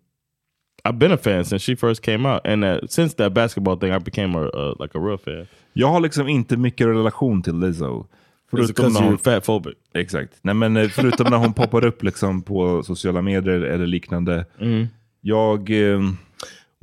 I've 0.85 0.97
been 0.99 1.11
a 1.11 1.17
fan 1.17 1.43
since 1.45 1.61
she 1.61 1.75
first 1.75 2.01
came 2.01 2.25
out, 2.25 2.41
and 2.45 2.63
uh, 2.63 2.79
since 2.87 3.13
that 3.15 3.33
basketball 3.33 3.75
thing, 3.77 3.91
I 3.91 3.99
became 3.99 4.35
a, 4.35 4.47
a 4.53 4.75
like 4.79 4.95
a 4.95 4.99
real 4.99 5.17
fan. 5.17 5.47
Jag 5.73 5.87
har 5.87 5.99
liksom 5.99 6.27
inte 6.27 6.57
mycket 6.57 6.87
relation 6.87 7.41
till 7.41 7.55
Lizzo. 7.59 8.05
because 8.51 8.93
när 8.93 9.01
hon- 9.01 9.17
fatphobic. 9.17 9.73
Exakt. 9.93 10.39
Nej, 10.41 10.55
men 10.55 10.77
eh, 10.77 10.87
förutom 10.89 11.27
när 11.31 11.37
hon 11.37 11.53
poppar 11.53 11.85
upp 11.85 12.03
liksom 12.03 12.41
på 12.41 12.83
sociala 12.83 13.21
medier 13.21 13.61
eller 13.61 13.87
liknande. 13.87 14.45
Mm. 14.59 14.87
Jag... 15.21 15.69
Eh, 15.69 15.99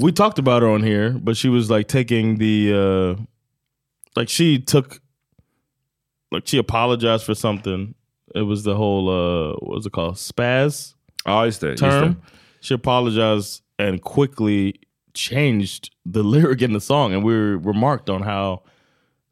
We 0.02 0.12
talked 0.12 0.38
about 0.38 0.62
her 0.62 0.68
on 0.70 0.82
here, 0.82 1.10
but 1.10 1.36
she 1.36 1.48
was 1.50 1.68
like 1.70 1.84
taking 1.88 2.38
the, 2.38 2.72
uh, 2.72 3.16
like 4.16 4.30
she 4.30 4.58
took, 4.66 4.98
like 6.30 6.46
she 6.46 6.58
apologized 6.58 7.24
for 7.24 7.34
something. 7.34 7.94
It 8.34 8.42
was 8.42 8.62
the 8.62 8.74
whole, 8.76 9.08
uh, 9.08 9.56
what 9.60 9.74
was 9.76 9.86
it 9.86 9.92
called, 9.92 10.14
spaz 10.16 10.94
just 11.26 11.60
det. 11.60 11.70
Just 11.76 11.80
term. 11.80 12.16
She 12.60 12.74
apologized 12.74 13.62
and 13.78 14.00
quickly 14.02 14.74
changed 15.14 15.90
the 16.04 16.22
lyric 16.34 16.62
in 16.62 16.72
the 16.72 16.80
song, 16.80 17.12
and 17.12 17.24
we 17.24 17.34
remarked 17.34 18.08
on 18.10 18.22
how, 18.22 18.62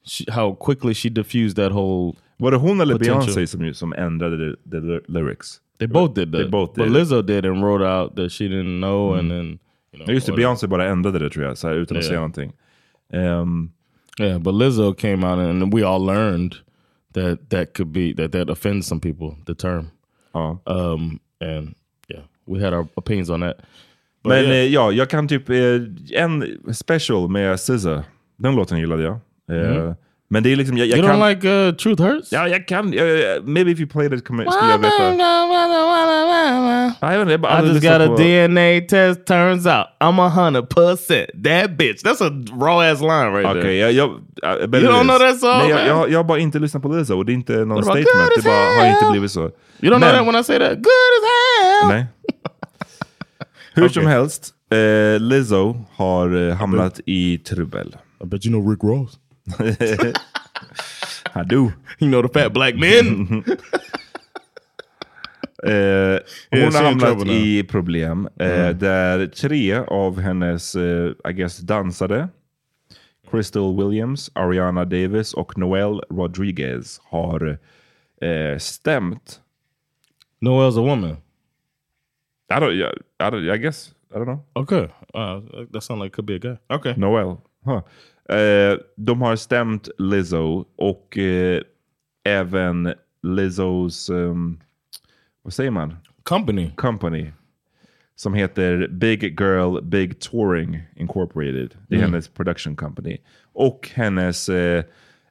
she, 0.02 0.24
how 0.28 0.52
quickly 0.54 0.94
she 0.94 1.08
diffused 1.11 1.56
that 1.56 1.72
whole. 1.72 2.16
Var 2.38 2.50
det 2.50 2.58
hon 2.58 2.80
eller. 2.80 2.98
Beyoncé 2.98 3.46
som, 3.46 3.74
som 3.74 3.92
ändrade 3.92 4.56
the, 4.70 4.80
the 4.80 5.00
lyrics? 5.08 5.61
They 5.78 5.87
both 5.87 6.14
did 6.14 6.32
that. 6.32 6.38
They 6.38 6.48
both 6.48 6.74
But 6.74 6.84
did. 6.84 6.92
Lizzo 6.92 7.22
did 7.22 7.44
and 7.44 7.62
wrote 7.62 7.82
out 7.82 8.16
that 8.16 8.32
she 8.32 8.48
didn't 8.48 8.80
know, 8.80 9.12
and 9.14 9.30
then 9.30 9.58
you 9.92 9.98
know. 10.04 10.14
Just 10.14 10.26
det. 10.26 10.32
Beyoncé 10.32 10.66
bara 10.66 10.84
ändrade 10.88 11.18
det 11.18 11.30
tror 11.30 11.44
jag, 11.44 11.58
så 11.58 11.68
här, 11.68 11.74
utan 11.74 11.96
att 11.96 12.02
Ja. 12.04 12.08
säga 12.08 12.18
någonting. 12.20 12.52
Ehm, 13.12 13.70
Yeah, 14.20 14.38
but 14.38 14.54
Lizzo 14.54 14.92
came 14.94 15.24
out 15.24 15.38
and 15.38 15.72
we 15.72 15.84
all 15.87 16.04
learned 16.04 16.56
that 17.18 17.50
that 17.50 17.74
could 17.74 17.92
be 17.92 18.14
that 18.14 18.33
that 18.33 18.50
offends 18.50 18.87
some 18.87 19.00
people. 19.00 19.37
The 19.44 19.54
term, 19.54 19.90
ja. 20.35 20.59
um, 20.66 21.20
and 21.40 21.74
yeah, 22.09 22.22
we 22.46 22.61
had 22.61 22.72
our 22.72 22.88
opinions 22.96 23.31
on 23.31 23.40
that. 23.40 23.57
But 24.22 24.31
Men 24.31 24.44
yeah. 24.44 24.57
eh, 24.57 24.72
ja, 24.72 24.92
jag 24.92 25.11
kan 25.11 25.28
typ... 25.28 25.50
Eh, 25.50 25.81
en 26.12 26.59
special 26.74 27.28
med 27.28 27.61
SZA, 27.61 28.04
den 28.37 28.54
låten 28.54 28.78
gillade 28.78 29.02
jag. 29.02 29.20
Eh, 29.50 29.94
Men 30.30 30.42
det 30.42 30.52
är 30.52 30.56
liksom... 30.56 30.76
Jag, 30.76 30.86
jag 30.86 30.98
you 30.98 31.08
kan, 31.08 31.20
don't 31.20 31.28
like 31.28 31.48
uh, 31.48 31.74
Truth 31.74 32.02
Hurts? 32.02 32.32
Ja, 32.32 32.48
jag 32.48 32.68
kan... 32.68 32.94
eh, 32.94 33.02
maybe 33.42 33.70
if 33.70 33.80
you 33.80 33.88
played 33.88 34.12
it 34.12 34.20
skulle 34.20 34.42
jag 34.42 34.78
veta. 34.78 35.02
Jag 37.00 37.40
bara 37.40 37.50
I 37.50 37.56
aldrig 37.56 37.74
just 37.74 37.86
got 37.86 38.00
a 38.00 38.16
DNA 38.16 38.86
test. 38.88 39.26
Turns 39.26 39.66
out 39.66 39.86
I'm 40.00 40.20
a 40.20 40.28
hundred 40.28 40.68
percent 40.68 41.30
that 41.44 41.70
bitch. 41.78 42.02
That's 42.04 42.20
a 42.20 42.30
raw 42.60 42.90
ass 42.90 43.00
line 43.00 43.32
right 43.32 43.46
Okej, 43.46 43.62
there. 43.62 43.90
jag, 43.90 44.20
jag, 44.42 44.70
better 44.70 44.86
You 44.86 44.92
don't 44.92 45.04
know 45.04 45.18
that 45.18 45.40
song, 45.40 45.58
Nej, 45.58 45.70
jag, 45.70 45.86
jag, 45.86 46.10
jag 46.10 46.18
har 46.18 46.24
bara 46.24 46.38
inte 46.38 46.58
lyssnat 46.58 46.82
på 46.82 46.88
Lizzo 46.88 47.16
och 47.16 47.24
det 47.24 47.32
är 47.32 47.34
inte 47.34 47.52
någon 47.52 47.82
statement. 47.82 48.06
Det 48.36 48.42
bara 48.44 48.80
har 48.80 48.86
inte 48.86 49.10
blivit 49.10 49.30
så. 49.30 49.40
You 49.40 49.50
don't 49.80 49.88
know 49.88 50.00
Men- 50.00 50.14
that 50.14 50.26
when 50.26 50.40
I 50.40 50.44
say 50.44 50.58
that? 50.58 50.74
Good 50.74 51.12
as 51.18 51.24
hell. 51.82 51.88
Nej. 51.88 52.06
Hur 53.74 53.88
som 53.88 54.06
helst, 54.06 54.54
eh, 54.72 55.20
Lizzo 55.20 55.84
har 55.96 56.48
eh, 56.48 56.54
hamnat 56.56 57.00
i 57.06 57.38
trubbel. 57.38 57.96
I 58.24 58.26
bet 58.26 58.46
you 58.46 58.52
know 58.52 58.70
Rick 58.70 58.82
Ross. 58.82 59.18
I 61.34 61.44
do. 61.44 61.72
You 61.98 62.08
know 62.08 62.22
the 62.22 62.28
fat 62.28 62.52
black 62.52 62.74
men. 62.74 63.44
Eh, 65.62 66.18
hon 66.50 66.74
har 66.74 66.84
hamnat 66.84 67.26
i 67.26 67.62
problem 67.62 68.28
eh, 68.37 68.68
där 68.70 69.26
tre 69.26 69.76
av 69.76 70.20
hennes, 70.20 70.74
eh, 70.76 71.12
I 71.30 71.32
guess, 71.32 71.58
dansare, 71.58 72.28
Crystal 73.30 73.76
Williams, 73.76 74.30
Ariana 74.34 74.84
Davis 74.84 75.34
och 75.34 75.58
Noel 75.58 76.00
Rodriguez 76.11 77.00
har 77.04 77.58
eh, 78.20 78.58
stämt. 78.58 79.40
Noel's 80.40 80.78
a 80.78 80.82
woman. 80.82 81.16
I 82.50 82.61
don't, 82.61 82.72
I, 82.72 82.84
I, 83.18 83.30
don't, 83.30 83.54
I 83.54 83.58
guess, 83.58 83.94
I 84.14 84.18
don't 84.18 84.26
know. 84.26 84.44
Okay, 84.54 84.88
uh, 85.14 85.40
that 85.72 85.82
sounds 85.82 86.00
like 86.02 86.08
it 86.08 86.12
could 86.12 86.26
be 86.26 86.34
a 86.37 86.38
guy. 86.38 86.58
Okay. 86.70 86.94
Noel. 86.96 87.40
Huh. 87.68 88.37
Eh, 88.38 88.78
de 88.96 89.22
har 89.22 89.37
stämt 89.37 89.88
Lizzo 89.98 90.64
och 90.76 91.18
eh, 91.18 91.62
även 92.24 92.92
Lizzos, 93.22 94.11
ehm, 94.11 94.59
vad 95.42 95.52
säger 95.52 95.70
man? 95.70 95.96
Company. 96.22 96.70
Company. 96.76 97.26
Som 98.14 98.35
heter 98.35 98.88
Big 98.88 99.40
Girl 99.40 99.81
Big 99.83 100.20
Touring 100.20 100.81
Incorporated. 100.96 101.74
Det 101.88 101.94
är 101.94 101.98
Mm. 101.98 102.11
hennes 102.11 102.28
production 102.28 102.76
company. 102.76 103.18
Och 103.52 103.90
hennes, 103.94 104.48
eh, 104.48 104.85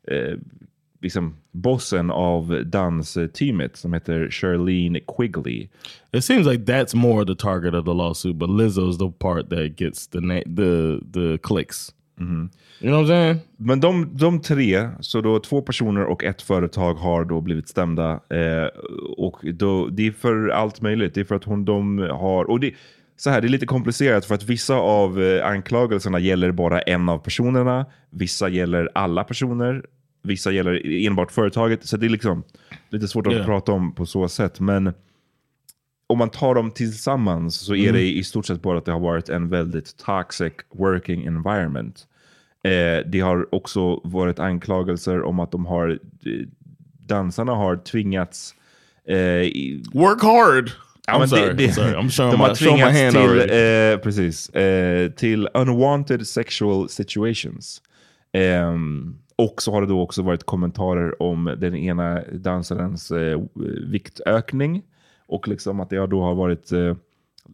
eh, 0.08 0.38
liksom 1.02 1.36
bossen 1.52 2.12
av 2.12 2.62
dansteamet 2.66 3.76
som 3.78 3.94
heter 3.94 4.30
Charlene 4.32 5.00
Quigley. 5.18 5.70
It 6.12 6.24
seems 6.24 6.48
like 6.48 6.64
that's 6.74 6.96
more 6.96 7.26
the 7.26 7.36
target 7.36 7.74
of 7.74 7.86
the 7.86 7.94
lawsuit, 7.94 8.36
but 8.36 8.50
Lizzo's 8.50 8.98
the 8.98 9.12
part 9.20 9.50
that 9.50 9.80
gets 9.80 10.08
the 10.08 10.20
the 10.56 11.00
the 11.14 11.38
clicks. 11.38 11.94
You 12.20 12.92
know 12.92 13.02
what 13.02 13.04
I'm 13.04 13.08
saying? 13.08 13.40
Men 13.58 13.80
de, 13.80 14.18
de 14.18 14.42
tre, 14.42 14.90
så 15.00 15.22
då 15.22 15.40
två 15.40 15.62
personer 15.62 16.04
och 16.04 16.24
ett 16.24 16.42
företag 16.42 16.94
har 16.94 17.26
då 17.26 17.42
blivit 17.42 17.68
stämda. 17.68 18.12
Eh, 18.12 18.68
och 19.18 19.40
då, 19.44 19.88
det 19.88 20.08
är 20.08 20.12
för 20.12 20.50
allt 20.50 20.82
möjligt. 20.82 21.14
Det 21.14 21.22
är 21.22 21.26
för 21.26 21.36
att 21.36 21.44
hon, 21.44 21.66
de 21.66 22.00
har... 22.00 22.50
Och 22.50 22.60
det, 22.60 22.74
så 23.18 23.30
här, 23.30 23.42
det 23.42 23.48
är 23.48 23.50
lite 23.50 23.66
komplicerat 23.66 24.26
för 24.26 24.36
att 24.36 24.44
vissa 24.44 24.76
av 24.76 25.22
eh, 25.22 25.48
anklagelserna 25.48 26.20
gäller 26.20 26.52
bara 26.52 26.82
en 26.82 27.10
av 27.10 27.18
personerna. 27.18 27.86
Vissa 28.10 28.50
gäller 28.50 28.90
alla 28.96 29.24
personer. 29.24 29.84
Vissa 30.24 30.52
gäller 30.52 31.06
enbart 31.08 31.32
företaget. 31.32 31.86
Så 31.86 31.98
det 31.98 32.06
är 32.06 32.10
liksom 32.10 32.44
lite 32.90 33.08
svårt 33.08 33.28
att 33.28 33.34
Yeah. 33.34 33.46
prata 33.46 33.72
om 33.72 33.96
på 33.96 34.06
så 34.06 34.28
sätt. 34.28 34.60
Men 34.60 34.94
om 36.08 36.18
man 36.18 36.30
tar 36.30 36.56
dem 36.56 36.72
tillsammans 36.72 37.56
så 37.56 37.76
är 37.76 37.80
Mm. 37.90 37.94
det 37.94 38.12
i 38.12 38.24
stort 38.24 38.46
sett 38.46 38.62
bara 38.62 38.78
att 38.78 38.86
det 38.86 38.92
har 38.92 39.00
varit 39.00 39.30
en 39.30 39.50
väldigt 39.50 39.98
toxic 39.98 40.54
working 40.74 41.26
environment. 41.26 42.08
Eh, 42.64 43.06
det 43.06 43.20
har 43.20 43.56
också 43.56 44.02
varit 44.04 44.40
anklagelser 44.40 45.22
om 45.24 45.40
att 45.40 45.52
de 45.52 45.66
har, 45.66 45.90
eh, 45.90 46.32
dansarna 47.08 47.52
har 47.52 47.76
tvingats 47.78 48.56
eh, 49.08 49.18
Work 49.94 50.22
hard. 50.22 50.72
Ja, 51.08 51.14
I'm 51.14 51.20
men 51.20 51.30
sorry, 51.30 51.42
det, 51.48 51.54
det, 51.54 51.68
I'm 51.68 51.72
sorry. 51.72 51.94
I'm 51.94 52.10
showing 52.10 52.32
de 52.32 52.40
har 52.40 52.50
my 52.50 52.56
tvingats 52.56 53.14
till, 53.16 53.40
eh, 53.40 53.98
precis, 54.04 54.50
eh, 54.50 55.12
till 55.12 55.48
unwanted 55.54 56.28
sexual 56.28 56.90
situations. 56.90 57.82
Ehm, 58.34 59.16
och 59.36 59.62
så 59.62 59.72
har 59.72 59.82
det 59.82 59.88
då 59.88 60.02
också 60.02 60.22
varit 60.22 60.44
kommentarer 60.44 61.22
om 61.22 61.56
den 61.58 61.76
ena 61.76 62.22
dansarens 62.34 63.12
eh, 63.12 63.42
viktökning. 63.92 64.84
Och 65.28 65.48
liksom 65.48 65.80
att 65.80 65.90
det 65.90 66.08
då 66.08 66.22
har 66.22 66.36
varit 66.36 66.72
eh, 66.72 66.96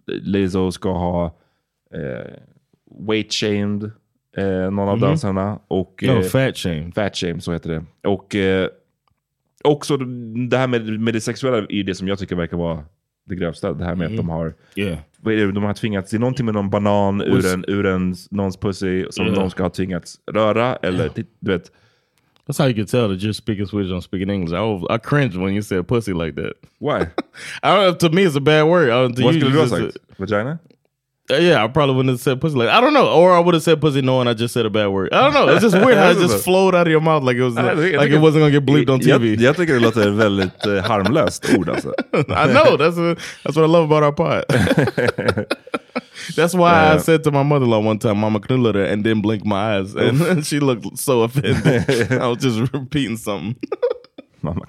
Lizzo 0.07 0.71
ska 0.71 0.91
ha 0.91 1.25
eh, 1.93 2.33
weight 3.07 3.33
shamed 3.33 3.83
eh, 4.37 4.71
någon 4.71 4.79
av 4.89 4.97
Mhm. 4.97 4.99
dansarna. 5.07 5.59
Och, 5.67 6.03
No, 6.07 6.11
eh, 6.11 6.21
fat 6.21 6.57
shame. 6.57 6.91
Fat 6.95 7.15
shame, 7.15 7.41
så 7.41 7.53
heter 7.53 7.69
det. 7.69 8.07
Och 8.09 8.35
eh, 8.35 8.67
också 9.63 9.97
det 10.49 10.57
här 10.57 10.67
med, 10.67 10.99
med 10.99 11.13
det 11.13 11.21
sexuella 11.21 11.57
är 11.69 11.83
det 11.83 11.95
som 11.95 12.07
jag 12.07 12.19
tycker 12.19 12.35
verkar 12.35 12.57
vara 12.57 12.83
det 13.25 13.35
grövsta. 13.35 13.73
Det 13.73 13.85
här 13.85 13.95
med 13.95 14.07
att 14.07 14.17
de 14.17 14.29
har 14.29 14.53
Yeah. 14.75 14.97
vad 15.17 15.33
är 15.33 15.37
det, 15.37 15.51
de 15.51 15.63
har 15.63 15.73
tvingats, 15.73 16.11
det 16.11 16.17
är 16.17 16.19
någonting 16.19 16.45
med 16.45 16.55
någon 16.55 16.69
banan 16.69 17.21
ur, 17.21 17.53
en, 17.53 17.65
ur 17.67 17.85
en, 17.85 18.15
någons 18.31 18.57
pussy 18.57 19.05
som 19.09 19.25
Yeah. 19.25 19.39
de 19.39 19.49
ska 19.49 19.63
ha 19.63 19.69
tvingats 19.69 20.19
röra. 20.31 20.75
Eller 20.75 21.09
ti- 21.09 21.25
du 21.39 21.51
vet. 21.51 21.71
That's 22.45 22.57
how 22.57 22.65
you 22.65 22.73
can 22.73 22.85
tell 22.85 23.07
that 23.07 23.21
you're 23.23 23.31
speaking 23.33 23.65
Swedish, 23.65 23.91
I'm 23.91 24.01
speaking 24.01 24.29
English. 24.29 24.51
I, 24.53 24.59
was- 24.61 24.85
I 24.89 24.97
cringe 24.97 25.37
when 25.37 25.53
you 25.53 25.61
said 25.61 25.87
pussy 25.87 26.11
like 26.13 26.35
that. 26.35 26.53
Why? 26.79 27.07
I 27.63 27.73
don't 27.75 27.83
know. 27.83 27.93
To 27.95 28.09
me, 28.09 28.23
it's 28.23 28.35
a 28.35 28.41
bad 28.41 28.63
word. 28.63 28.89
I 28.89 29.01
don't, 29.01 29.15
to 29.15 29.23
Vad 29.23 29.35
you, 29.35 29.39
du 29.41 29.49
ha 29.51 29.77
it's? 29.77 29.97
Vagina? 30.19 30.59
Uh, 31.31 31.35
yeah, 31.35 31.63
I 31.63 31.67
probably 31.69 31.95
wouldn't 31.95 32.11
have 32.15 32.19
said 32.19 32.41
pussy 32.41 32.57
like 32.57 32.67
I 32.67 32.81
don't 32.81 32.91
know, 32.91 33.07
or 33.09 33.31
I 33.31 33.39
would 33.39 33.53
have 33.53 33.63
said 33.63 33.79
pussy 33.79 34.01
knowing 34.01 34.27
I 34.27 34.33
just 34.33 34.53
said 34.53 34.65
a 34.65 34.69
bad 34.69 34.87
word. 34.87 35.13
I 35.13 35.21
don't 35.21 35.33
know. 35.33 35.47
It's 35.53 35.61
just 35.61 35.73
weird 35.73 35.95
how 35.97 36.09
it 36.11 36.15
just 36.27 36.43
flowed 36.43 36.75
out 36.75 36.85
of 36.85 36.91
your 36.91 36.99
mouth 36.99 37.23
like 37.23 37.37
it 37.37 37.43
was 37.43 37.55
Jag 37.55 37.77
like, 37.77 37.93
like 37.95 38.11
it 38.11 38.19
wasn't 38.19 38.41
gonna 38.41 38.51
get 38.51 38.65
bleeped 38.65 38.89
on 38.89 38.99
Jag, 38.99 39.21
TV. 39.21 39.41
jag 39.41 39.55
tycker 39.55 39.73
det 39.73 39.79
låter 39.79 40.09
väldigt 40.09 40.65
eh, 40.65 40.83
harmlöst 40.83 41.49
ord 41.57 41.69
alltså. 41.69 41.93
I 42.13 42.23
know 42.47 42.75
that's 42.77 42.97
a, 42.97 43.15
that's 43.43 43.55
what 43.55 43.63
I 43.63 43.67
love 43.71 43.85
about 43.85 44.03
our 44.03 44.11
pod. 44.11 44.43
That's 46.35 46.53
why 46.55 46.71
Yeah. 46.71 46.95
I 46.95 46.99
said 46.99 47.23
to 47.23 47.31
my 47.31 47.43
mother-in-law 47.43 47.79
one 47.87 47.99
time, 47.99 48.17
"Mama 48.19 48.39
knullade 48.39 48.75
her," 48.75 48.93
and 48.93 49.03
then 49.05 49.21
blinked 49.21 49.45
my 49.45 49.55
eyes, 49.79 49.95
and 49.95 50.45
she 50.47 50.59
looked 50.59 50.97
so 50.99 51.23
offended. 51.23 52.11
I 52.21 52.27
was 52.27 52.43
just 52.43 52.73
repeating 52.73 53.17
something. 53.17 53.55
Mamma. 54.41 54.65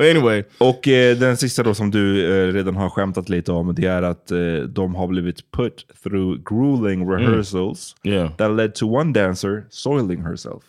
Anyway, 0.00 0.44
Och 0.58 0.88
eh, 0.88 1.16
den 1.18 1.36
sista 1.36 1.62
då 1.62 1.74
som 1.74 1.90
du 1.90 2.24
eh, 2.24 2.52
redan 2.52 2.76
har 2.76 2.90
skämtat 2.90 3.28
lite 3.28 3.52
om, 3.52 3.74
det 3.74 3.86
är 3.86 4.02
att 4.02 4.30
eh, 4.30 4.38
de 4.68 4.94
har 4.94 5.06
blivit 5.06 5.50
put 5.50 5.86
through 6.02 6.38
grueling 6.44 7.08
rehearsals 7.10 7.96
Yeah. 8.02 8.30
that 8.36 8.50
led 8.50 8.74
to 8.74 8.86
one 8.96 9.12
dancer 9.12 9.64
soiling 9.70 10.22
herself. 10.22 10.62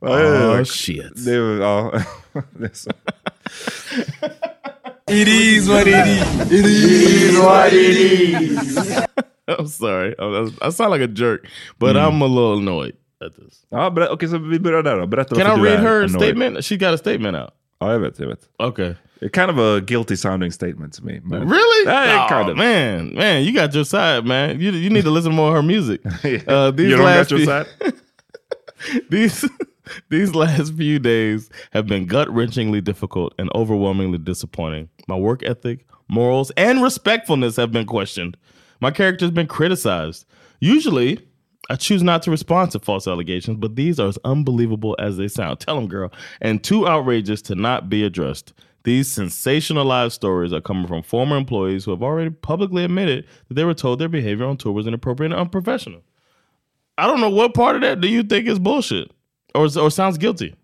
Oh, 0.00 0.62
shit. 0.64 1.24
Det, 1.24 1.34
ja, 1.34 1.92
det. 2.50 2.86
It 5.08 5.28
is 5.28 5.68
what 5.68 5.86
it 5.86 6.06
is. 6.06 6.52
It 6.52 6.64
is 6.66 7.38
what 7.38 7.72
it 7.72 7.96
is. 7.96 8.78
I'm 9.48 9.66
sorry. 9.66 10.14
I, 10.18 10.50
I 10.62 10.70
sound 10.70 10.90
like 10.90 11.00
a 11.02 11.08
jerk, 11.08 11.46
but 11.78 11.96
I'm 11.96 12.22
a 12.22 12.26
little 12.26 12.58
annoyed. 12.58 12.94
at 13.20 13.32
this. 13.36 13.66
Ja, 13.70 13.90
ber- 13.90 14.08
okej, 14.12 14.28
så 14.28 14.38
vi 14.38 14.58
börjar 14.60 14.82
där 14.82 14.98
då. 14.98 15.06
Berätta 15.06 15.34
Can 15.36 15.60
I 15.60 15.64
read 15.64 15.80
her 15.80 15.96
annoyed. 16.04 16.10
statement? 16.22 16.64
She 16.64 16.76
got 16.76 16.94
a 16.94 16.98
statement 16.98 17.36
out. 17.36 17.50
Ja, 17.80 17.92
jag 17.92 18.00
vet, 18.00 18.18
jag 18.18 18.28
vet. 18.28 18.40
Okay. 18.58 18.94
It's 19.20 19.30
kind 19.34 19.50
of 19.50 19.58
a 19.58 19.80
guilty 19.80 20.16
sounding 20.16 20.52
statement 20.52 20.94
to 20.94 21.04
me. 21.04 21.20
but- 21.24 21.42
Really? 21.42 21.86
Yeah, 21.86 22.24
Oh, 22.24 22.28
kind 22.28 22.50
of. 22.50 22.56
Man, 22.56 23.14
man, 23.14 23.44
you 23.44 23.52
got 23.60 23.74
your 23.74 23.84
side, 23.84 24.24
man. 24.26 24.60
You 24.60 24.72
you 24.72 24.90
need 24.90 25.04
to 25.04 25.10
listen 25.10 25.32
more 25.34 25.48
of 25.48 25.54
her 25.54 25.62
music. 25.62 26.00
Uh, 26.48 26.70
these 26.72 26.90
You 26.90 26.96
don't 26.96 27.04
last 27.06 27.30
got 27.30 27.38
your 27.38 27.46
side? 27.46 27.66
these 29.10 29.48
these 30.10 30.34
last 30.34 30.74
few 30.74 30.98
days 30.98 31.50
have 31.72 31.86
been 31.86 32.06
gut 32.06 32.28
wrenchingly 32.28 32.82
difficult 32.82 33.34
and 33.38 33.50
overwhelmingly 33.54 34.18
disappointing. 34.18 34.88
My 35.08 35.16
work 35.16 35.42
ethic, 35.42 35.86
morals, 36.08 36.50
and 36.56 36.82
respectfulness 36.82 37.56
have 37.56 37.72
been 37.72 37.86
questioned. 37.86 38.36
My 38.80 38.90
character's 38.90 39.30
been 39.30 39.46
criticized. 39.46 40.26
Usually, 40.60 41.26
I 41.70 41.76
choose 41.76 42.02
not 42.02 42.22
to 42.22 42.30
respond 42.30 42.72
to 42.72 42.80
false 42.80 43.06
allegations, 43.06 43.56
but 43.58 43.76
these 43.76 44.00
are 44.00 44.08
as 44.08 44.18
unbelievable 44.24 44.96
as 44.98 45.16
they 45.16 45.28
sound. 45.28 45.60
Tell 45.60 45.76
them, 45.76 45.88
girl. 45.88 46.12
And 46.40 46.62
too 46.62 46.86
outrageous 46.86 47.42
to 47.42 47.54
not 47.54 47.88
be 47.88 48.04
addressed. 48.04 48.52
These 48.84 49.08
sensationalized 49.08 50.12
stories 50.12 50.52
are 50.52 50.60
coming 50.60 50.88
from 50.88 51.04
former 51.04 51.36
employees 51.36 51.84
who 51.84 51.92
have 51.92 52.02
already 52.02 52.30
publicly 52.30 52.82
admitted 52.82 53.26
that 53.46 53.54
they 53.54 53.64
were 53.64 53.74
told 53.74 54.00
their 54.00 54.08
behavior 54.08 54.44
on 54.44 54.56
tour 54.56 54.72
was 54.72 54.88
inappropriate 54.88 55.30
and 55.30 55.40
unprofessional. 55.40 56.02
I 56.98 57.06
don't 57.06 57.20
know 57.20 57.30
what 57.30 57.54
part 57.54 57.76
of 57.76 57.82
that 57.82 58.00
do 58.00 58.08
you 58.08 58.24
think 58.24 58.48
is 58.48 58.58
bullshit 58.58 59.12
or 59.54 59.64
or 59.78 59.90
sounds 59.90 60.18
guilty. 60.18 60.54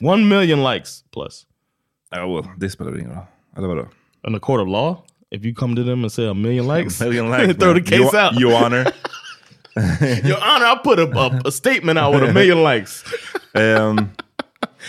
One 0.00 0.28
million 0.28 0.62
likes 0.62 1.04
plus. 1.12 1.46
Ja, 2.12 2.26
well, 2.26 2.44
det 2.58 2.70
spelar 2.70 2.98
ingen 2.98 3.10
roll. 3.12 3.26
Eller 3.56 3.68
vadå? 3.68 3.88
In 4.26 4.32
the 4.32 4.40
court 4.40 4.60
of 4.60 4.68
law, 4.68 5.02
if 5.30 5.44
you 5.44 5.54
come 5.54 5.76
to 5.76 5.82
them 5.84 6.02
and 6.04 6.12
say 6.12 6.26
a 6.26 6.34
million 6.34 6.66
likes, 6.66 7.00
A 7.00 7.04
million 7.04 7.30
likes, 7.30 7.54
throw 7.58 7.74
the 7.74 7.80
case 7.82 7.98
Your- 7.98 8.16
out. 8.16 8.40
Your 8.40 8.64
honor. 8.64 8.84
Your 10.24 10.38
Honor, 10.42 10.66
I 10.66 10.80
put 10.82 10.98
a, 10.98 11.06
a, 11.16 11.42
a 11.46 11.52
statement 11.52 11.96
out 11.98 12.12
with 12.12 12.24
a 12.28 12.32
million 12.32 12.62
likes. 12.62 13.04
Um, 13.54 14.10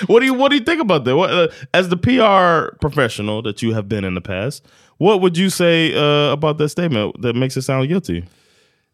What 0.08 0.22
do 0.22 0.26
you 0.26 0.34
What 0.34 0.50
do 0.50 0.56
you 0.56 0.64
think 0.66 0.82
about 0.82 1.04
that? 1.06 1.16
What, 1.16 1.30
uh, 1.30 1.48
as 1.74 1.90
the 1.90 1.98
PR 1.98 2.76
professional 2.80 3.42
that 3.44 3.62
you 3.62 3.74
have 3.76 3.88
been 3.88 4.04
in 4.04 4.16
the 4.16 4.22
past, 4.22 4.66
what 4.98 5.22
would 5.22 5.38
you 5.38 5.50
say 5.52 5.94
uh, 5.94 6.32
about 6.34 6.58
that 6.58 6.70
statement 6.70 7.22
that 7.22 7.36
makes 7.36 7.56
it 7.58 7.62
sound 7.62 7.88
guilty? 7.90 8.24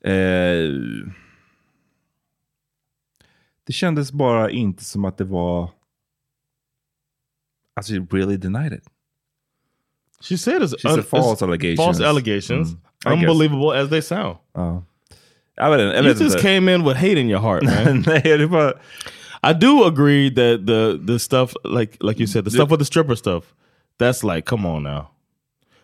eh, 0.04 0.68
det 3.68 3.74
kändes 3.74 4.12
bara 4.12 4.50
inte 4.50 4.84
som 4.84 5.06
att 5.06 5.18
det 5.18 5.24
var... 5.24 5.70
Alltså, 7.76 7.94
you 7.94 8.08
really 8.12 8.38
denied 8.38 8.74
it. 8.74 8.84
She 10.22 10.38
said 10.38 10.62
it's, 10.62 10.74
She 10.82 10.90
said 10.90 11.06
false 11.06 11.46
allegations. 11.46 11.78
False 11.86 12.06
allegations, 12.06 12.68
Mm, 12.72 13.14
I 13.14 13.16
guess. 13.16 13.30
unbelievable 13.30 13.72
as 13.82 13.90
they 13.90 14.02
sound. 14.02 14.38
Ja. 14.54 14.84
Jag 15.56 15.72
vet, 15.78 16.20
You 16.20 16.26
just 16.26 16.40
came 16.40 16.74
in 16.76 16.84
with 16.84 16.98
hate 16.98 17.18
in 17.20 17.30
your 17.30 17.42
heart, 17.42 17.64
man. 17.64 18.04
Nej, 18.08 18.38
det 18.38 18.48
var... 18.48 18.74
I 19.44 19.54
do 19.54 19.84
agree 19.84 20.30
that 20.30 20.66
the 20.66 21.00
the 21.08 21.20
stuff 21.20 21.54
like 21.64 21.98
like 22.04 22.20
you 22.20 22.28
said 22.28 22.44
the 22.46 22.52
stuff 22.52 22.72
with 22.72 22.80
the 22.80 22.86
stripper 22.86 23.16
stuff 23.16 23.44
that's 24.00 24.24
like 24.24 24.46
come 24.50 24.66
on 24.66 24.84
now 24.84 25.12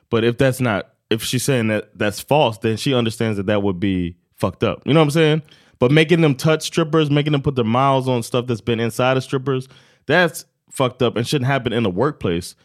but 0.10 0.24
if 0.24 0.38
that's 0.38 0.60
not 0.60 0.86
if 1.10 1.24
she's 1.24 1.44
saying 1.44 1.68
that 1.68 1.84
that's 1.96 2.20
false 2.20 2.58
then 2.58 2.78
she 2.78 2.96
understands 2.96 3.38
that 3.38 3.46
that 3.46 3.62
would 3.62 3.80
be 3.80 4.16
fucked 4.36 4.64
up 4.64 4.82
you 4.86 4.94
know 4.94 5.02
what 5.02 5.06
i'm 5.06 5.12
saying 5.12 5.42
but 5.80 5.92
making 5.92 6.22
them 6.22 6.36
touch 6.36 6.64
strippers 6.64 7.10
making 7.10 7.32
them 7.32 7.42
put 7.42 7.56
their 7.56 7.66
mouths 7.66 8.08
on 8.08 8.24
stuff 8.24 8.48
that's 8.48 8.62
been 8.62 8.80
inside 8.80 9.18
of 9.18 9.24
strippers 9.24 9.68
that's 10.06 10.46
fucked 10.70 11.02
up 11.04 11.16
and 11.16 11.28
shouldn't 11.28 11.46
happen 11.46 11.72
in 11.72 11.84
the 11.84 11.90
workplace. 11.90 12.56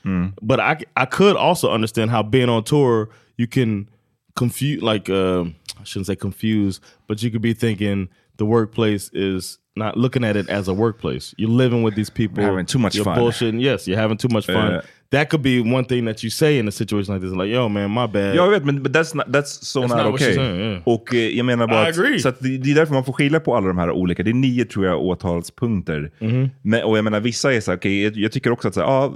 But 0.41 0.61
i 0.61 0.79
i 0.97 1.05
could 1.05 1.37
also 1.37 1.71
understand 1.71 2.11
how 2.11 2.23
being 2.23 2.49
on 2.49 2.65
tour 2.65 3.11
you 3.37 3.47
can 3.47 3.89
confuse 4.35 4.83
like 4.83 5.11
uh, 5.11 5.43
i 5.43 5.85
shouldn't 5.85 6.07
say 6.07 6.15
confuse 6.17 6.81
but 7.09 7.23
you 7.23 7.31
could 7.31 7.43
be 7.43 7.53
thinking 7.53 8.09
the 8.37 8.47
workplace 8.47 9.11
is 9.13 9.59
not 9.75 9.97
looking 9.97 10.25
at 10.25 10.37
it 10.37 10.49
as 10.49 10.69
a 10.69 10.75
workplace. 10.75 11.35
You're 11.39 11.51
living 11.51 11.83
with 11.83 11.95
these 11.95 12.11
people. 12.11 12.43
Having 12.43 12.67
too 12.67 12.79
much 12.79 12.95
you're 12.97 13.05
fun. 13.05 13.19
bullshitting. 13.19 13.61
Yes 13.61 13.87
you're 13.87 13.97
having 13.99 14.17
too 14.17 14.29
much 14.31 14.47
fun. 14.47 14.73
Yeah. 14.73 14.81
That 15.11 15.31
could 15.31 15.43
be 15.43 15.61
one 15.61 15.85
thing 15.85 16.07
that 16.07 16.25
you 16.25 16.31
say 16.31 16.59
in 16.59 16.69
a 16.69 16.71
situation 16.71 17.15
like 17.15 17.27
this 17.27 17.37
like 17.37 17.51
yo 17.55 17.69
man 17.69 17.91
my 17.91 18.07
bad 18.07 18.35
Jag 18.35 18.51
vet, 18.51 18.65
men 18.65 18.83
but 18.83 18.93
that's, 18.93 19.15
not, 19.17 19.27
that's 19.33 19.67
so 19.67 19.81
That's 19.81 19.89
not, 19.89 20.05
not 20.05 20.15
okay. 20.15 20.35
saying, 20.35 20.61
yeah. 20.61 20.83
Och 20.85 21.15
eh, 21.15 21.37
jag 21.37 21.47
menar 21.47 21.67
bara 21.67 21.87
I 21.87 21.91
att, 21.91 21.99
agree. 21.99 22.19
så 22.19 22.29
att 22.29 22.41
det, 22.41 22.59
det 22.59 22.71
är 22.71 22.75
därför 22.75 22.95
man 22.95 23.05
får 23.05 23.13
skilja 23.13 23.41
på 23.41 23.57
alla 23.57 23.69
de 23.69 23.79
här 23.79 23.91
olika. 23.91 24.23
Det 24.23 24.31
är 24.31 24.35
nio 24.35 24.65
tror 24.65 24.87
jag 24.87 25.01
åtalspunkter. 25.03 26.11
Mhm. 26.19 26.51
Men, 26.63 26.85
och 26.85 26.99
jag 26.99 27.05
menar 27.05 27.21
vissa 27.21 27.55
är 27.55 27.61
så 27.61 27.71
här, 27.71 27.79
okej, 27.79 28.03
jag, 28.03 28.17
jag 28.17 28.33
tycker 28.33 28.51
också 28.51 28.69
att 28.69 28.75
så 28.75 28.81
här, 28.81 28.87
ja, 28.87 29.15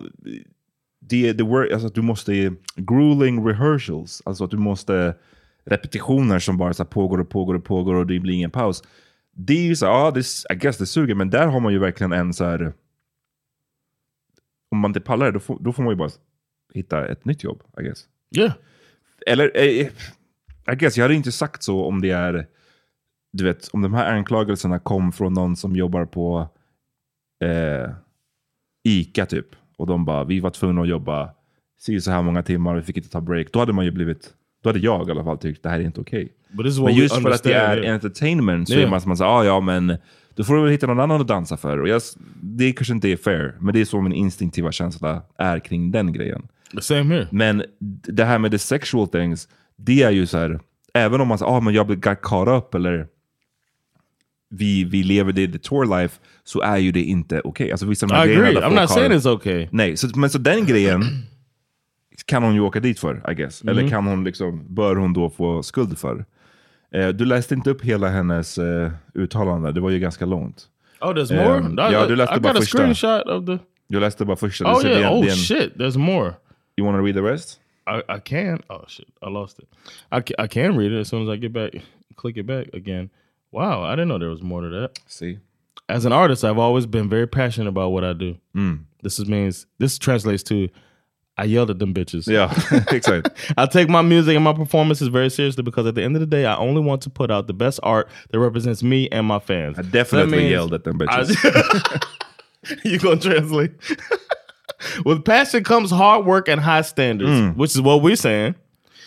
det, 1.09 1.33
det 1.33 1.45
work, 1.45 1.73
alltså 1.73 1.89
du 1.89 2.03
måste, 2.03 2.53
grueling 2.77 3.47
rehearsals, 3.47 4.23
alltså 4.25 4.45
att 4.45 4.51
du 4.51 4.57
måste 4.57 5.15
repetitioner 5.65 6.39
som 6.39 6.59
bara 6.59 6.75
så 6.75 6.83
här, 6.83 6.91
pågår 6.91 7.21
och 7.21 7.31
pågår 7.31 7.55
och 7.55 7.65
pågår 7.65 7.95
och 7.95 8.07
det 8.07 8.21
blir 8.21 8.35
ingen 8.35 8.51
paus. 8.51 8.83
Det 9.37 9.53
är 9.53 9.63
ju 9.63 9.77
så 9.77 9.87
här, 9.87 9.93
ja, 9.93 10.11
det, 10.11 10.21
I 10.55 10.57
guess 10.57 10.79
det 10.79 10.87
suger, 10.87 11.15
men 11.15 11.31
där 11.31 11.47
har 11.47 11.61
man 11.61 11.73
ju 11.73 11.79
verkligen 11.79 12.13
en 12.13 12.35
så 12.35 12.45
här, 12.45 12.73
om 14.73 14.79
man 14.79 14.89
inte 14.89 15.01
pallar 15.01 15.27
det, 15.27 15.33
då 15.33 15.41
får, 15.41 15.59
då 15.61 15.73
får 15.73 15.83
man 15.83 15.93
ju 15.93 15.97
bara 15.97 16.11
hitta 16.75 17.07
ett 17.09 17.25
nytt 17.25 17.45
jobb, 17.45 17.63
I 17.81 17.83
guess. 17.83 18.05
yeah 18.37 18.53
Eller, 19.27 19.53
eh, 19.55 19.87
I 20.73 20.77
guess, 20.77 20.97
jag 20.97 21.05
hade 21.05 21.15
inte 21.15 21.33
sagt 21.33 21.63
så 21.63 21.85
om 21.85 22.01
det 22.01 22.11
är, 22.11 22.47
du 23.33 23.45
vet, 23.45 23.69
om 23.73 23.83
de 23.83 23.95
här 23.95 24.13
anklagelserna 24.17 24.79
kom 24.79 25.13
från 25.13 25.33
någon 25.35 25.57
som 25.57 25.77
jobbar 25.77 26.05
på 26.05 26.49
eh, 27.45 27.91
ICA 28.89 29.27
typ. 29.27 29.47
Och 29.77 29.87
de 29.87 30.05
bara, 30.05 30.25
vi 30.25 30.41
var 30.41 30.51
tvungna 30.51 30.83
att 30.83 30.89
jobba 30.89 31.31
si 31.81 32.01
så 32.01 32.11
här 32.11 32.23
många 32.23 32.43
timmar, 32.43 32.75
vi 32.77 32.83
fick 32.83 32.97
inte 32.97 33.09
ta 33.09 33.21
break. 33.21 33.53
Då 33.53 33.59
hade 33.59 33.73
man 33.73 33.85
ju 33.85 33.91
blivit, 33.91 34.35
då 34.63 34.69
hade 34.69 34.79
jag 34.79 35.09
i 35.09 35.11
alla 35.11 35.25
fall 35.25 35.39
tyckt 35.39 35.63
det 35.63 35.69
här 35.69 35.81
är 35.81 35.85
inte 35.85 36.01
okej. 36.01 36.33
What 36.51 36.67
Men 36.85 36.95
just 36.95 37.23
för 37.23 37.31
att 37.31 37.43
det 37.43 37.55
är 37.55 37.93
entertainment 37.93 38.69
så 38.69 38.75
Yeah. 38.75 38.87
är 38.87 38.91
man 38.91 39.01
som 39.01 39.09
man 39.09 39.17
säger, 39.17 39.31
ah, 39.31 39.45
ja 39.45 39.61
men 39.61 39.97
då 40.35 40.45
får 40.45 40.55
du 40.55 40.63
väl 40.63 40.71
hitta 40.71 40.87
någon 40.87 41.01
annan 41.01 41.21
att 41.21 41.29
dansa 41.29 41.57
för. 41.57 41.79
Och 41.81 41.89
jag, 41.89 42.03
det 42.43 42.73
kanske 42.73 42.95
inte 42.95 43.09
är 43.09 43.17
fair, 43.17 43.55
men 43.61 43.75
det 43.75 43.81
är 43.81 43.85
så 43.85 44.01
min 44.01 44.13
instinktiva 44.13 44.73
känsla 44.73 45.23
är 45.39 45.59
kring 45.59 45.91
den 45.91 46.13
grejen. 46.13 46.43
same 46.81 47.15
here 47.15 47.29
Men 47.33 47.65
det 48.09 48.25
här 48.25 48.39
med 48.39 48.51
the 48.51 48.59
sexual 48.59 49.09
things, 49.09 49.49
det 49.77 50.03
är 50.03 50.11
ju 50.11 50.27
så 50.27 50.39
här, 50.39 50.61
även 50.95 51.21
om 51.21 51.29
man 51.29 51.39
säger 51.39 51.53
ah, 51.53 51.61
men 51.61 51.75
jag 51.75 52.01
got 52.03 52.21
caught 52.23 52.49
up 52.49 52.75
eller 52.75 53.07
vi, 54.51 54.85
vi 54.85 55.03
lever 55.03 55.33
det 55.33 55.49
the 55.49 55.59
tour 55.59 56.01
life, 56.01 56.21
så 56.45 56.61
är 56.61 56.77
ju 56.79 56.93
det 56.93 57.03
inte 57.03 57.41
okej. 57.45 57.71
Alltså 57.73 57.87
vissa 57.87 58.07
de 58.07 58.15
här 58.15 58.27
I 58.29 58.37
agree 58.37 58.57
I'm 58.57 58.71
not 58.71 58.79
har- 58.79 58.87
saying 58.87 59.13
it's 59.13 59.29
okay 59.29 59.69
Nej, 59.71 59.97
så, 59.97 60.19
men 60.19 60.31
så 60.31 60.39
den 60.39 60.67
grejen 60.67 61.03
kan 62.27 62.43
hon 62.43 62.55
ju 62.55 62.61
åka 62.61 62.81
dit 62.81 62.99
för, 62.99 63.31
I 63.31 63.35
guess. 63.35 63.63
Eller 63.63 63.83
Mhm. 63.83 63.91
kan 63.91 64.07
hon 64.07 64.25
liksom, 64.25 64.75
bör 64.75 64.97
hon 64.97 65.13
då 65.13 65.31
få 65.31 65.63
skuld 65.63 65.99
för. 65.99 66.25
Eh, 66.95 67.09
du 67.09 67.25
läste 67.25 67.55
inte 67.55 67.71
upp 67.71 67.83
hela 67.83 68.09
hennes 68.09 68.59
eh, 68.59 68.91
uttalande, 69.15 69.73
det 69.73 69.81
var 69.81 69.91
ju 69.91 69.99
ganska 69.99 70.27
långt. 70.27 70.69
oh 71.01 71.13
there's 71.15 71.35
more 71.45 71.59
Um, 71.59 71.79
I, 71.79 71.93
ja, 71.93 72.07
du 72.07 72.17
läste 72.17 72.37
I 72.37 72.41
bara 72.41 72.53
got 72.53 72.59
a 72.59 72.63
första. 72.63 72.79
screenshot 72.79 73.27
of 73.27 73.47
the 73.47 73.59
Du 73.89 74.01
läste 74.01 74.25
bara 74.25 74.37
första. 74.37 74.65
oh 74.75 74.87
yeah 74.87 75.13
oh 75.13 75.27
är 75.27 75.31
en- 75.31 75.37
shit 75.37 75.75
there's 75.77 75.99
more 75.99 76.35
You 76.77 76.87
wanna 76.87 77.03
read 77.03 77.15
the 77.15 77.23
rest? 77.23 77.61
I, 77.87 78.17
I 78.17 78.21
can. 78.25 78.63
Oh 78.69 78.85
shit! 78.89 79.09
I 79.27 79.31
lost 79.31 79.59
it. 79.59 79.69
I 80.13 80.45
I 80.45 80.49
can 80.49 80.79
read 80.79 80.93
it 80.93 81.01
as 81.01 81.09
soon 81.09 81.29
as 81.29 81.37
I 81.37 81.41
get 81.41 81.53
back. 81.53 81.71
Click 82.17 82.37
it 82.37 82.47
back 82.47 82.67
again. 82.75 83.11
Wow, 83.51 83.83
I 83.83 83.91
didn't 83.97 84.09
know 84.09 84.19
there 84.19 84.31
was 84.31 84.43
more 84.43 84.63
to 84.63 84.81
that. 84.81 84.91
See. 85.07 85.39
As 85.89 86.07
an 86.07 86.13
artist, 86.13 86.45
I've 86.45 86.59
always 86.61 86.87
been 86.87 87.09
very 87.11 87.27
passionate 87.27 87.69
about 87.69 87.93
what 87.93 88.05
I 88.05 88.13
do. 88.15 88.37
Mm. 88.57 88.79
This 89.03 89.19
is 89.19 89.27
means 89.29 89.67
this 89.79 89.99
translates 89.99 90.43
to 90.45 90.69
I 91.39 91.45
yelled 91.45 91.71
at 91.71 91.79
them 91.79 91.95
bitches. 91.95 92.27
Yeah. 92.27 92.53
I 93.57 93.67
take 93.67 93.89
my 93.89 94.03
music 94.03 94.35
and 94.35 94.45
my 94.45 94.53
performances 94.53 95.09
very 95.09 95.31
seriously 95.31 95.63
because 95.63 95.87
at 95.87 95.95
the 95.95 96.03
end 96.03 96.15
of 96.15 96.21
the 96.21 96.27
day, 96.27 96.45
I 96.45 96.57
only 96.57 96.83
want 96.83 97.03
to 97.03 97.11
put 97.11 97.31
out 97.31 97.47
the 97.47 97.55
best 97.55 97.81
art 97.83 98.09
that 98.31 98.39
represents 98.39 98.83
me 98.83 99.09
and 99.11 99.27
my 99.27 99.39
fans. 99.39 99.79
I 99.79 99.83
definitely 99.83 100.49
yelled 100.51 100.75
at 100.75 100.85
them 100.85 100.99
bitches. 100.99 102.05
you 102.85 102.99
gonna 102.99 103.19
translate? 103.19 103.73
With 105.05 105.25
passion 105.25 105.65
comes 105.65 105.91
hard 105.91 106.27
work 106.27 106.49
and 106.49 106.61
high 106.61 106.83
standards, 106.83 107.31
Mm. 107.31 107.57
which 107.57 107.71
is 107.71 107.81
what 107.81 108.03
we're 108.03 108.17
saying. 108.17 108.55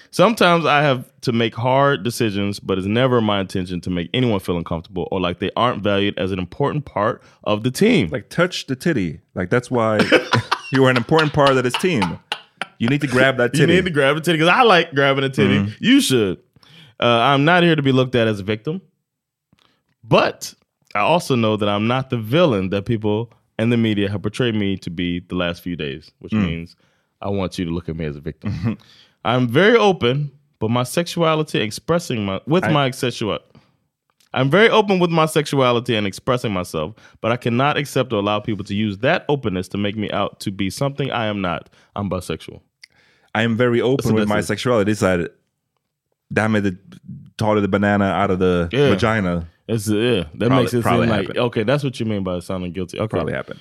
Sometimes 0.10 0.66
I 0.66 0.82
have 0.82 1.12
to 1.22 1.34
make 1.34 1.54
hard 1.54 2.04
decisions, 2.04 2.60
but 2.62 2.78
it's 2.78 2.88
never 2.88 3.20
my 3.20 3.42
intention 3.42 3.82
to 3.82 3.90
make 3.90 4.10
anyone 4.14 4.40
feel 4.40 4.58
uncomfortable 4.58 5.10
or 5.12 5.20
like 5.20 5.40
they 5.40 5.52
aren't 5.58 5.84
valued 5.84 6.18
as 6.18 6.32
an 6.32 6.40
important 6.40 6.86
part 6.86 7.22
of 7.44 7.64
the 7.64 7.72
team. 7.72 8.08
Like 8.10 8.30
touch 8.30 8.68
the 8.68 8.78
titty. 8.78 9.20
Like 9.34 9.50
that's 9.50 9.70
why 9.70 10.00
you 10.76 10.86
are 10.86 10.90
an 10.92 10.98
important 10.98 11.34
part 11.34 11.52
of 11.52 11.64
this 11.64 11.74
team. 11.78 12.20
You 12.78 12.90
need 12.90 13.02
to 13.02 13.08
grab 13.08 13.38
that 13.38 13.54
You 13.54 13.62
titty. 13.62 13.74
need 13.76 13.86
to 13.86 13.92
grab 13.92 14.18
a 14.18 14.22
titty 14.22 14.38
because 14.38 14.50
I 14.54 14.62
like 14.64 14.94
grabbing 14.94 15.24
a 15.24 15.30
titty. 15.30 15.60
Mhm. 15.60 15.76
You 15.80 16.02
should. 16.02 16.38
Uh, 17.00 17.06
I'm 17.06 17.44
not 17.46 17.64
here 17.64 17.76
to 17.76 17.82
be 17.82 17.92
looked 17.92 18.16
at 18.16 18.28
as 18.28 18.40
a 18.40 18.44
victim, 18.44 18.82
but 20.04 20.54
I 20.94 21.00
also 21.00 21.36
know 21.36 21.58
that 21.58 21.68
I'm 21.70 21.88
not 21.88 22.10
the 22.10 22.18
villain 22.18 22.70
that 22.70 22.86
people 22.86 23.32
and 23.58 23.72
the 23.72 23.78
media 23.78 24.10
have 24.10 24.22
portrayed 24.22 24.56
me 24.56 24.78
to 24.78 24.90
be 24.90 25.20
the 25.20 25.36
last 25.36 25.62
few 25.62 25.76
days, 25.76 26.12
which 26.20 26.32
Mm. 26.34 26.46
means 26.46 26.76
I 27.22 27.30
want 27.30 27.58
you 27.58 27.66
to 27.66 27.72
look 27.72 27.90
at 27.90 27.96
me 27.96 28.06
as 28.06 28.16
a 28.16 28.22
victim. 28.22 28.78
I'm 29.26 29.48
very 29.48 29.78
open, 29.78 30.32
but 30.60 30.70
my 30.70 30.84
sexuality 30.84 31.60
expressing 31.62 32.26
my 32.26 32.40
with 32.46 32.64
my 32.70 32.92
sexuality. 32.92 33.46
I'm 34.36 34.50
very 34.52 34.70
open 34.70 35.00
with 35.00 35.10
my 35.12 35.26
sexuality 35.28 35.96
and 35.96 36.06
expressing 36.06 36.52
myself, 36.54 36.94
but 37.22 37.32
I 37.32 37.38
cannot 37.38 37.78
accept 37.78 38.12
or 38.14 38.18
allow 38.20 38.40
people 38.42 38.66
to 38.66 38.76
use 38.76 38.98
that 39.00 39.24
openness 39.30 39.68
to 39.70 39.78
make 39.78 39.96
me 39.96 40.12
out 40.12 40.40
to 40.42 40.52
be 40.52 40.70
something 40.70 41.10
I 41.12 41.26
am 41.28 41.42
not. 41.42 41.70
I'm 41.96 42.10
bisexual. 42.10 42.60
I 43.34 43.44
am 43.44 43.56
very 43.58 43.82
open 43.82 44.14
with 44.14 44.28
my 44.28 44.42
sexuality. 44.42 44.92
Är 44.92 44.96
såhär, 44.96 45.28
det 46.30 46.42
här 46.42 46.48
med 46.50 46.64
the 46.64 47.68
banana 47.68 48.22
out 48.24 48.32
of 48.32 48.40
the 48.40 48.70
Yeah. 48.72 48.90
vagina. 48.90 49.46
It's 49.68 49.88
yeah, 49.90 50.24
that 50.24 50.40
Probably- 50.40 50.50
makes 50.64 50.74
it 50.74 50.84
seem 50.84 51.00
like 51.00 51.10
happened. 51.12 51.38
okay. 51.40 51.64
That's 51.64 51.84
what 51.84 52.00
you 52.00 52.06
mean 52.06 52.24
by 52.24 52.40
sounding 52.42 52.74
guilty. 52.74 53.00
Okay, 53.00 53.08
Probably 53.08 53.34
happened. 53.34 53.60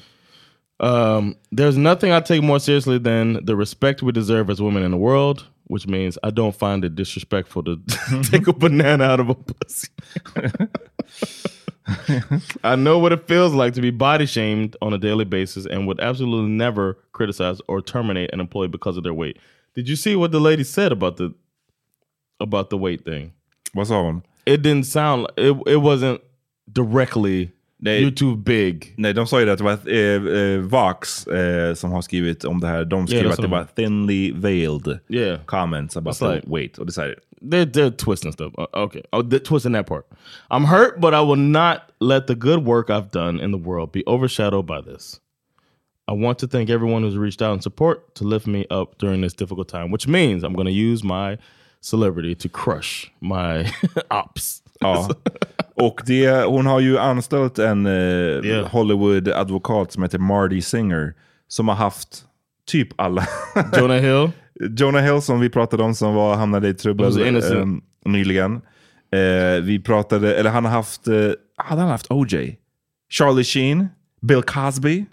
Um, 0.81 1.37
there's 1.53 1.77
nothing 1.79 2.13
I 2.13 2.21
take 2.21 2.43
more 2.43 2.59
seriously 2.61 2.99
than 2.99 3.45
the 3.47 3.55
respect 3.57 4.03
we 4.03 4.13
deserve 4.13 4.51
as 4.51 4.61
women 4.61 4.83
in 4.83 4.91
the 4.91 4.97
world, 4.99 5.45
which 5.67 5.87
means 5.87 6.19
I 6.23 6.31
don't 6.31 6.55
find 6.55 6.85
it 6.85 6.95
disrespectful 6.95 7.63
to 7.65 7.81
take 8.23 8.47
a 8.47 8.53
banana 8.53 9.05
out 9.05 9.21
of 9.21 9.31
a 9.31 9.35
pussy. 9.35 9.89
I 12.65 12.77
know 12.77 12.99
what 12.99 13.13
it 13.13 13.27
feels 13.27 13.53
like 13.53 13.75
to 13.75 13.81
be 13.81 13.91
body 13.91 14.27
shamed 14.27 14.77
on 14.81 14.95
a 14.95 14.99
daily 14.99 15.25
basis 15.25 15.67
and 15.67 15.87
would 15.87 16.01
absolutely 16.01 16.51
never 16.51 16.95
criticize 17.13 17.61
or 17.69 17.83
terminate 17.83 18.33
an 18.33 18.41
employee 18.41 18.69
because 18.69 18.97
of 18.97 19.03
their 19.05 19.15
weight. 19.15 19.39
Did 19.75 19.89
you 19.89 19.97
see 19.97 20.17
what 20.17 20.33
the 20.33 20.41
lady 20.41 20.65
said 20.65 20.93
about 20.93 21.17
the 21.17 21.35
about 22.41 22.71
the 22.71 22.79
weight 22.79 23.05
thing? 23.05 23.33
What's 23.73 23.91
on? 23.91 24.23
It 24.47 24.63
didn't 24.63 24.87
sound 24.87 25.27
it 25.37 25.57
it 25.67 25.77
wasn't 25.77 26.21
directly 26.73 27.53
Nej. 27.79 28.15
too 28.15 28.37
big. 28.37 28.95
Nej, 28.97 29.13
de 29.15 29.27
sa 29.27 29.41
ju 29.41 29.47
det 29.47 29.53
att 29.53 29.59
det 29.59 29.65
var 29.65 29.79
eh, 29.93 30.39
eh, 30.55 30.61
Vox 30.61 31.27
eh, 31.27 31.75
som 31.75 31.93
har 31.93 32.03
skrivit 32.03 32.45
om 32.45 32.61
det 32.61 32.67
här. 32.67 32.85
De 32.85 33.07
skrev 33.07 33.21
Yeah, 33.23 33.33
att 33.33 33.41
det 33.43 33.47
var 33.49 33.65
thinly 33.77 34.33
veiled 34.33 34.99
Yeah. 35.09 35.41
comments 35.47 35.97
about 35.97 36.21
like- 36.21 36.43
weight. 36.47 36.79
Och 36.79 36.87
det 36.87 36.93
säger 36.93 37.19
They're 37.43 37.71
they're 37.71 37.91
twisting 37.97 38.33
stuff. 38.33 38.53
Uh, 38.59 38.83
okay, 38.85 39.03
oh, 39.13 39.21
they're 39.23 39.45
twisting 39.45 39.73
that 39.75 39.87
part. 39.87 40.07
I'm 40.51 40.65
hurt, 40.65 41.01
but 41.01 41.13
I 41.15 41.21
will 41.21 41.37
not 41.41 41.77
let 42.01 42.27
the 42.27 42.35
good 42.35 42.65
work 42.65 42.89
I've 42.91 43.11
done 43.11 43.45
in 43.45 43.53
the 43.53 43.59
world 43.69 43.93
be 43.93 44.03
overshadowed 44.07 44.67
by 44.67 44.93
this. 44.93 45.21
I 46.09 46.13
want 46.13 46.39
to 46.39 46.47
thank 46.47 46.71
everyone 46.71 47.03
who's 47.03 47.17
reached 47.19 47.43
out 47.43 47.55
in 47.55 47.61
support 47.61 48.15
to 48.15 48.25
lift 48.25 48.47
me 48.47 48.65
up 48.71 48.99
during 48.99 49.21
this 49.23 49.35
difficult 49.35 49.69
time, 49.69 49.91
which 49.91 50.07
means 50.09 50.43
I'm 50.43 50.55
going 50.55 50.67
to 50.67 50.73
use 50.91 51.05
my 51.05 51.37
celebrity 51.81 52.35
to 52.35 52.49
crush 52.49 53.11
my 53.21 53.67
ops. 54.11 54.63
Ja. 54.81 55.09
Och 55.75 56.03
det, 56.07 56.45
hon 56.45 56.67
har 56.67 56.81
ju 56.81 56.99
anställt 56.99 57.59
en 57.59 57.87
Yeah. 57.87 58.69
Hollywood-advokat 58.69 59.93
som 59.93 60.03
heter 60.03 60.19
Marty 60.19 60.61
Singer. 60.61 61.15
Som 61.49 61.69
har 61.69 61.75
haft 61.75 62.25
typ 62.67 62.89
alla. 62.97 63.27
Jonah 63.79 63.97
Hill. 63.97 64.31
Jonah 64.61 65.03
Hill 65.03 65.23
som 65.23 65.41
vi 65.41 65.51
pratade 65.51 65.83
om 65.83 65.95
som 65.95 66.15
var, 66.15 66.37
hamnade 66.37 66.69
i 66.69 66.75
trubbel 66.75 67.23
eh, 67.43 67.67
nyligen. 68.05 68.61
Eh, 69.13 69.63
vi 69.63 69.83
pratade, 69.85 70.37
eller 70.37 70.51
han 70.51 70.65
har 70.65 70.73
haft, 70.73 71.09
eh, 71.09 71.31
hade 71.57 71.81
han 71.81 71.91
haft 71.91 72.11
OJ? 72.11 72.57
Charlie 73.11 73.45
Sheen, 73.45 73.89
Bill 74.23 74.43
Cosby. 74.43 75.05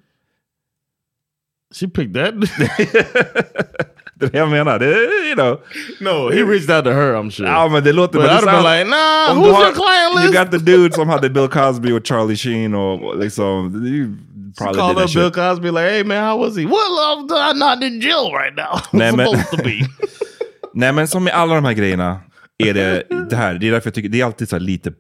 She 1.74 1.88
picked 1.88 2.14
that. 2.14 2.34
Det 4.22 4.26
är 4.28 4.32
det 4.32 4.38
jag 4.38 4.50
menar. 4.50 4.80
Det, 4.80 4.86
you 4.86 5.36
know. 5.36 5.60
no, 6.00 6.32
he 6.32 6.42
reached 6.44 6.76
out 6.76 6.86
to 6.86 6.92
her. 6.92 7.14
I'm 7.14 7.32
sure. 7.32 7.50
Ja 7.50 7.68
men 7.70 7.84
det 7.84 7.94
låter... 7.94 8.20
But 8.20 8.30
I'd 8.30 8.40
sound- 8.44 8.78
like, 8.78 8.90
nah, 8.90 9.34
who's 9.34 9.52
har- 9.54 9.64
your 9.64 9.74
client 9.74 10.16
list? 10.16 10.36
You 10.36 10.44
got 10.44 10.52
the 10.52 10.58
dude 10.72 10.94
som 10.96 11.10
hade 11.10 11.30
Bill 11.30 11.48
Cosby 11.48 11.92
och 11.92 12.06
Charlie 12.08 12.36
Sheen 12.36 12.76
och 12.76 13.18
liksom... 13.20 13.86
You 13.86 14.16
probably 14.58 14.80
called 14.80 14.96
did 14.98 15.04
up 15.06 15.14
Bill 15.14 15.24
shit. 15.24 15.34
Cosby 15.36 15.68
like, 15.72 15.90
hey 15.90 16.04
man, 16.04 16.18
how 16.18 16.38
was 16.46 16.58
he? 16.58 16.64
Well, 16.66 16.94
I'm 17.30 17.58
not 17.58 17.84
in 17.84 18.00
jail 18.02 18.32
right 18.44 18.56
now. 18.58 18.80
Nej, 19.00 19.12
men- 19.16 19.26
supposed 19.28 19.50
to 19.52 19.58
be. 19.64 19.80
Nej 20.74 20.94
men 20.94 21.08
som 21.08 21.24
med 21.24 21.34
alla 21.34 21.56
de 21.56 21.66
här 21.66 21.74
grejerna 21.74 22.20
är 22.58 22.74
det 22.74 23.04
det 23.30 23.36
här. 23.36 23.54
Det 23.54 23.68
är 23.68 23.72
därför 23.72 23.88
jag 23.88 23.94
tycker 23.94 24.10
det 24.10 24.22
är 24.22 24.26
alltid 24.26 24.50
så 24.50 24.60
lite, 24.60 24.94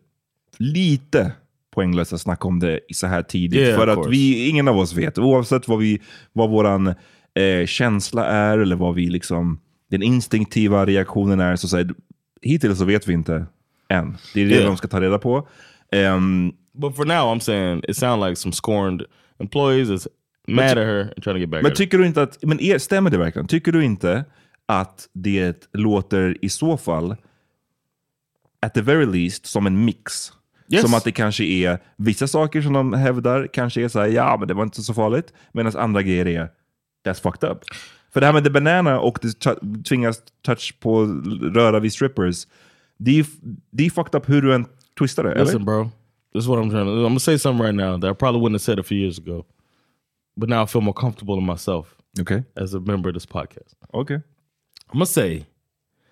lite 0.57 1.31
poänglöst 1.75 2.13
att 2.13 2.21
snacka 2.21 2.47
om 2.47 2.59
det 2.59 2.79
så 2.93 3.07
här 3.07 3.21
tidigt. 3.23 3.59
Yeah, 3.59 3.79
för 3.79 3.87
att 3.87 4.07
vi, 4.09 4.47
ingen 4.49 4.67
av 4.67 4.77
oss 4.79 4.93
vet, 4.93 5.17
oavsett 5.17 5.67
vad, 5.67 5.79
vi, 5.79 6.01
vad 6.33 6.49
våran 6.49 6.93
eh, 7.39 7.65
känsla 7.65 8.25
är 8.25 8.57
eller 8.57 8.75
vad 8.75 8.95
vi 8.95 9.09
liksom, 9.09 9.59
den 9.91 10.03
instinktiva 10.03 10.85
reaktionen 10.85 11.39
är. 11.39 11.55
Så, 11.55 11.67
så 11.67 11.77
här, 11.77 11.89
hittills 12.41 12.79
så 12.79 12.85
vet 12.85 13.07
vi 13.07 13.13
inte 13.13 13.45
än. 13.89 14.17
Det 14.33 14.41
är 14.41 14.45
det 14.45 14.51
Yeah. 14.55 14.65
de 14.67 14.77
ska 14.77 14.87
ta 14.87 15.01
reda 15.01 15.19
på. 15.19 15.47
Ehm, 15.91 16.51
But 16.73 16.95
for 16.95 17.05
now, 17.05 17.35
I'm 17.35 17.39
saying 17.39 17.83
it 17.87 17.97
sounds 17.97 18.25
like 18.25 18.35
some 18.35 18.53
scorned 18.53 19.01
employees 19.39 19.89
is 19.89 20.07
mad 20.47 20.65
at 20.65 20.77
her 20.77 21.01
and 21.01 21.23
trying 21.23 21.35
to 21.35 21.39
get 21.39 21.49
back 21.49 21.63
Men 21.63 21.73
tycker 21.73 21.97
du 21.97 22.05
inte 22.05 22.21
att, 22.21 22.37
men 22.43 22.59
är, 22.59 22.77
stämmer 22.77 23.09
det 23.09 23.17
verkligen? 23.17 23.47
Tycker 23.47 23.71
du 23.71 23.83
inte 23.83 24.25
att 24.65 25.07
det 25.13 25.69
låter 25.73 26.37
i 26.41 26.49
så 26.49 26.77
fall, 26.77 27.15
at 28.61 28.73
the 28.73 28.81
very 28.81 29.05
least, 29.05 29.45
som 29.45 29.67
en 29.67 29.85
mix? 29.85 30.31
Yes. 30.69 30.81
Som 30.81 30.93
att 30.93 31.03
det 31.03 31.11
kanske 31.11 31.43
är 31.43 31.79
vissa 31.97 32.27
saker 32.27 32.61
som 32.61 32.73
de 32.73 32.93
hävdar 32.93 33.47
kanske 33.53 33.81
är 33.83 33.87
så 33.87 33.99
här, 33.99 34.07
ja 34.07 34.37
men 34.39 34.47
det 34.47 34.53
var 34.53 34.63
inte 34.63 34.81
så 34.81 34.93
farligt. 34.93 35.33
Medan 35.51 35.75
andra 35.77 36.01
grejer 36.01 36.27
är, 36.27 36.49
that's 37.03 37.19
fucked 37.21 37.43
up. 37.51 37.63
För 38.13 38.19
det 38.19 38.25
här 38.25 38.33
med 38.33 38.43
the 38.43 38.49
banana 38.49 38.99
och 38.99 39.19
det 39.21 39.55
tvingas 39.83 40.21
touch 40.41 40.79
på 40.79 41.03
röra 41.53 41.79
vid 41.79 41.93
strippers. 41.93 42.47
Det 42.97 43.19
är, 43.19 43.25
det 43.71 43.85
är 43.85 43.89
fucked 43.89 44.15
up 44.21 44.29
hur 44.29 44.41
du 44.41 44.53
än 44.55 44.65
twistar 44.99 45.23
det, 45.23 45.29
Listen, 45.39 45.55
eller? 45.55 45.65
bro. 45.65 45.91
This 46.33 46.43
is 46.43 46.47
what 46.47 46.59
I'm 46.59 46.69
trying 46.71 46.85
to. 46.85 46.91
I'm 46.91 47.03
gonna 47.03 47.19
say 47.19 47.37
something 47.39 47.65
right 47.65 47.75
now 47.75 47.97
that 47.99 48.11
I 48.11 48.13
probably 48.13 48.41
wouldn't 48.41 48.53
have 48.55 48.61
said 48.61 48.79
a 48.79 48.83
few 48.83 48.97
years 48.97 49.19
ago, 49.19 49.45
but 50.37 50.49
now 50.49 50.63
I 50.63 50.65
feel 50.65 50.81
more 50.81 50.93
comfortable 50.93 51.37
in 51.37 51.45
myself 51.45 51.95
Okay. 52.19 52.43
as 52.55 52.73
a 52.73 52.79
member 52.79 53.09
of 53.09 53.15
this 53.15 53.25
podcast. 53.25 53.73
Okay. 53.93 54.15
I'm 54.15 54.93
gonna 54.93 55.05
say 55.05 55.45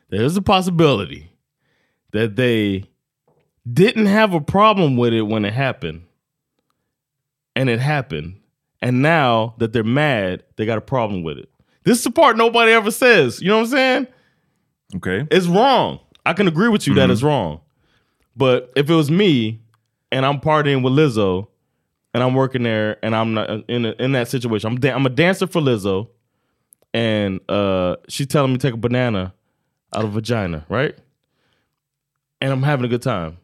there's 0.10 0.38
a 0.38 0.42
possibility 0.42 1.30
that 2.12 2.36
they 2.36 2.84
didn't 3.74 4.08
have 4.08 4.34
a 4.34 4.42
problem 4.42 4.98
with 4.98 5.14
it 5.14 5.22
when 5.28 5.46
it 5.46 5.54
happened, 5.54 6.02
and 7.56 7.70
it 7.70 7.80
happened, 7.80 8.39
and 8.82 9.02
now 9.02 9.56
that 9.58 9.74
they're 9.74 9.84
mad, 9.84 10.44
they 10.56 10.66
got 10.66 10.78
a 10.78 10.82
problem 10.82 11.24
with 11.24 11.38
it. 11.38 11.50
This 11.84 11.98
is 12.00 12.04
the 12.04 12.12
part 12.12 12.38
nobody 12.38 12.72
ever 12.72 12.92
says. 12.92 13.42
You 13.42 13.48
know 13.50 13.58
what 13.58 13.64
I'm 13.64 13.72
saying? 13.72 14.08
Okay. 14.96 15.28
It's 15.32 15.48
wrong. 15.48 16.00
I 16.26 16.34
can 16.34 16.48
agree 16.48 16.68
with 16.68 16.88
you 16.88 16.94
that 16.96 17.10
it's 17.10 17.24
wrong. 17.24 17.62
But 18.36 18.72
if 18.76 18.90
it 18.90 18.94
was 18.94 19.10
me 19.10 19.62
and 20.12 20.26
I'm 20.26 20.40
partying 20.40 20.84
with 20.84 20.94
Lizzo 20.94 21.48
and 22.14 22.24
I'm 22.24 22.34
working 22.34 22.64
there 22.64 22.98
and 23.04 23.16
I'm 23.16 23.34
not 23.34 23.50
in 23.70 23.86
a, 23.86 23.92
in 24.00 24.12
that 24.14 24.28
situation, 24.28 24.72
I'm 24.72 24.80
da- 24.80 24.94
I'm 24.94 25.06
a 25.06 25.10
dancer 25.10 25.48
for 25.48 25.62
Lizzo 25.62 26.10
and 26.94 27.40
uh, 27.50 27.98
she's 28.08 28.28
telling 28.28 28.52
me 28.52 28.58
to 28.58 28.68
take 28.68 28.74
a 28.74 28.78
banana 28.78 29.34
out 29.94 30.06
of 30.06 30.12
vagina, 30.12 30.66
right? 30.70 30.96
And 32.42 32.52
I'm 32.52 32.64
having 32.64 32.86
a 32.86 32.88
good 32.90 33.02
time. 33.02 33.38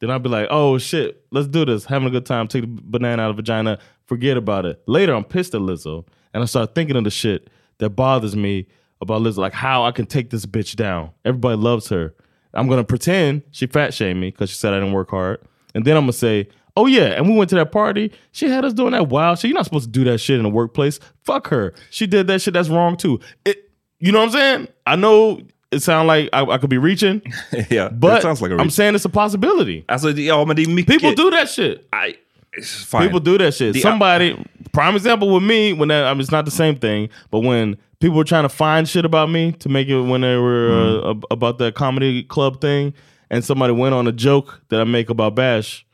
Then 0.00 0.10
I'll 0.10 0.18
be 0.18 0.28
like, 0.28 0.48
oh 0.50 0.78
shit, 0.78 1.24
let's 1.30 1.48
do 1.48 1.64
this. 1.64 1.84
Having 1.84 2.08
a 2.08 2.10
good 2.10 2.26
time, 2.26 2.48
take 2.48 2.62
the 2.62 2.68
banana 2.68 3.22
out 3.22 3.30
of 3.30 3.36
vagina, 3.36 3.78
forget 4.06 4.36
about 4.36 4.66
it. 4.66 4.82
Later, 4.86 5.14
I'm 5.14 5.24
pissed 5.24 5.54
at 5.54 5.60
Lizzo 5.60 6.06
and 6.32 6.42
I 6.42 6.46
start 6.46 6.74
thinking 6.74 6.96
of 6.96 7.04
the 7.04 7.10
shit 7.10 7.48
that 7.78 7.90
bothers 7.90 8.36
me 8.36 8.66
about 9.00 9.22
Lizzo, 9.22 9.38
like 9.38 9.52
how 9.52 9.84
I 9.84 9.92
can 9.92 10.06
take 10.06 10.30
this 10.30 10.46
bitch 10.46 10.76
down. 10.76 11.10
Everybody 11.24 11.56
loves 11.56 11.88
her. 11.88 12.14
I'm 12.52 12.68
gonna 12.68 12.84
pretend 12.84 13.42
she 13.50 13.66
fat 13.66 13.94
shamed 13.94 14.20
me 14.20 14.30
because 14.30 14.50
she 14.50 14.56
said 14.56 14.72
I 14.72 14.78
didn't 14.78 14.92
work 14.92 15.10
hard. 15.10 15.40
And 15.74 15.84
then 15.84 15.96
I'm 15.96 16.04
gonna 16.04 16.12
say, 16.12 16.48
oh 16.76 16.86
yeah, 16.86 17.06
and 17.06 17.28
we 17.28 17.36
went 17.36 17.50
to 17.50 17.56
that 17.56 17.72
party. 17.72 18.12
She 18.32 18.48
had 18.48 18.64
us 18.64 18.72
doing 18.72 18.92
that 18.92 19.08
wild 19.08 19.38
shit. 19.38 19.48
You're 19.48 19.56
not 19.56 19.64
supposed 19.64 19.86
to 19.86 19.90
do 19.90 20.04
that 20.04 20.18
shit 20.18 20.36
in 20.36 20.44
the 20.44 20.50
workplace. 20.50 21.00
Fuck 21.24 21.48
her. 21.48 21.74
She 21.90 22.06
did 22.06 22.26
that 22.28 22.42
shit. 22.42 22.54
That's 22.54 22.68
wrong 22.68 22.96
too. 22.96 23.20
It, 23.44 23.70
you 23.98 24.12
know 24.12 24.18
what 24.18 24.26
I'm 24.26 24.32
saying? 24.32 24.68
I 24.86 24.96
know 24.96 25.40
it 25.74 25.82
sounds 25.82 26.06
like 26.06 26.28
I, 26.32 26.42
I 26.42 26.58
could 26.58 26.70
be 26.70 26.78
reaching, 26.78 27.22
yeah, 27.70 27.88
but 27.88 28.22
sounds 28.22 28.40
like 28.42 28.50
a 28.52 28.56
I'm 28.56 28.70
saying 28.70 28.94
it's 28.94 29.04
a 29.04 29.08
possibility. 29.08 29.84
Alltså, 29.88 30.10
ja 30.10 30.44
men 30.44 30.56
det 30.56 30.62
är 30.62 30.68
mycket... 30.68 31.00
People 31.00 31.14
do 31.14 31.30
that 31.30 31.48
shit. 31.48 31.86
I, 31.92 32.14
fine. 32.62 33.02
People 33.04 33.20
do 33.20 33.38
that 33.38 33.54
shit. 33.54 33.74
The- 33.74 33.80
Somebody, 33.80 34.36
prime 34.72 34.96
example 34.96 35.28
with 35.34 35.42
me, 35.42 35.72
when 35.72 35.88
that, 35.88 36.04
I 36.06 36.12
mean, 36.14 36.20
it's 36.20 36.30
not 36.30 36.44
the 36.44 36.50
same 36.50 36.76
thing, 36.76 37.08
but 37.30 37.40
when 37.40 37.76
people 38.00 38.16
were 38.16 38.24
trying 38.24 38.44
to 38.44 38.48
find 38.48 38.88
shit 38.88 39.04
about 39.04 39.30
me 39.30 39.52
to 39.52 39.68
make 39.68 39.88
it 39.88 40.00
when 40.00 40.20
they 40.20 40.36
were 40.36 40.70
uh, 41.04 41.10
ab- 41.10 41.24
about 41.30 41.58
that 41.58 41.74
comedy 41.74 42.22
club 42.22 42.60
thing, 42.60 42.92
and 43.30 43.44
somebody 43.44 43.72
went 43.72 43.94
on 43.94 44.06
a 44.06 44.12
joke 44.12 44.60
that 44.68 44.80
I 44.80 44.84
make 44.84 45.10
about 45.10 45.34
Bash, 45.34 45.84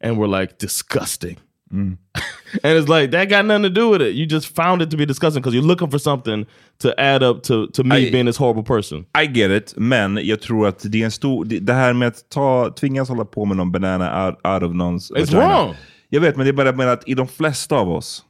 and 0.00 0.18
were 0.18 0.28
like 0.28 0.58
disgusting. 0.58 1.36
and 2.64 2.78
it's 2.78 2.88
like 2.88 3.10
that 3.12 3.28
got 3.30 3.44
nothing 3.46 3.62
to 3.62 3.80
do 3.80 3.88
with 3.90 4.02
it. 4.02 4.14
You 4.14 4.26
just 4.26 4.54
found 4.56 4.82
it 4.82 4.90
to 4.90 4.96
be 4.96 5.06
disgusting 5.06 5.42
because 5.42 5.54
you're 5.56 5.66
looking 5.68 5.90
for 5.90 5.98
something 5.98 6.46
to 6.82 7.00
add 7.00 7.22
up 7.22 7.42
to 7.42 7.66
to 7.66 7.84
me 7.84 7.96
I- 7.96 8.10
being 8.10 8.26
this 8.26 8.36
horrible 8.38 8.62
person. 8.64 9.06
I 9.22 9.26
get 9.26 9.50
it, 9.50 9.74
men 9.76 10.18
jag 10.22 10.40
tror 10.40 10.66
att 10.68 10.80
det 10.92 11.00
är 11.00 11.04
en 11.04 11.10
stor... 11.10 11.44
Det 11.44 11.58
det 11.58 11.72
här 11.72 11.92
med 11.92 12.08
att 12.08 12.28
ta, 12.30 12.70
tvingas 12.80 13.08
hålla 13.08 13.24
på 13.24 13.44
med 13.44 13.56
någon 13.56 13.72
banana 13.72 14.26
out, 14.26 14.34
out 14.46 14.62
of 14.62 14.74
någons 14.76 15.10
It's 15.12 15.18
vagina. 15.20 15.48
wrong. 15.48 15.74
Jag 16.08 16.20
vet, 16.20 16.36
men 16.36 16.46
det 16.46 16.50
är 16.50 16.52
bara 16.52 16.72
med 16.72 16.88
att 16.88 17.08
i 17.08 17.14
de 17.14 17.28
flesta 17.28 17.76
av 17.76 17.90
oss... 17.90 18.24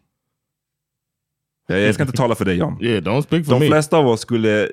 Jag 1.69 1.95
ska 1.95 2.03
inte 2.03 2.17
tala 2.17 2.35
för 2.35 2.45
dig 2.45 2.57
John. 2.57 2.79
Yeah, 2.85 3.03
don't 3.03 3.23
speak 3.23 3.45
for 3.47 3.53
De 3.53 3.61
me. 3.61 3.67
flesta 3.69 3.97
av 3.97 4.09
oss 4.09 4.21
skulle... 4.21 4.69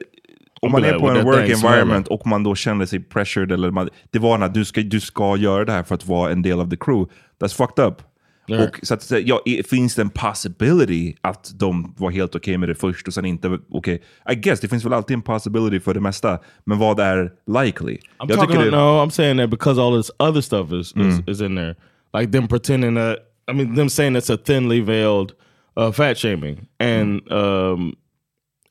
Om 0.62 0.72
man 0.72 0.84
är 0.86 1.00
på 1.00 1.10
en 1.10 1.26
work 1.26 1.50
environment 1.50 2.08
och 2.08 2.28
man 2.28 2.44
då 2.44 2.56
känner 2.56 2.86
sig 2.86 3.00
pressured, 3.00 3.52
eller 3.52 3.72
man, 3.72 3.90
det 4.12 4.20
var 4.20 4.38
när 4.38 4.50
du 4.50 4.66
ska, 4.66 4.82
du 4.82 5.00
ska 5.00 5.38
göra 5.38 5.66
det 5.66 5.72
här 5.72 5.84
för 5.84 5.96
att 5.96 6.06
vara 6.06 6.32
en 6.32 6.42
del 6.42 6.60
av 6.60 6.70
the 6.70 6.78
crew. 6.78 7.14
That's 7.42 7.56
fucked 7.56 7.86
up. 7.86 8.02
Yeah. 8.50 8.64
Och 8.64 8.80
så 8.84 8.94
att, 8.94 9.12
ja, 9.26 9.42
finns 9.70 9.96
det 9.96 10.02
en 10.02 10.10
possibility 10.10 11.16
att 11.22 11.52
de 11.60 11.94
var 11.98 12.12
helt 12.12 12.36
okej 12.36 12.58
med 12.58 12.70
det 12.70 12.76
först 12.76 13.08
och 13.08 13.14
sen 13.14 13.26
inte 13.26 13.60
okej? 13.70 14.02
I 14.32 14.36
guess, 14.36 14.60
det 14.60 14.68
finns 14.68 14.86
väl 14.86 14.94
alltid 14.94 15.14
en 15.16 15.22
possibility 15.22 15.80
för 15.80 15.94
det 15.94 16.00
mesta. 16.00 16.40
Men 16.66 16.78
vad 16.80 17.00
är 17.00 17.32
likely? 17.64 17.98
I'm 18.20 18.28
talking 18.36 18.60
det- 18.60 18.72
no, 18.72 18.78
I'm 19.06 19.10
saying 19.10 19.38
that 19.38 19.50
because 19.50 19.82
all 19.82 19.98
this 20.04 20.12
other 20.20 20.42
stuff 20.42 20.72
is, 20.74 20.94
is 20.96 21.28
is 21.28 21.42
in 21.42 21.56
there, 21.56 21.76
like 22.20 22.32
them 22.32 22.48
pretending 22.48 22.96
that 22.96 23.18
I 23.52 23.54
mean 23.54 23.76
them 23.76 23.90
saying 23.90 24.16
it's 24.16 24.34
a 24.34 24.38
thinly 24.38 24.82
veiled 24.82 25.32
uh, 25.78 25.92
fat 25.92 26.18
shaming, 26.18 26.68
and 26.80 27.32
um, 27.32 27.96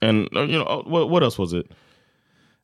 and 0.03 0.29
uh, 0.37 0.43
you 0.43 0.59
know 0.59 0.83
what 0.87 1.11
what 1.11 1.23
else 1.23 1.39
was 1.43 1.53
it? 1.53 1.67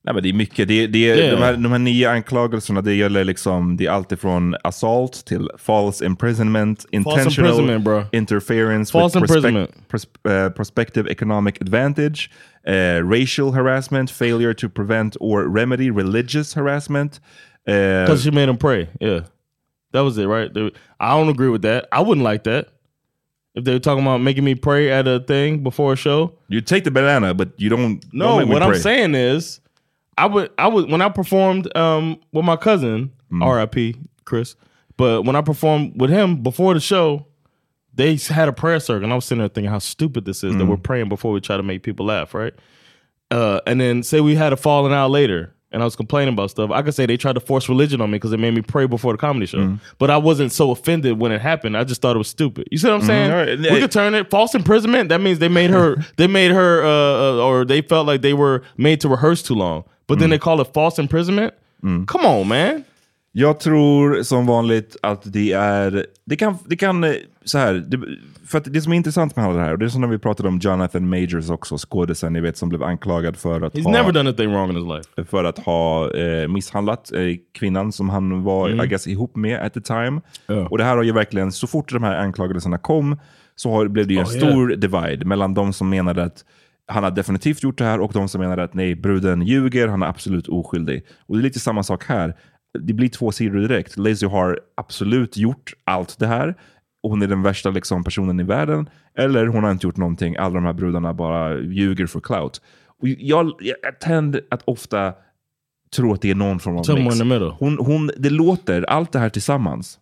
Nej, 0.06 0.14
men 0.14 0.22
det 0.22 0.28
är 0.28 0.32
mycket. 0.32 0.68
Det, 0.68 0.86
det, 0.86 0.98
Yeah. 0.98 1.30
de, 1.38 1.42
här, 1.44 1.52
de 1.56 1.72
här 1.72 1.78
nio 1.78 2.10
anklagelserna, 2.10 2.80
det 2.82 2.94
gäller 2.94 3.24
liksom, 3.24 3.76
det 3.76 3.86
är 3.86 3.90
alltid 3.90 4.18
från 4.18 4.54
assault 4.64 5.24
till 5.26 5.48
false 5.58 6.04
imprisonment, 6.06 6.86
intentional 6.90 7.70
imprisonment, 7.70 8.08
interference 8.14 8.92
False 8.92 9.18
with 9.20 9.30
imprisonment. 9.32 9.70
pros- 9.88 10.06
uh, 10.46 10.52
prospective 10.52 11.10
economic 11.10 11.54
advantage, 11.60 12.30
uh, 12.68 13.08
racial 13.10 13.52
harassment, 13.52 14.10
failure 14.10 14.54
to 14.54 14.68
prevent 14.68 15.16
or 15.20 15.54
remedy 15.54 15.90
religious 15.90 16.54
harassment. 16.54 17.20
Uh, 17.68 17.72
Because 18.04 18.22
she 18.22 18.30
made 18.30 18.48
him 18.50 18.56
pray. 18.58 18.88
Yeah. 19.00 19.20
That 19.92 20.02
was 20.04 20.18
it, 20.18 20.26
right? 20.26 20.52
They- 20.54 20.72
I 21.00 21.18
don't 21.18 21.30
agree 21.30 21.48
with 21.50 21.62
that. 21.62 21.84
I 21.92 22.02
wouldn't 22.02 22.26
like 22.32 22.44
that. 22.50 22.66
If 23.54 23.64
they 23.64 23.72
were 23.72 23.80
talking 23.80 24.02
about 24.06 24.20
making 24.20 24.44
me 24.44 24.54
pray 24.54 24.90
at 24.92 25.06
a 25.08 25.20
thing 25.20 25.62
before 25.62 25.92
a 25.92 25.96
show. 25.96 26.32
you 26.48 26.60
take 26.60 26.82
the 26.84 26.90
banana, 26.90 27.32
but 27.34 27.48
you 27.56 27.70
don't. 27.70 28.04
No, 28.12 28.40
don't 28.40 28.48
what 28.48 28.62
I'm 28.62 28.70
pray. 28.70 28.80
saying 28.80 29.14
is, 29.14 29.60
I 30.16 30.26
would, 30.26 30.50
I 30.58 30.68
would, 30.68 30.90
when 30.90 31.02
I 31.02 31.08
performed 31.08 31.74
um, 31.76 32.20
with 32.32 32.44
my 32.44 32.56
cousin, 32.56 33.12
R.I.P. 33.42 33.96
Chris, 34.24 34.56
but 34.96 35.22
when 35.22 35.34
I 35.36 35.40
performed 35.40 36.00
with 36.00 36.10
him 36.10 36.42
before 36.42 36.74
the 36.74 36.80
show, 36.80 37.26
they 37.94 38.16
had 38.16 38.48
a 38.48 38.52
prayer 38.52 38.80
circle, 38.80 39.04
and 39.04 39.12
I 39.12 39.16
was 39.16 39.24
sitting 39.24 39.40
there 39.40 39.48
thinking 39.48 39.70
how 39.70 39.78
stupid 39.78 40.24
this 40.24 40.42
is 40.44 40.56
that 40.56 40.66
we're 40.66 40.76
praying 40.76 41.08
before 41.08 41.32
we 41.32 41.40
try 41.40 41.56
to 41.56 41.62
make 41.62 41.82
people 41.82 42.06
laugh, 42.06 42.34
right? 42.34 42.54
Uh, 43.30 43.60
and 43.66 43.80
then 43.80 44.02
say 44.02 44.20
we 44.20 44.34
had 44.34 44.52
a 44.52 44.56
falling 44.56 44.92
out 44.92 45.10
later, 45.10 45.53
and 45.74 45.82
I 45.82 45.84
was 45.84 45.96
complaining 45.96 46.32
about 46.34 46.50
stuff. 46.50 46.70
I 46.70 46.82
could 46.82 46.94
say 46.94 47.04
they 47.06 47.16
tried 47.16 47.34
to 47.34 47.40
force 47.40 47.68
religion 47.68 48.00
on 48.00 48.10
me 48.10 48.16
because 48.16 48.30
they 48.30 48.36
made 48.38 48.54
me 48.54 48.62
pray 48.62 48.86
before 48.86 49.12
the 49.12 49.18
comedy 49.18 49.46
show, 49.46 49.76
but 49.98 50.08
I 50.08 50.16
wasn't 50.16 50.52
so 50.52 50.70
offended 50.70 51.18
when 51.18 51.32
it 51.32 51.40
happened. 51.40 51.76
I 51.76 51.84
just 51.84 52.00
thought 52.00 52.14
it 52.14 52.18
was 52.18 52.28
stupid. 52.28 52.68
You 52.70 52.78
see 52.78 52.88
what 52.88 53.00
I'm 53.00 53.06
saying? 53.06 53.30
Alright. 53.30 53.58
We 53.58 53.80
could 53.80 53.92
turn 53.92 54.14
it 54.14 54.30
false 54.30 54.54
imprisonment. 54.54 55.08
That 55.08 55.20
means 55.20 55.38
they 55.40 55.48
made 55.48 55.70
her, 55.70 55.96
they 56.16 56.28
made 56.28 56.52
her, 56.52 56.82
uh, 56.84 56.88
uh, 56.88 57.46
or 57.46 57.64
they 57.64 57.82
felt 57.82 58.06
like 58.06 58.22
they 58.22 58.34
were 58.34 58.62
made 58.76 59.00
to 59.00 59.08
rehearse 59.08 59.42
too 59.42 59.54
long. 59.54 59.84
But 60.06 60.18
then 60.20 60.30
they 60.30 60.38
call 60.38 60.60
it 60.60 60.72
false 60.72 60.98
imprisonment. 60.98 61.52
Come 62.06 62.24
on, 62.24 62.48
man. 62.48 62.84
Jag 63.36 63.60
tror 63.60 64.22
som 64.22 64.46
vanligt 64.46 64.96
att 65.02 65.32
det 65.32 65.52
är, 65.52 66.06
det 66.24 66.36
kan, 66.36 66.58
det 66.66 66.76
kan 66.76 67.04
eh, 67.04 67.14
så 67.44 67.58
här, 67.58 67.74
det, 67.74 67.98
för 68.46 68.62
det 68.64 68.80
som 68.80 68.92
är 68.92 68.96
intressant 68.96 69.36
med 69.36 69.44
allt 69.44 69.56
det 69.56 69.60
här, 69.60 69.72
och 69.72 69.78
det 69.78 69.84
är 69.84 69.88
som 69.88 70.00
när 70.00 70.08
vi 70.08 70.18
pratade 70.18 70.48
om 70.48 70.58
Jonathan 70.58 71.08
Majors 71.08 71.50
också, 71.50 71.76
skådisen 71.78 72.32
ni 72.32 72.40
vet 72.40 72.56
som 72.56 72.68
blev 72.68 72.82
anklagad 72.82 73.36
för 73.36 73.60
att 73.60 73.74
He's 73.74 73.82
ha, 73.82 73.90
never 73.90 74.12
done 74.12 74.28
anything 74.28 74.50
wrong 74.50 74.70
in 74.70 74.76
his 74.76 74.86
life. 74.86 75.30
för 75.30 75.44
att 75.44 75.58
ha 75.58 76.14
eh, 76.14 76.48
misshandlat 76.48 77.12
eh, 77.12 77.20
kvinnan 77.58 77.92
som 77.92 78.08
han 78.08 78.42
var 78.42 78.84
I 78.84 78.88
guess, 78.88 79.06
ihop 79.06 79.36
med 79.36 79.60
at 79.60 79.74
the 79.74 79.80
time. 79.80 80.20
Ja. 80.46 80.68
Och 80.68 80.78
det 80.78 80.84
här 80.84 80.96
har 80.96 81.02
ju 81.02 81.12
verkligen, 81.12 81.52
så 81.52 81.66
fort 81.66 81.92
de 81.92 82.02
här 82.02 82.16
anklagelserna 82.16 82.78
kom, 82.78 83.18
så 83.56 83.70
har, 83.70 83.88
blev 83.88 84.06
det 84.06 84.14
ju 84.14 84.20
en 84.20 84.26
Oh, 84.26 84.36
yeah. 84.36 84.48
stor 84.48 84.68
divide 84.68 85.24
mellan 85.24 85.54
de 85.54 85.72
som 85.72 85.88
menade 85.88 86.22
att 86.22 86.44
han 86.86 87.04
har 87.04 87.10
definitivt 87.10 87.62
gjort 87.62 87.78
det 87.78 87.84
här 87.84 88.00
och 88.00 88.12
de 88.12 88.28
som 88.28 88.40
menade 88.40 88.62
att 88.62 88.74
nej, 88.74 88.94
bruden 88.94 89.42
ljuger, 89.42 89.88
han 89.88 90.02
är 90.02 90.06
absolut 90.06 90.48
oskyldig. 90.48 91.04
Och 91.26 91.36
det 91.36 91.40
är 91.40 91.42
lite 91.42 91.60
samma 91.60 91.82
sak 91.82 92.04
här. 92.04 92.34
Det 92.78 92.92
blir 92.92 93.08
två 93.08 93.32
sidor 93.32 93.58
direkt. 93.58 93.96
Lizzie 93.96 94.28
har 94.28 94.60
absolut 94.76 95.36
gjort 95.36 95.72
allt 95.84 96.18
det 96.18 96.26
här. 96.26 96.54
Och 97.04 97.10
hon 97.10 97.22
är 97.22 97.26
den 97.26 97.42
värsta 97.42 97.70
liksom, 97.70 98.04
personen 98.04 98.40
i 98.40 98.42
världen. 98.42 98.88
Eller 99.14 99.46
hon 99.46 99.64
har 99.64 99.70
inte 99.70 99.86
gjort 99.86 99.96
någonting. 99.96 100.36
Alla 100.36 100.54
de 100.54 100.64
här 100.64 100.72
brudarna 100.72 101.14
bara 101.14 101.60
ljuger 101.60 102.06
för 102.06 102.20
clout. 102.20 102.60
Och 102.86 103.08
jag, 103.08 103.52
jag, 103.60 104.00
tänder 104.00 104.42
att 104.50 104.62
ofta 104.64 105.14
tro 105.96 106.12
att 106.12 106.22
det 106.22 106.30
är 106.30 106.34
någon 106.34 106.60
form 106.60 106.76
av 106.76 106.82
Somewhere 106.82 107.04
mix. 107.04 107.16
in 107.16 107.18
the 107.18 107.24
middle. 107.24 107.56
Hon, 107.58 107.78
hon, 107.78 108.10
det 108.16 108.30
låter, 108.30 108.82
allt 108.82 109.12
det 109.12 109.18
här 109.18 109.28
tillsammans, 109.28 109.98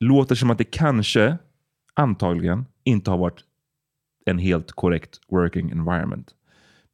låter 0.00 0.34
som 0.34 0.50
att 0.50 0.58
det 0.58 0.64
kanske, 0.64 1.38
antagligen, 1.94 2.66
inte 2.84 3.10
har 3.10 3.18
varit 3.18 3.40
en 4.24 4.38
helt 4.38 4.72
korrekt 4.72 5.20
working 5.30 5.70
environment. 5.70 6.28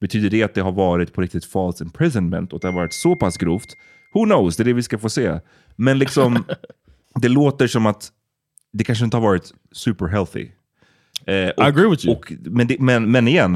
Betyder 0.00 0.30
det 0.30 0.42
att 0.42 0.54
det 0.54 0.60
har 0.60 0.72
varit 0.72 1.12
på 1.12 1.20
riktigt 1.20 1.44
false 1.44 1.84
imprisonment 1.84 2.52
och 2.52 2.56
att 2.56 2.62
det 2.62 2.68
har 2.68 2.74
varit 2.74 2.92
så 2.92 3.16
pass 3.16 3.36
grovt? 3.36 3.76
Who 4.14 4.24
knows, 4.24 4.56
det 4.56 4.62
är 4.62 4.64
det 4.64 4.72
vi 4.72 4.82
ska 4.82 4.98
få 4.98 5.08
se. 5.08 5.40
Men 5.76 5.98
liksom, 5.98 6.44
det 7.20 7.28
låter 7.28 7.66
som 7.66 7.86
att 7.86 8.12
det 8.74 8.84
kanske 8.84 9.04
inte 9.04 9.16
har 9.16 9.22
varit 9.22 9.54
super 9.72 10.06
healthy. 10.06 10.48
Eh, 11.26 11.48
och, 11.48 11.64
I 11.64 11.66
agree 11.66 11.90
with 11.90 12.06
you. 12.06 12.16
Och, 12.16 12.32
men, 12.40 12.66
det, 12.66 12.76
men, 12.80 13.10
men 13.10 13.28
igen, 13.28 13.54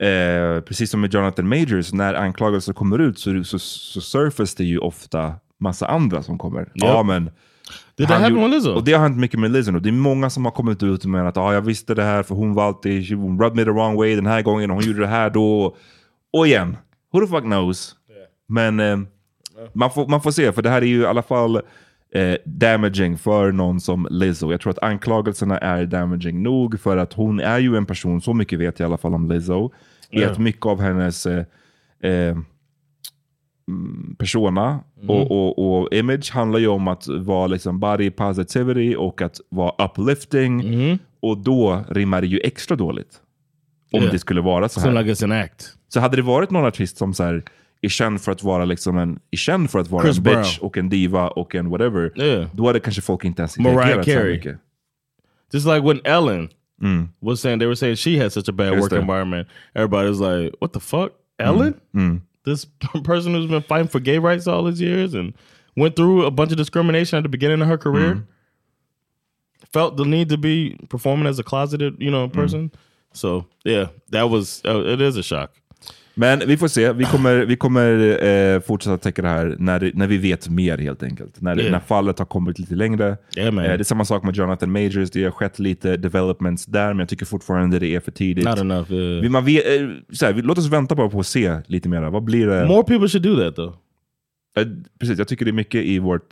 eh, 0.00 0.60
precis 0.60 0.90
som 0.90 1.00
med 1.00 1.14
Jonathan 1.14 1.48
Majors, 1.48 1.92
när 1.92 2.14
anklagelser 2.14 2.72
kommer 2.72 2.98
ut 2.98 3.18
så, 3.18 3.44
så, 3.44 3.58
så 3.58 4.00
surface 4.00 4.54
det 4.56 4.64
ju 4.64 4.78
ofta 4.78 5.34
massa 5.60 5.86
andra 5.86 6.22
som 6.22 6.38
kommer. 6.38 6.68
Ja, 6.74 7.02
men 7.02 7.24
Did 7.24 8.06
that 8.08 8.14
han 8.14 8.22
happen 8.22 8.36
gjorde- 8.36 8.54
with 8.54 8.56
Lizzo? 8.56 8.74
Och 8.74 8.84
det 8.84 8.92
har 8.92 9.00
hänt 9.00 9.18
mycket 9.18 9.40
med 9.40 9.50
Lizzo 9.50 9.70
nu. 9.72 9.80
Det 9.80 9.88
är 9.88 9.92
många 9.92 10.30
som 10.30 10.44
har 10.44 10.52
kommit 10.52 10.82
ut 10.82 11.04
med 11.04 11.28
att 11.28 11.36
ah, 11.36 11.54
jag 11.54 11.60
visste 11.62 11.94
det 11.94 12.02
här 12.02 12.22
för 12.22 12.34
hon 12.34 12.54
var 12.54 12.64
alltid, 12.66 13.08
she 13.08 13.14
rubbed 13.14 13.56
me 13.56 13.64
the 13.64 13.70
wrong 13.70 13.96
way 13.96 14.14
den 14.16 14.26
här 14.26 14.42
gången 14.42 14.70
och 14.70 14.76
hon 14.76 14.84
gjorde 14.84 15.00
det 15.00 15.06
här 15.06 15.30
då. 15.30 15.76
Och 16.32 16.46
igen, 16.46 16.76
who 17.12 17.20
the 17.20 17.26
fuck 17.26 17.42
knows? 17.42 17.96
Men 18.48 18.80
eh, 18.80 18.98
man, 19.72 19.90
får, 19.90 20.06
man 20.08 20.20
får 20.22 20.30
se, 20.30 20.52
för 20.52 20.62
det 20.62 20.70
här 20.70 20.82
är 20.82 20.86
ju 20.86 21.00
i 21.00 21.06
alla 21.06 21.22
fall 21.22 21.60
eh, 22.14 22.36
damaging 22.44 23.18
för 23.18 23.52
någon 23.52 23.80
som 23.80 24.06
Lizzo. 24.10 24.50
Jag 24.50 24.60
tror 24.60 24.70
att 24.70 24.82
anklagelserna 24.82 25.58
är 25.58 25.86
damaging 25.86 26.42
nog 26.42 26.80
för 26.80 26.96
att 26.96 27.12
hon 27.12 27.40
är 27.40 27.58
ju 27.58 27.76
en 27.76 27.86
person, 27.86 28.20
så 28.20 28.34
mycket 28.34 28.58
vet 28.58 28.78
jag 28.80 28.86
i 28.86 28.88
alla 28.88 28.96
fall 28.98 29.14
om 29.14 29.30
Lizzo, 29.30 29.70
Ja. 30.10 30.30
att 30.30 30.38
mycket 30.38 30.66
av 30.66 30.80
hennes 30.80 31.26
eh, 31.26 31.44
eh, 32.02 32.36
mm, 33.68 34.16
persona 34.18 34.80
och, 35.08 35.30
och, 35.30 35.78
och 35.82 35.92
image 35.94 36.30
handlar 36.32 36.58
ju 36.58 36.66
om 36.68 36.88
att 36.88 37.06
vara 37.08 37.46
liksom 37.46 37.80
body 37.80 38.10
positivity 38.10 38.94
och 38.96 39.22
att 39.22 39.40
vara 39.48 39.84
uplifting. 39.84 40.98
Och 41.20 41.38
då 41.38 41.84
rimmar 41.88 42.20
det 42.20 42.26
ju 42.26 42.40
extra 42.44 42.76
dåligt. 42.76 43.20
Om 43.92 44.00
Yeah. 44.00 44.12
det 44.12 44.18
skulle 44.18 44.40
vara 44.40 44.68
så 44.68 44.80
här. 44.80 44.86
Seems 44.86 45.06
like 45.06 45.12
it's 45.12 45.24
an 45.24 45.32
act. 45.44 45.72
Så 45.88 46.00
hade 46.00 46.16
det 46.16 46.22
varit 46.22 46.50
någon 46.50 46.64
artist 46.64 46.96
som 46.96 47.14
så 47.14 47.22
här, 47.24 47.42
är 47.86 47.90
känd 47.90 48.20
för 48.20 48.32
att 48.32 48.42
vara 48.42 48.64
liksom 48.64 48.98
en, 48.98 49.18
är 49.30 49.36
känd 49.36 49.70
för 49.70 49.78
att 49.78 49.90
vara 49.90 50.02
Chris 50.02 50.16
en 50.18 50.22
bitch 50.22 50.34
Brown. 50.58 50.66
och 50.68 50.78
en 50.78 50.88
diva 50.88 51.28
och 51.28 51.54
en 51.54 51.70
whatever. 51.70 52.12
Yeah. 52.22 52.48
Då 52.52 52.66
hade 52.66 52.80
kanske 52.80 53.02
folk 53.02 53.24
inte 53.24 53.42
ens 53.42 53.58
Mariah 53.58 53.76
reagerat 53.86 54.04
så 54.04 54.10
Carey. 54.10 54.32
mycket. 54.36 54.58
Just 55.52 55.66
like 55.66 55.80
when 55.80 56.00
Ellen 56.04 56.48
Mm. 56.82 57.08
was 57.20 57.40
saying, 57.40 57.58
they 57.58 57.66
were 57.66 57.76
saying 57.76 57.96
she 57.96 58.18
had 58.22 58.32
such 58.32 58.48
a 58.48 58.52
bad 58.52 58.72
Just 58.72 58.82
work 58.82 58.90
that. 58.90 59.00
environment. 59.00 59.48
Everybody 59.74 60.08
was 60.10 60.20
like, 60.20 60.52
what 60.60 60.72
the 60.72 60.80
fuck? 60.80 61.12
Ellen? 61.38 61.74
Mm. 61.94 62.20
This 62.44 62.66
person 63.04 63.34
who's 63.34 63.46
been 63.50 63.62
fighting 63.62 63.88
for 63.88 63.98
gay 64.00 64.18
rights 64.18 64.46
all 64.46 64.62
these 64.64 64.80
years 64.84 65.14
and 65.14 65.32
went 65.76 65.96
through 65.96 66.26
a 66.26 66.30
bunch 66.30 66.50
of 66.52 66.58
discrimination 66.58 67.16
at 67.16 67.22
the 67.22 67.28
beginning 67.30 67.62
of 67.62 67.68
her 67.68 67.78
career. 67.78 68.14
Mm. 68.14 68.26
Felt 69.72 69.96
the 69.96 70.04
need 70.04 70.28
to 70.28 70.36
be 70.36 70.76
performing 70.88 71.26
as 71.26 71.38
a 71.38 71.42
closeted, 71.42 71.96
you 71.98 72.10
know, 72.10 72.28
person. 72.28 72.70
So 73.12 73.46
yeah, 73.64 73.86
that 74.10 74.28
was, 74.30 74.60
uh, 74.64 74.84
it 74.84 75.00
is 75.00 75.16
a 75.16 75.22
shock. 75.22 75.52
Men 76.18 76.42
vi 76.46 76.56
får 76.56 76.68
se. 76.68 76.92
Vi 76.92 77.04
kommer, 77.04 77.36
vi 77.36 77.56
kommer 77.56 78.24
eh, 78.24 78.60
fortsätta 78.60 78.98
täcka 78.98 79.22
det 79.22 79.28
här 79.28 79.56
när, 79.58 79.90
när 79.94 80.06
vi 80.06 80.18
vet 80.18 80.48
mer 80.48 80.78
helt 80.78 81.02
enkelt. 81.02 81.40
När, 81.40 81.58
Yeah. 81.58 81.72
när 81.72 81.80
fallet 81.80 82.18
har 82.18 82.26
kommit 82.26 82.58
lite 82.58 82.74
längre. 82.74 83.16
Yeah. 83.36 83.48
Eh, 83.48 83.62
det 83.62 83.62
är 83.62 83.82
samma 83.82 84.04
sak 84.04 84.22
med 84.22 84.36
Jonathan 84.36 84.72
Majors. 84.72 85.10
Det 85.10 85.24
har 85.24 85.30
skett 85.30 85.58
lite 85.58 85.96
developments 85.96 86.66
där, 86.66 86.88
men 86.88 86.98
jag 86.98 87.08
tycker 87.08 87.26
fortfarande 87.26 87.78
det 87.78 87.86
är 87.86 88.00
för 88.00 88.10
tidigt. 88.10 88.44
Not 88.44 88.58
enough. 88.58 88.92
yeah. 88.92 89.22
Vi, 89.22 89.28
man 89.28 89.44
vet, 89.44 89.66
eh, 89.80 89.88
så 90.12 90.26
här, 90.26 90.32
vi, 90.32 90.42
låt 90.42 90.58
oss 90.58 90.66
vänta 90.68 90.94
bara 90.94 91.08
på 91.08 91.20
att 91.20 91.26
se 91.26 91.58
lite 91.66 91.88
mer. 91.88 92.02
Vad 92.02 92.24
blir 92.24 92.46
det? 92.46 92.66
More 92.66 92.82
people 92.84 93.08
should 93.08 93.22
do 93.22 93.36
that 93.44 93.56
though. 93.56 93.74
Eh, 94.58 94.66
Precis, 95.00 95.18
jag 95.18 95.28
tycker 95.28 95.44
det 95.44 95.50
är 95.50 95.52
mycket 95.52 95.84
i 95.84 95.98
vårt... 95.98 96.28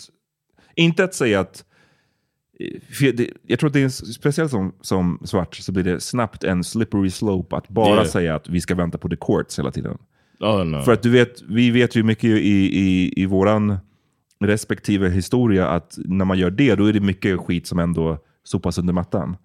Inte 0.77 1.05
att 1.05 1.15
säga 1.15 1.41
att... 1.41 1.65
jag 3.47 3.59
tror 3.59 3.69
att 3.69 3.73
det 3.73 3.81
är 3.81 3.85
en, 3.85 3.91
speciellt 3.91 4.51
som, 4.51 4.73
som 4.81 5.21
svart 5.25 5.55
så 5.55 5.73
blir 5.73 5.85
det 5.85 6.01
snabbt 6.01 6.45
en 6.45 6.65
slippery 6.65 7.11
slope 7.11 7.57
att 7.57 7.69
bara 7.69 7.95
Yeah. 7.95 8.07
säga 8.07 8.35
att 8.35 8.49
vi 8.49 8.61
ska 8.61 8.75
vänta 8.75 8.99
på 8.99 9.09
the 9.09 9.17
courts 9.17 9.59
hela 9.59 9.71
tiden. 9.71 9.99
Oh 10.41 10.65
no. 10.65 10.83
För 10.83 10.93
att 10.93 11.03
du 11.03 11.11
vet, 11.11 11.43
vi 11.43 11.71
vet 11.71 11.97
ju 11.97 12.03
mycket 12.03 12.25
i, 12.25 12.79
i, 12.79 13.13
i 13.17 13.27
våran 13.27 13.77
respektive 14.41 15.11
historia 15.11 15.69
att 15.69 15.99
när 16.05 16.25
man 16.25 16.39
gör 16.39 16.51
det, 16.51 16.75
då 16.75 16.85
är 16.85 16.93
det 16.93 17.01
mycket 17.01 17.41
skit 17.41 17.67
som 17.67 17.79
ändå 17.79 18.19
sopas 18.45 18.79
under 18.79 18.93
mattan. 18.93 19.37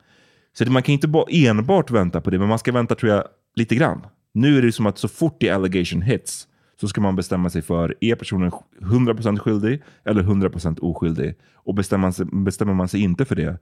Så 0.58 0.64
det, 0.64 0.72
man 0.72 0.84
kan 0.84 0.94
inte 0.94 1.08
bara 1.08 1.26
enbart 1.30 1.92
vänta 1.92 2.22
på 2.22 2.30
det, 2.30 2.40
men 2.40 2.48
man 2.48 2.60
ska 2.60 2.72
vänta 2.72 2.96
tror 2.96 3.12
jag 3.12 3.24
lite 3.56 3.76
grann. 3.76 4.06
Nu 4.34 4.58
är 4.58 4.62
det 4.62 4.72
som 4.72 4.86
att 4.86 4.98
så 4.98 5.08
fort 5.08 5.40
the 5.42 5.50
allegation 5.50 6.02
hits 6.02 6.48
så 6.82 6.88
ska 6.88 7.02
man 7.02 7.16
bestämma 7.16 7.50
sig 7.50 7.62
för, 7.62 7.96
är 8.02 8.16
personen 8.16 8.52
100% 8.82 9.38
skyldig 9.40 9.82
eller 10.06 10.24
100% 10.24 10.80
oskyldig? 10.80 11.36
Och 11.54 11.76
bestämmer 11.76 12.02
man, 12.02 12.14
sig, 12.14 12.26
bestämmer 12.26 12.74
man 12.74 12.88
sig 12.88 13.02
inte 13.02 13.26
för 13.26 13.36
det, 13.36 13.58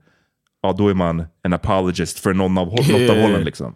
ja 0.62 0.72
då 0.72 0.88
är 0.88 0.94
man 0.94 1.24
en 1.42 1.52
apologist 1.52 2.18
för 2.18 2.34
någon 2.34 2.58
av, 2.58 2.66
något 2.66 3.10
av 3.10 3.16
hållen. 3.16 3.44
Liksom. 3.44 3.74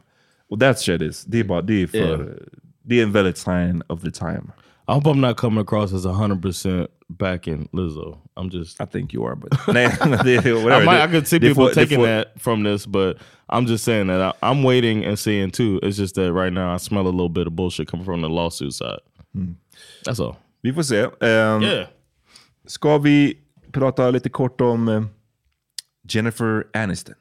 Och 0.50 0.60
that 0.60 0.78
shit 0.78 1.02
is, 1.02 1.24
det 1.24 1.40
är, 1.40 1.44
bara, 1.44 1.62
det 1.62 1.82
är 1.82 1.86
för, 1.86 1.98
Yeah. 1.98 2.20
det 2.84 2.98
är 2.98 3.02
en 3.02 3.12
väldigt 3.12 3.38
sign 3.38 3.82
of 3.86 4.00
the 4.02 4.10
time. 4.10 4.42
I 4.88 4.92
hope 4.92 5.08
I'm 5.10 5.20
not 5.28 5.36
coming 5.36 5.60
across 5.62 5.92
as 5.92 6.04
100% 6.06 6.86
backing 7.08 7.68
Lizzo. 7.72 8.18
I'm 8.36 8.50
just. 8.50 8.80
I 8.80 8.86
think 8.86 9.14
you 9.14 9.24
are, 9.26 9.36
but 9.36 9.52
whatever. 9.66 10.72
I, 10.72 10.84
might, 10.84 11.00
I 11.00 11.06
could 11.12 11.26
see 11.28 11.40
people 11.40 11.66
det 11.66 11.74
taking 11.74 11.98
får- 11.98 12.06
that 12.06 12.40
from 12.42 12.64
this, 12.64 12.86
but 12.86 13.16
I'm 13.48 13.66
just 13.66 13.84
saying 13.84 14.08
that 14.08 14.20
I, 14.20 14.32
I'm 14.50 14.62
waiting 14.64 15.04
and 15.04 15.18
seeing 15.18 15.50
too. 15.50 15.78
It's 15.82 15.96
just 15.96 16.14
that 16.16 16.32
right 16.32 16.52
now 16.52 16.74
I 16.74 16.78
smell 16.78 17.02
a 17.06 17.10
little 17.10 17.28
bit 17.28 17.46
of 17.46 17.54
bullshit 17.54 17.88
coming 17.88 18.04
from 18.04 18.22
the 18.22 18.28
lawsuit 18.28 18.74
side. 18.74 18.98
That's 20.06 20.20
all. 20.26 20.34
Vi 20.62 20.72
får 20.72 20.82
se. 20.82 21.02
Um, 21.04 21.62
Yeah. 21.62 21.86
Ska 22.66 22.98
vi 22.98 23.38
prata 23.72 24.10
lite 24.10 24.28
kort 24.28 24.60
om 24.60 24.88
eh, 24.88 25.02
Jennifer 26.08 26.64
Aniston? 26.72 27.14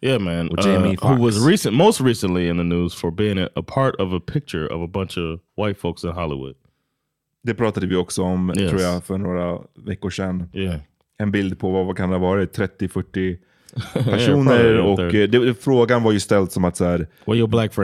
Yeah, 0.00 0.20
man. 0.22 0.50
Uh, 0.58 0.94
who 1.02 1.16
was 1.24 1.46
recent, 1.48 1.76
most 1.76 2.00
recently 2.00 2.48
in 2.48 2.56
the 2.56 2.64
news 2.64 2.94
for 2.94 3.10
being 3.10 3.38
a, 3.38 3.62
part 3.62 3.94
of 4.00 4.12
a 4.12 4.20
picture 4.20 4.66
of 4.74 4.82
a 4.82 4.86
bunch 4.86 5.16
of 5.18 5.40
white 5.56 5.80
folks 5.80 6.04
in 6.04 6.10
Hollywood. 6.10 6.54
Det 7.42 7.54
pratade 7.54 7.86
vi 7.86 7.96
också 7.96 8.22
om, 8.22 8.52
Yes. 8.56 8.70
tror 8.70 8.82
jag, 8.82 9.04
för 9.04 9.18
några 9.18 9.58
veckor 9.74 10.10
sedan. 10.10 10.50
Yeah. 10.54 10.80
En 11.18 11.30
bild 11.30 11.58
på, 11.58 11.70
vad, 11.70 11.86
vad 11.86 11.96
kan 11.96 12.10
det 12.10 12.16
ha 12.16 12.22
varit, 12.28 12.58
30-40 12.58 13.18
Yeah, 13.18 13.38
personer. 13.92 14.78
och 14.78 15.14
eh, 15.14 15.28
det, 15.28 15.54
frågan 15.54 16.02
var 16.02 16.12
ju 16.12 16.20
ställd 16.20 16.52
som 16.52 16.64
att 16.64 16.76
så 16.76 16.84
här, 16.84 17.06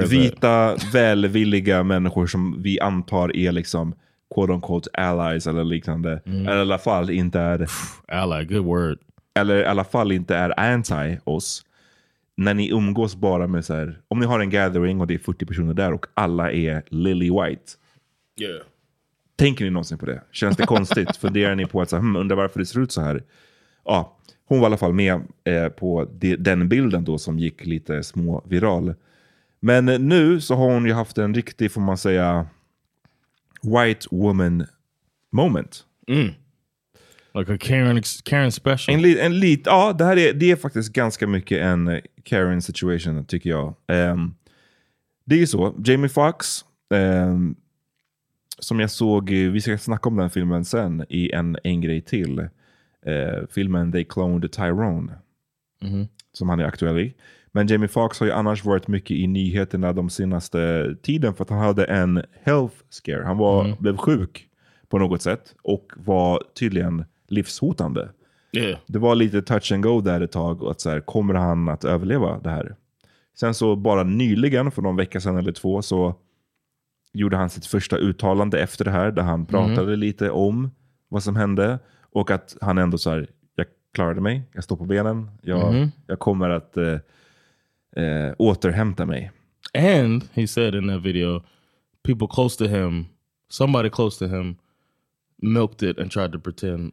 vita, 0.07 0.77
välvilliga 0.93 1.83
människor 1.83 2.27
som 2.27 2.63
vi 2.63 2.81
antar 2.81 3.37
är 3.37 3.53
liksom 3.53 3.95
quote 4.35 4.53
unquote 4.53 4.91
allies 4.93 5.47
eller 5.47 5.65
liknande. 5.65 6.23
Mm. 6.27 6.47
Eller 6.47 6.59
i 6.59 6.61
alla 6.61 6.79
fall 6.79 7.11
inte 7.11 7.41
är... 7.41 7.67
Ally, 8.09 8.45
good 8.45 8.65
word. 8.65 8.99
Eller 9.35 9.57
i 9.57 9.65
alla 9.65 9.85
fall 9.85 10.13
inte 10.13 10.37
är 10.37 10.61
anti 10.61 11.19
oss. 11.25 11.65
När 12.37 12.55
ni 12.55 12.71
umgås 12.71 13.17
bara 13.17 13.47
med 13.47 13.65
så 13.65 13.75
här, 13.75 14.01
om 14.09 14.21
ni 14.21 14.27
har 14.27 14.41
en 14.41 14.51
gathering 14.51 15.01
och 15.01 15.07
det 15.07 15.15
är 15.15 15.19
40 15.19 15.47
personer 15.47 15.75
där 15.75 15.93
och 15.93 16.07
alla 16.15 16.53
är 16.53 16.83
lily 16.89 17.31
white. 17.31 17.73
Yeah. 18.41 18.63
Tänker 19.37 19.65
ni 19.65 19.71
någonsin 19.71 19.99
på 19.99 20.07
det? 20.07 20.23
Känns 20.31 20.57
det 20.57 20.67
konstigt? 20.67 21.17
Funderar 21.21 21.55
ni 21.55 21.67
på 21.67 21.83
att 21.83 21.91
så 21.91 21.97
här, 21.97 22.01
hmm, 22.01 22.17
undrar 22.17 22.37
varför 22.37 22.61
det 22.61 22.67
ser 22.67 22.81
ut 22.81 22.93
så 22.93 23.01
här? 23.01 23.23
Ja, 23.85 24.17
hon 24.51 24.61
var 24.61 24.67
i 24.67 24.69
alla 24.69 24.77
fall 24.77 24.93
med 24.93 25.21
eh, 25.45 25.69
på 25.69 26.09
de, 26.13 26.37
den 26.37 26.69
bilden 26.69 27.05
då 27.05 27.19
som 27.19 27.39
gick 27.39 27.67
lite 27.67 28.03
små 28.03 28.45
viral. 28.49 28.95
Men 29.61 29.89
eh, 29.89 29.99
nu 29.99 30.41
så 30.41 30.55
har 30.55 30.73
hon 30.73 30.87
ju 30.87 30.93
haft 30.93 31.19
en 31.19 31.35
riktig, 31.35 31.73
får 31.73 31.81
man 31.81 31.99
säga, 31.99 32.47
white 33.63 34.07
woman 34.11 34.67
moment. 35.33 35.85
Like 37.35 37.55
a 37.55 37.59
Karen, 37.61 38.03
Karen 38.25 38.53
special. 38.53 39.05
En, 39.05 39.19
en 39.19 39.41
lit, 39.41 39.63
ja, 39.65 39.93
det 39.93 40.05
här 40.05 40.17
är, 40.17 40.33
det 40.33 40.51
är 40.51 40.57
faktiskt 40.57 40.93
ganska 40.93 41.27
mycket 41.27 41.63
en 41.63 41.89
eh, 41.89 42.01
Karen 42.23 42.63
situation 42.63 43.25
tycker 43.25 43.51
jag. 43.51 43.75
Ehm, 43.87 44.35
det 45.25 45.35
är 45.35 45.39
ju 45.39 45.47
så, 45.47 45.75
Jamie 45.85 46.09
Foxx, 46.09 46.65
ehm, 46.95 47.55
som 48.59 48.81
jag 48.81 48.91
såg, 48.91 49.31
vi 49.31 49.61
ska 49.61 49.79
snacka 49.79 50.09
om 50.09 50.17
den 50.17 50.31
filmen 50.31 50.65
sen 50.65 51.05
i 51.09 51.33
en, 51.33 51.57
en 51.65 51.81
grej 51.81 52.01
till. 52.01 52.49
Eh, 53.07 53.47
filmen 53.51 53.93
They 53.93 54.05
Cloned 54.05 54.53
Tyrone. 54.53 55.13
Mhm. 55.83 56.09
Som 56.33 56.49
han 56.49 56.61
är 56.61 56.65
aktuell 56.65 56.99
i. 56.99 57.15
Men 57.53 57.67
Jamie 57.67 57.89
Foxx 57.89 58.21
har 58.21 58.27
ju 58.27 58.33
annars 58.33 58.65
varit 58.65 58.89
mycket 58.89 59.11
i 59.11 59.27
nyheterna 59.27 59.93
de 59.93 60.11
senaste 60.11 60.95
tiden 61.03 61.35
för 61.35 61.45
att 61.45 61.51
han 61.51 61.59
hade 61.59 61.85
en 61.85 62.23
health 62.43 62.75
scare. 62.91 63.23
Han 63.25 63.39
var, 63.39 63.65
Mm. 63.65 63.77
blev 63.81 63.97
sjuk 63.97 64.47
på 64.89 64.99
något 64.99 65.23
sätt 65.23 65.55
och 65.63 65.93
var 65.97 66.43
tydligen 66.59 67.05
livshotande. 67.29 68.09
Yeah. 68.53 68.79
Det 68.87 68.99
var 68.99 69.15
lite 69.15 69.43
touch 69.43 69.73
and 69.73 69.83
go 69.83 70.01
där 70.01 70.21
ett 70.21 70.33
tag. 70.33 70.63
Och 70.63 70.71
att 70.71 70.81
så 70.81 70.91
här, 70.91 71.01
kommer 71.01 71.35
han 71.35 71.69
att 71.69 71.85
överleva 71.85 72.39
det 72.39 72.51
här? 72.51 72.77
Sen 73.41 73.55
så 73.55 73.77
bara 73.77 74.03
nyligen, 74.03 74.71
för 74.71 74.83
någon 74.83 74.97
vecka 74.97 75.21
sedan 75.21 75.37
eller 75.39 75.53
två, 75.53 75.83
så 75.83 76.15
gjorde 77.13 77.37
han 77.37 77.51
sitt 77.51 77.67
första 77.67 77.97
uttalande 77.97 78.61
efter 78.61 78.85
det 78.85 78.91
här. 78.91 79.11
Där 79.11 79.23
han 79.23 79.47
pratade 79.47 79.97
lite 79.97 80.31
om 80.31 80.71
vad 81.09 81.23
som 81.23 81.37
hände. 81.37 81.79
Och 82.13 82.31
att 82.31 82.57
han 82.61 82.79
ändå 82.79 82.99
så 82.99 83.11
här, 83.11 83.29
jag 83.55 83.67
klarade 83.95 84.21
mig, 84.21 84.43
jag 84.53 84.65
står 84.65 84.77
på 84.77 84.85
benen, 84.85 85.31
jag, 85.43 85.75
Mhm. 85.75 85.91
jag 86.07 86.19
kommer 86.19 86.51
att 86.51 86.77
eh, 86.77 86.99
eh, 88.05 88.35
återhämta 88.39 89.07
mig. 89.07 89.31
And 89.79 90.25
he 90.33 90.47
said 90.47 90.75
in 90.75 90.89
that 90.89 91.03
video, 91.03 91.43
people 92.05 92.27
close 92.31 92.59
to 92.59 92.65
him, 92.71 93.07
somebody 93.51 93.91
close 93.91 94.19
to 94.29 94.35
him, 94.37 94.57
milked 95.43 95.91
it 95.91 95.99
and 95.99 96.11
tried 96.11 96.33
to 96.33 96.39
pretend 96.41 96.93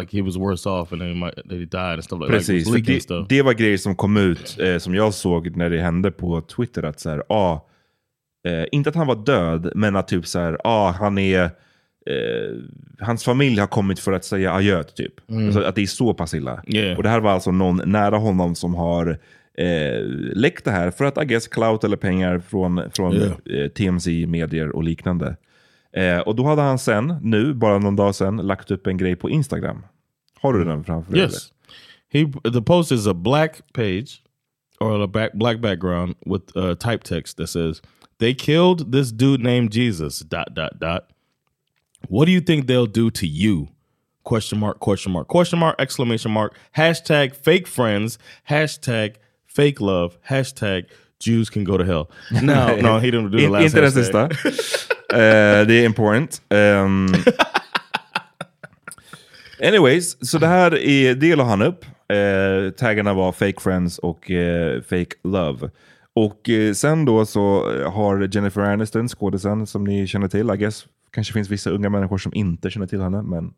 like 0.00 0.16
he 0.16 0.22
was 0.22 0.36
worse 0.36 0.68
off 0.68 0.92
and 0.92 1.00
then 1.00 1.08
he, 1.08 1.14
might, 1.14 1.34
that 1.36 1.50
he 1.52 1.64
died 1.64 1.92
and 1.94 2.04
stuff 2.04 2.20
like 2.20 2.26
that. 2.26 2.48
Like, 2.48 2.58
Precis, 2.58 2.68
leaking 2.74 2.94
det, 2.94 3.00
stuff. 3.00 3.28
det 3.28 3.42
var 3.42 3.52
grejer 3.54 3.78
som 3.78 3.96
kom 3.96 4.16
ut 4.16 4.58
eh, 4.60 4.78
som 4.78 4.94
jag 4.94 5.14
såg 5.14 5.56
när 5.56 5.70
det 5.70 5.80
hände 5.80 6.10
på 6.10 6.40
Twitter. 6.40 6.82
Att 6.82 7.00
så 7.00 7.10
här, 7.10 7.22
ah, 7.28 7.60
eh, 8.48 8.64
inte 8.72 8.88
att 8.90 8.96
han 8.96 9.06
var 9.06 9.24
död, 9.26 9.72
men 9.74 9.96
att 9.96 10.08
typ 10.08 10.26
så 10.26 10.38
här, 10.38 10.58
ah, 10.64 10.90
han 10.90 11.18
är, 11.18 11.50
hans 13.00 13.24
familj 13.24 13.60
har 13.60 13.66
kommit 13.66 13.98
för 13.98 14.12
att 14.12 14.24
säga 14.24 14.52
adjö 14.52 14.82
typ. 14.82 15.30
Mm. 15.30 15.46
Alltså, 15.46 15.60
att 15.62 15.74
det 15.74 15.82
är 15.82 15.86
så 15.86 16.14
pass 16.14 16.34
illa. 16.34 16.62
Yeah. 16.66 16.96
Och 16.96 17.02
det 17.02 17.08
här 17.08 17.20
var 17.20 17.30
alltså 17.30 17.50
någon 17.50 17.80
nära 17.84 18.16
honom 18.16 18.54
som 18.54 18.74
har 18.74 19.18
eh, 19.58 20.00
läckt 20.34 20.64
det 20.64 20.70
här 20.70 20.90
för 20.90 21.04
att 21.04 21.22
I 21.22 21.24
guess 21.24 21.48
clout 21.48 21.84
eller 21.84 21.96
pengar 21.96 22.38
från, 22.38 22.82
från 22.96 23.14
Yeah. 23.14 23.62
eh, 23.62 23.68
TMZ, 23.68 24.06
medier 24.26 24.76
och 24.76 24.84
liknande. 24.84 25.36
Eh, 25.92 26.18
och 26.18 26.36
då 26.36 26.44
hade 26.44 26.62
han 26.62 26.78
sen, 26.78 27.14
nu, 27.22 27.54
bara 27.54 27.78
någon 27.78 27.96
dag 27.96 28.14
sedan, 28.14 28.36
lagt 28.36 28.70
upp 28.70 28.86
en 28.86 28.96
grej 28.96 29.16
på 29.16 29.30
Instagram. 29.30 29.82
Har 30.40 30.52
du 30.52 30.64
den 30.64 30.84
framför 30.84 31.12
dig? 31.12 31.22
Yes. 31.22 31.52
He 32.12 32.32
the 32.52 32.62
post 32.62 32.92
is 32.92 33.06
a 33.06 33.14
black 33.14 33.72
page 33.72 34.22
or 34.80 35.02
a 35.02 35.06
back, 35.06 35.32
black 35.32 35.60
background 35.60 36.14
with 36.26 36.56
uh, 36.56 36.74
type 36.74 37.04
text 37.04 37.36
that 37.36 37.48
says 37.48 37.82
they 38.18 38.34
killed 38.34 38.92
this 38.92 39.10
dude 39.10 39.42
named 39.42 39.74
Jesus 39.74 40.20
dot 40.20 40.54
dot 40.54 40.80
dot. 40.80 41.00
What 42.08 42.26
do 42.26 42.32
you 42.32 42.40
think 42.40 42.66
they'll 42.66 42.86
do 42.86 43.10
to 43.10 43.26
you? 43.26 43.68
Question 44.22 44.58
mark 44.58 44.80
question 44.80 45.12
mark 45.12 45.28
question 45.28 45.58
mark 45.58 45.76
exclamation 45.78 46.32
mark 46.32 46.52
hashtag 46.76 47.34
fake 47.36 47.66
friends 47.68 48.18
hashtag 48.48 49.14
fake 49.46 49.80
love 49.80 50.18
hashtag 50.28 50.86
Jews 51.18 51.50
can 51.50 51.64
go 51.64 51.78
to 51.78 51.84
hell. 51.84 52.10
No, 52.42 52.76
no, 52.80 52.98
he 52.98 53.10
didn't 53.10 53.30
do 53.30 53.38
the 53.38 53.48
last 53.48 53.64
Inte 53.64 53.80
den 53.80 53.92
sista. 53.92 54.28
Det 55.08 55.72
är 55.72 55.84
important. 55.84 56.42
Ehm, 56.48 57.06
anyways, 59.62 60.30
så 60.30 60.38
det 60.38 60.46
här 60.46 60.74
är, 60.74 61.14
det 61.14 61.36
la 61.36 61.44
han 61.44 61.62
upp. 61.62 61.84
Uh, 62.12 62.70
taggarna 62.70 63.14
var 63.14 63.32
fake 63.32 63.60
friends 63.60 63.98
och 63.98 64.30
eh, 64.30 64.82
fake 64.82 65.16
love. 65.24 65.70
Och 66.14 66.48
eh, 66.48 66.72
sen 66.72 67.04
då 67.04 67.26
så 67.26 67.72
har 67.90 68.28
Jennifer 68.34 68.60
Aniston, 68.60 69.08
skådisen 69.08 69.66
som 69.66 69.84
ni 69.84 70.06
känner 70.06 70.28
till, 70.28 70.50
I 70.54 70.56
guess, 70.56 70.86
kanske 71.16 71.32
finns 71.32 71.50
vissa 71.50 71.70
unga 71.70 71.90
människor 71.90 72.18
som 72.18 72.34
inte 72.34 72.70
känner 72.70 72.86
till 72.86 73.00
henne, 73.00 73.22
men 73.22 73.52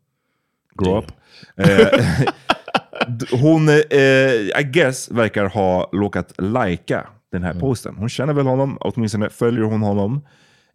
grow 0.75 0.97
up. 0.97 1.11
Eh, 1.55 1.99
hon, 3.41 3.69
eh, 3.69 4.59
I 4.59 4.63
guess, 4.63 5.11
verkar 5.11 5.45
ha 5.45 5.89
råkat 5.93 6.33
lajka 6.37 7.07
den 7.31 7.43
här 7.43 7.53
posten. 7.53 7.95
Hon 7.97 8.09
känner 8.09 8.33
väl 8.33 8.45
honom, 8.45 8.77
åtminstone 8.81 9.29
följer 9.29 9.63
hon 9.63 9.81
honom. 9.81 10.21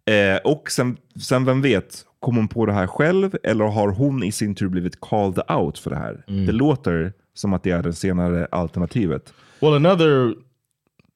Eh, 0.05 0.37
och 0.43 0.71
sen, 0.71 0.97
sen 1.21 1.45
vem 1.45 1.61
vet, 1.61 2.05
kom 2.19 2.35
hon 2.35 2.47
på 2.47 2.65
det 2.65 2.73
här 2.73 2.87
själv 2.87 3.37
eller 3.43 3.65
har 3.65 3.89
hon 3.89 4.23
i 4.23 4.31
sin 4.31 4.55
tur 4.55 4.69
blivit 4.69 4.99
called 4.99 5.39
out 5.51 5.79
för 5.79 5.89
det 5.89 5.97
här? 5.97 6.23
Det 6.27 6.51
låter 6.51 7.13
som 7.33 7.53
att 7.53 7.63
det 7.63 7.71
är 7.71 7.83
det 7.83 7.93
senare 7.93 8.47
alternativet. 8.51 9.33
Well, 9.59 9.73
another 9.73 10.35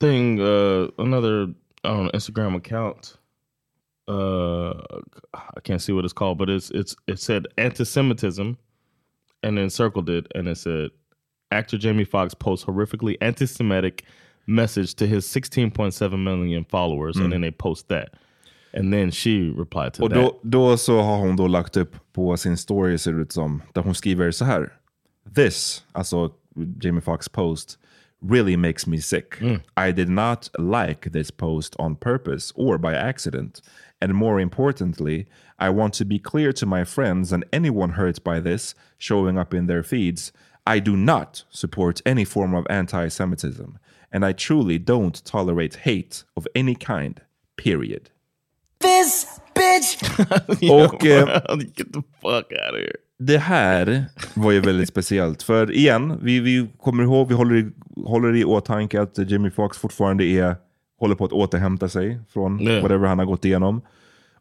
thing, 0.02 0.40
uh, 0.40 0.90
another 0.98 1.54
I 1.84 1.88
don't 1.88 2.00
know, 2.00 2.16
Instagram 2.16 2.56
account. 2.56 3.19
Uh, 4.10 4.74
I 5.34 5.60
can't 5.64 5.82
see 5.82 5.94
what 5.94 6.04
it's 6.06 6.14
called, 6.14 6.38
but 6.40 6.50
it's 6.50 6.72
it's 6.72 6.96
it 7.08 7.20
said 7.20 7.48
anti-Semitism, 7.58 8.58
and 9.44 9.58
then 9.58 9.70
circled 9.70 10.10
it, 10.10 10.26
and 10.36 10.48
it 10.48 10.58
said 10.58 10.90
actor 11.52 11.78
Jamie 11.78 12.06
Foxx 12.06 12.34
posts 12.34 12.66
horrifically 12.66 13.18
anti-Semitic 13.22 14.04
message 14.48 14.96
to 14.96 15.06
his 15.08 15.26
16.7 15.28 16.24
million 16.24 16.66
followers, 16.66 17.18
and 17.18 17.32
then 17.32 17.42
they 17.42 17.52
post 17.52 17.88
that, 17.90 18.10
and 18.74 18.92
then 18.92 19.12
she 19.12 19.52
replied 19.56 19.94
to 19.94 20.04
Och 20.04 20.10
that. 20.10 20.16
då, 20.16 20.40
då 20.44 20.78
så 20.78 21.02
har 21.02 21.18
hon 21.18 21.36
då 21.36 21.48
lagt 21.48 21.78
upp 21.78 21.96
på 22.14 22.38
sin 22.38 22.58
story, 22.58 22.98
ser 22.98 23.14
det 23.14 23.22
ut 23.22 23.32
som, 23.32 23.62
där 23.74 23.82
hon 23.82 23.96
skriver 23.96 24.32
så 24.32 24.46
här. 24.46 24.74
This, 25.36 25.84
alltså 25.92 26.32
Jamie 26.82 27.02
Foxx 27.02 27.30
post, 27.30 27.78
really 28.22 28.58
makes 28.58 28.88
me 28.88 28.98
sick. 29.02 29.42
I 29.78 29.92
did 29.92 30.10
not 30.10 30.50
like 30.58 31.10
this 31.12 31.32
post 31.32 31.76
on 31.80 31.96
purpose 31.96 32.54
or 32.56 32.78
by 32.78 32.96
accident. 32.96 33.62
And 34.02 34.14
more 34.14 34.40
importantly, 34.40 35.28
I 35.58 35.70
want 35.70 35.94
to 35.96 36.06
be 36.06 36.20
clear 36.20 36.54
to 36.54 36.66
my 36.66 36.84
friends 36.86 37.32
and 37.34 37.46
anyone 37.52 37.92
hurt 37.92 38.24
by 38.24 38.40
this 38.40 38.76
showing 38.98 39.38
up 39.38 39.54
in 39.54 39.68
their 39.68 39.84
feeds. 39.84 40.32
I 40.66 40.80
do 40.80 40.96
not 40.96 41.44
support 41.50 42.02
any 42.06 42.26
form 42.26 42.54
of 42.54 42.66
anti 42.70 43.08
Semitism. 43.10 43.78
And 44.12 44.26
I 44.26 44.32
truly 44.34 44.80
don't 44.80 45.24
tolerate 45.26 45.76
hate 45.76 46.24
of 46.36 46.48
any 46.56 46.76
kind, 46.76 47.22
period. 47.58 48.10
This 48.80 49.40
bitch. 49.54 49.98
Och 50.72 51.06
eh, 51.06 51.58
Get 51.76 51.94
the 51.94 52.04
fuck 52.22 52.52
out 52.54 52.74
of 52.74 52.80
here. 52.80 52.96
det 53.20 53.38
här 53.38 54.06
var 54.34 54.52
ju 54.52 54.60
väldigt 54.60 54.90
speciellt. 54.90 55.44
För 55.44 55.72
igen, 55.72 56.20
vi, 56.22 56.40
vi 56.40 56.68
kommer 56.82 57.04
ihåg, 57.04 57.28
vi 57.28 57.34
håller 57.34 57.56
i, 57.56 57.72
håller 58.06 58.36
i 58.36 58.46
åtanke 58.46 59.02
att 59.02 59.18
Jimmy 59.18 59.50
Fox 59.50 59.78
fortfarande 59.78 60.24
är, 60.24 60.56
håller 61.00 61.16
på 61.16 61.26
att 61.26 61.32
återhämta 61.32 61.90
sig 61.90 62.20
från 62.34 62.62
Yeah. 62.62 62.82
whatever 62.82 63.08
han 63.08 63.20
har 63.20 63.26
gått 63.26 63.46
igenom. 63.46 63.82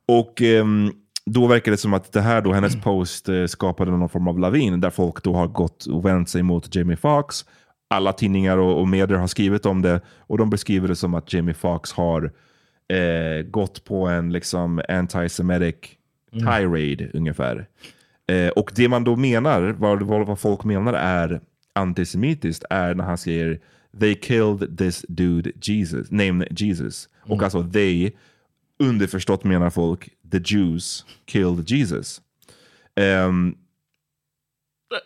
Och 0.06 0.42
ehm, 0.42 0.92
då 1.24 1.46
verkar 1.46 1.70
det 1.70 1.78
som 1.78 1.94
att 1.94 2.12
det 2.12 2.20
här 2.20 2.42
då, 2.42 2.52
hennes 2.52 2.82
post 2.82 3.28
eh, 3.28 3.46
skapade 3.46 3.90
någon 3.90 4.08
form 4.08 4.28
av 4.28 4.38
lavin 4.38 4.80
där 4.80 4.90
folk 4.90 5.22
då 5.22 5.34
har 5.34 5.46
gått 5.46 5.86
och 5.86 6.04
vänt 6.04 6.28
sig 6.28 6.42
mot 6.42 6.74
Jamie 6.74 6.96
Fox. 6.96 7.44
Alla 7.90 8.12
tidningar 8.12 8.58
och, 8.58 8.80
och 8.80 8.88
medier 8.88 9.18
har 9.18 9.26
skrivit 9.26 9.66
om 9.66 9.82
det 9.82 10.00
och 10.18 10.38
de 10.38 10.50
beskriver 10.50 10.88
det 10.88 10.96
som 10.96 11.14
att 11.14 11.32
Jamie 11.32 11.54
Fox 11.54 11.92
har 11.92 12.32
eh, 12.88 13.46
gått 13.46 13.84
på 13.84 14.06
en 14.06 14.32
liksom 14.32 14.80
anti-semitic 14.88 15.74
tirade 16.32 17.10
ungefär. 17.14 17.66
Eh, 18.32 18.48
och 18.48 18.72
det 18.74 18.88
man 18.88 19.04
då 19.04 19.16
menar, 19.16 19.74
vad, 19.78 20.02
vad, 20.02 20.26
vad 20.26 20.38
folk 20.38 20.64
menar 20.64 20.92
är 20.92 21.40
antisemitiskt, 21.72 22.64
är 22.70 22.94
när 22.94 23.04
han 23.04 23.18
säger 23.18 23.60
they 23.98 24.14
killed 24.14 24.76
this 24.76 25.04
dude 25.08 25.52
Jesus, 25.60 26.10
named 26.10 26.46
Jesus. 26.50 27.08
Och 27.22 27.36
mm. 27.36 27.44
alltså 27.44 27.62
they, 27.62 28.12
underförstått 28.78 29.44
menar 29.44 29.70
folk, 29.70 30.08
the 30.30 30.40
Jews 30.44 31.04
killed 31.26 31.66
Jesus. 31.66 32.20
Ehm, 32.96 33.56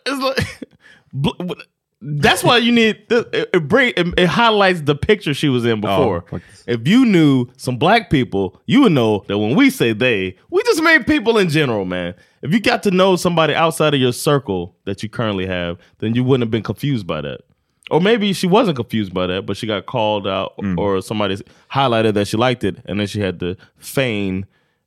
it's 0.05 0.19
like 0.19 1.57
that's 2.03 2.43
why 2.43 2.57
you 2.57 2.71
need 2.71 2.97
it, 3.09 3.49
it, 3.53 3.67
bring, 3.67 3.93
it, 3.95 4.27
highlights 4.27 4.81
the 4.81 4.95
picture 4.95 5.33
she 5.33 5.47
was 5.47 5.65
in 5.65 5.71
oh, 5.71 5.81
before. 5.81 6.21
faktiskt. 6.21 6.67
if 6.67 6.87
you 6.87 7.05
knew 7.05 7.47
some 7.55 7.77
black 7.77 8.09
people, 8.09 8.61
you 8.65 8.81
would 8.81 8.91
know 8.91 9.23
that 9.27 9.37
when 9.37 9.55
we 9.55 9.69
say 9.69 9.93
they, 9.93 10.35
we 10.49 10.63
just 10.63 10.81
mean 10.81 11.03
people 11.03 11.37
in 11.37 11.49
general, 11.49 11.85
man. 11.85 12.13
If 12.41 12.51
you 12.51 12.59
got 12.59 12.83
to 12.83 12.91
know 12.91 13.15
somebody 13.15 13.55
outside 13.55 13.93
of 13.93 14.01
your 14.01 14.11
circle 14.11 14.75
that 14.83 15.01
you 15.01 15.07
currently 15.07 15.45
have, 15.45 15.77
then 15.99 16.13
you 16.13 16.23
wouldn't 16.23 16.41
have 16.41 16.51
been 16.51 16.63
confused 16.63 17.07
by 17.07 17.21
that. 17.21 17.41
Or 17.91 17.99
maybe 18.01 18.33
she 18.33 18.47
wasn't 18.47 18.75
confused 18.75 19.13
by 19.13 19.27
that, 19.27 19.45
but 19.45 19.57
she 19.57 19.67
got 19.67 19.85
called 19.85 20.25
out 20.27 20.53
or 20.77 21.01
somebody 21.01 21.35
highlighted 21.69 22.13
that 22.13 22.27
she 22.27 22.37
liked 22.37 22.63
it, 22.63 22.75
and 22.89 22.99
then 22.99 23.07
she 23.07 23.21
had 23.25 23.39
to 23.39 23.55
feign 23.79 24.45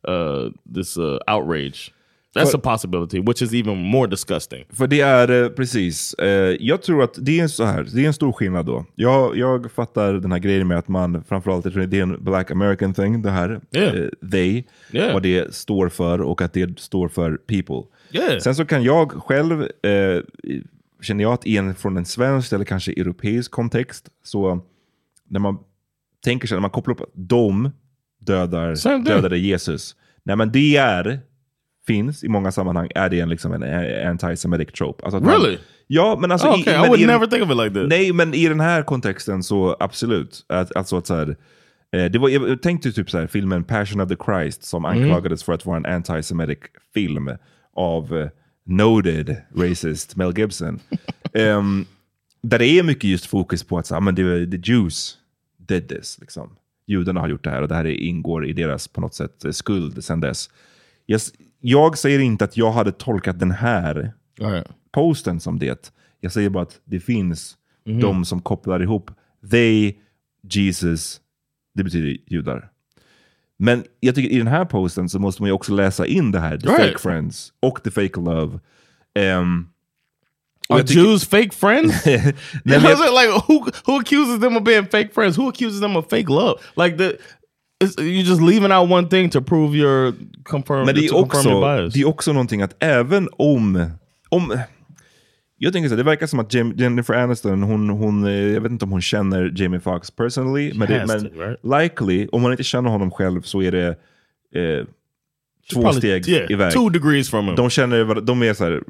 uh, 0.08 0.50
this 0.74 0.96
uh, 0.96 1.18
outrage. 1.26 1.92
That's 2.34 2.52
But- 2.52 2.58
a 2.66 2.70
possibility, 2.70 3.20
which 3.20 3.42
is 3.42 3.54
even 3.54 3.78
more 3.78 4.06
disgusting. 4.06 4.64
För 4.70 4.86
det 4.86 5.00
är 5.00 5.42
eh, 5.44 5.48
precis, 5.48 6.14
eh, 6.14 6.56
jag 6.60 6.82
tror 6.82 7.02
att 7.02 7.14
det 7.18 7.40
är 7.40 7.48
så 7.48 7.64
här, 7.64 7.86
det 7.94 8.02
är 8.02 8.06
en 8.06 8.12
stor 8.14 8.32
skillnad 8.32 8.66
då. 8.66 8.84
Jag, 8.94 9.36
jag 9.36 9.70
fattar 9.72 10.12
den 10.12 10.32
här 10.32 10.38
grejen 10.38 10.68
med 10.68 10.78
att 10.78 10.88
man, 10.88 11.24
framförallt 11.28 11.64
det 11.90 11.98
är 11.98 12.02
en 12.02 12.24
black 12.24 12.50
american 12.50 12.94
thing, 12.94 13.22
det 13.22 13.30
här, 13.30 13.60
Yeah. 13.72 13.94
eh, 13.96 14.08
they, 14.32 14.64
Yeah. 14.92 15.12
vad 15.14 15.22
det 15.22 15.54
står 15.54 15.88
för 15.88 16.20
och 16.20 16.42
att 16.42 16.52
det 16.52 16.78
står 16.78 17.08
för 17.08 17.36
people. 17.36 17.82
Yeah. 18.12 18.38
Sen 18.38 18.54
så 18.54 18.64
kan 18.64 18.82
jag 18.82 19.12
själv, 19.12 19.60
eh, 19.62 20.20
känner 21.02 21.24
jag 21.24 21.32
att 21.32 21.46
i 21.46 21.56
en, 21.56 21.74
från 21.74 21.96
en 21.96 22.04
svensk 22.04 22.52
eller 22.52 22.64
kanske 22.64 22.92
europeisk 22.92 23.50
kontext, 23.50 24.08
så 24.24 24.60
när 25.28 25.40
man 25.40 25.58
tänker 26.24 26.48
sig, 26.48 26.56
när 26.56 26.60
man 26.62 26.70
kopplar 26.70 26.94
upp 26.94 27.00
att 27.00 27.08
de 27.14 27.70
dödar, 28.20 29.04
dödade 29.04 29.38
Jesus. 29.38 29.96
Nej 30.22 30.36
men 30.36 30.52
det 30.52 30.76
är, 30.76 31.20
finns 31.86 32.24
i 32.24 32.28
många 32.28 32.52
sammanhang, 32.52 32.88
är 32.94 33.08
det 33.10 33.20
en, 33.20 33.28
liksom 33.28 33.52
en 33.52 33.62
anti-semitic 34.18 34.72
trope. 34.72 35.04
Alltså 35.04 35.20
man- 35.20 35.30
Really? 35.30 35.58
ja, 35.86 36.18
men 36.20 36.32
alltså... 36.32 36.48
Oh, 36.48 36.60
okay, 36.60 36.74
I 36.74 36.78
men 36.78 36.88
would 36.88 37.00
i 37.00 37.06
never 37.06 37.26
think 37.26 37.42
of 37.44 37.50
it 37.50 37.56
like 37.56 37.74
that. 37.80 37.88
Nej, 37.88 38.12
men 38.12 38.34
i 38.34 38.48
den 38.48 38.60
här 38.60 38.82
kontexten 38.82 39.42
så 39.42 39.76
absolut. 39.80 40.44
Att, 40.48 40.76
alltså 40.76 40.96
att 40.96 41.06
så 41.06 41.14
här, 41.14 41.36
eh, 41.92 42.04
det 42.04 42.18
var, 42.18 42.28
jag 42.28 42.62
tänkte 42.62 42.92
typ 42.92 43.10
så 43.10 43.18
här, 43.18 43.26
filmen 43.26 43.64
Passion 43.64 44.00
of 44.00 44.08
the 44.08 44.16
Christ 44.24 44.64
som 44.64 44.84
Mm. 44.84 44.98
anklagades 45.02 45.42
för 45.44 45.52
att 45.52 45.66
vara 45.66 45.76
en 45.76 45.86
anti-semitic 45.86 46.58
film 46.94 47.30
av 47.76 48.16
eh, 48.18 48.28
noted 48.66 49.36
racist 49.54 50.16
Mel 50.16 50.38
Gibson. 50.38 50.80
Ehm, 51.32 51.84
där 52.42 52.58
det 52.58 52.66
är 52.66 52.82
mycket 52.82 53.04
just 53.10 53.26
fokus 53.26 53.64
på 53.64 53.78
att 53.78 53.86
så, 53.86 53.94
här, 53.94 54.00
men 54.00 54.14
det 54.14 54.50
the 54.50 54.72
Jews 54.72 55.18
did 55.58 55.88
this. 55.88 56.18
Liksom. 56.20 56.56
Judarna 56.86 57.20
har 57.20 57.28
gjort 57.28 57.44
det 57.44 57.50
här 57.50 57.62
och 57.62 57.68
det 57.68 57.74
här 57.74 57.84
ingår 57.86 58.46
i 58.46 58.52
deras 58.52 58.88
på 58.88 59.00
något 59.00 59.14
sätt 59.14 59.44
skuld 59.50 60.04
sedan 60.04 60.20
dess. 60.20 60.50
Jag, 61.06 61.20
jag 61.60 61.98
säger 61.98 62.18
inte 62.18 62.44
att 62.44 62.56
jag 62.56 62.72
hade 62.72 62.92
tolkat 62.92 63.38
den 63.38 63.50
här 63.50 64.12
posten 64.92 65.40
som 65.40 65.58
det. 65.58 65.92
Jag 66.20 66.32
säger 66.32 66.50
bara 66.50 66.62
att 66.62 66.80
det 66.84 67.00
finns 67.00 67.56
Mhm. 67.86 68.00
de 68.00 68.24
som 68.24 68.40
kopplar 68.40 68.82
ihop 68.82 69.10
they, 69.50 69.94
Jesus, 70.52 71.20
det 71.74 71.84
betyder 71.84 72.16
judar. 72.26 72.70
Men 73.58 73.84
jag 74.00 74.14
tycker 74.14 74.30
i 74.30 74.38
den 74.38 74.46
här 74.46 74.64
posten 74.64 75.08
så 75.08 75.18
måste 75.18 75.42
man 75.42 75.48
ju 75.48 75.52
också 75.52 75.74
läsa 75.74 76.06
in 76.06 76.32
det 76.32 76.40
här, 76.40 76.58
the 76.58 76.68
Right. 76.68 76.80
fake 76.80 76.98
friends 76.98 77.52
och 77.62 77.82
the 77.82 77.90
fake 77.90 78.20
love. 78.20 78.58
Um, 79.18 79.68
Are 80.68 80.82
Jews 80.86 81.24
fake 81.28 81.50
friends? 81.52 82.06
You 82.06 82.18
know 82.18 82.82
what 82.82 82.92
I'm 82.92 82.96
saying? 82.96 83.14
like 83.14 83.42
who 83.46 83.70
who 83.86 84.00
accuses 84.00 84.40
them 84.40 84.56
of 84.56 84.64
being 84.64 84.86
fake 84.86 85.14
friends? 85.14 85.36
Who 85.36 85.48
accuses 85.48 85.80
them 85.80 85.96
of 85.96 86.06
fake 86.10 86.28
love? 86.28 86.58
Like 86.76 86.96
the 86.96 87.18
you're 87.98 88.24
just 88.24 88.40
leaving 88.40 88.72
out 88.72 88.90
one 88.90 89.08
thing 89.08 89.30
to 89.30 89.40
prove 89.40 89.76
your 89.78 90.12
confirm 90.44 90.86
Men 90.86 90.94
det 90.94 91.06
är, 91.06 91.14
också, 91.14 91.60
det 91.94 92.00
är 92.00 92.04
också 92.08 92.32
någonting 92.32 92.62
att 92.62 92.76
även 92.78 93.28
om... 93.38 93.90
om 94.28 94.58
jag 95.58 95.72
tänker 95.72 95.88
så 95.88 95.96
det 95.96 96.02
verkar 96.02 96.26
som 96.26 96.38
att 96.40 96.54
Jennifer 96.54 97.14
Aniston, 97.14 97.62
hon, 97.62 97.88
hon, 97.90 98.24
eh, 98.26 98.32
jag 98.32 98.60
vet 98.60 98.72
inte 98.72 98.84
om 98.84 98.90
hon 98.90 99.00
känner 99.02 99.52
Jamie 99.56 99.80
Foxx 99.80 100.10
personally, 100.10 100.72
men, 100.74 100.88
det, 100.88 101.04
men 101.06 101.20
to, 101.20 101.40
right? 101.40 101.82
likely, 101.82 102.28
om 102.32 102.42
man 102.42 102.50
inte 102.50 102.64
känner 102.64 102.90
honom 102.90 103.10
själv 103.10 103.42
så 103.42 103.62
är 103.62 103.72
det 103.72 103.86
eh, 104.54 104.86
två 105.72 105.80
probably- 105.82 105.98
steg 105.98 106.28
yeah, 106.28 106.50
iväg. 106.50 106.72
two 106.72 106.88
degrees 106.88 107.30
from 107.30 107.46
him. 107.46 107.54
De 107.56 107.70
känner, 107.70 108.20
de 108.20 108.42
är 108.42 108.54
så 108.54 108.64
här, 108.64 108.82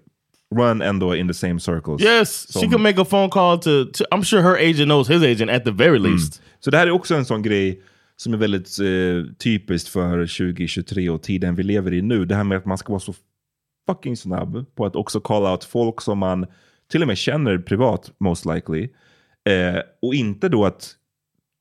run 0.56 0.82
ändå 0.82 1.16
in 1.16 1.28
the 1.28 1.34
same 1.34 1.60
circles. 1.60 2.02
yes, 2.02 2.46
she 2.46 2.58
Som- 2.60 2.70
can 2.70 2.82
make 2.82 3.00
a 3.00 3.04
phone 3.04 3.28
call 3.28 3.58
to, 3.58 3.84
to. 3.92 4.04
I'm 4.10 4.22
sure 4.24 4.42
her 4.42 4.54
agent 4.70 4.84
knows 4.88 5.08
his 5.10 5.22
agent 5.22 5.50
at 5.50 5.64
the 5.64 5.70
very 5.70 5.96
Mm. 5.98 6.12
least. 6.12 6.42
Så 6.60 6.70
det 6.70 6.76
här 6.78 6.86
är 6.86 6.90
också 6.90 7.14
en 7.14 7.24
sån 7.24 7.42
grej 7.42 7.80
som 8.16 8.32
är 8.32 8.36
väldigt 8.36 8.78
eh, 8.80 9.34
typiskt 9.38 9.88
för 9.88 10.26
2023 10.26 11.10
och 11.10 11.22
tiden 11.22 11.54
vi 11.54 11.62
lever 11.62 11.92
i 11.92 12.02
nu. 12.02 12.24
Det 12.24 12.34
här 12.34 12.44
med 12.44 12.58
att 12.58 12.64
man 12.66 12.78
ska 12.78 12.92
vara 12.92 13.00
så 13.00 13.14
fucking 13.86 14.16
snabb 14.16 14.66
på 14.74 14.86
att 14.86 14.96
också 14.96 15.20
call 15.20 15.46
out 15.46 15.64
folk 15.64 16.00
som 16.00 16.18
man 16.18 16.46
till 16.90 17.02
och 17.02 17.08
med 17.08 17.18
känner 17.18 17.58
privat, 17.58 18.12
most 18.18 18.46
likely. 18.46 18.88
Eh, 19.48 19.80
och 20.02 20.14
inte 20.14 20.48
då 20.48 20.64
att 20.64 20.90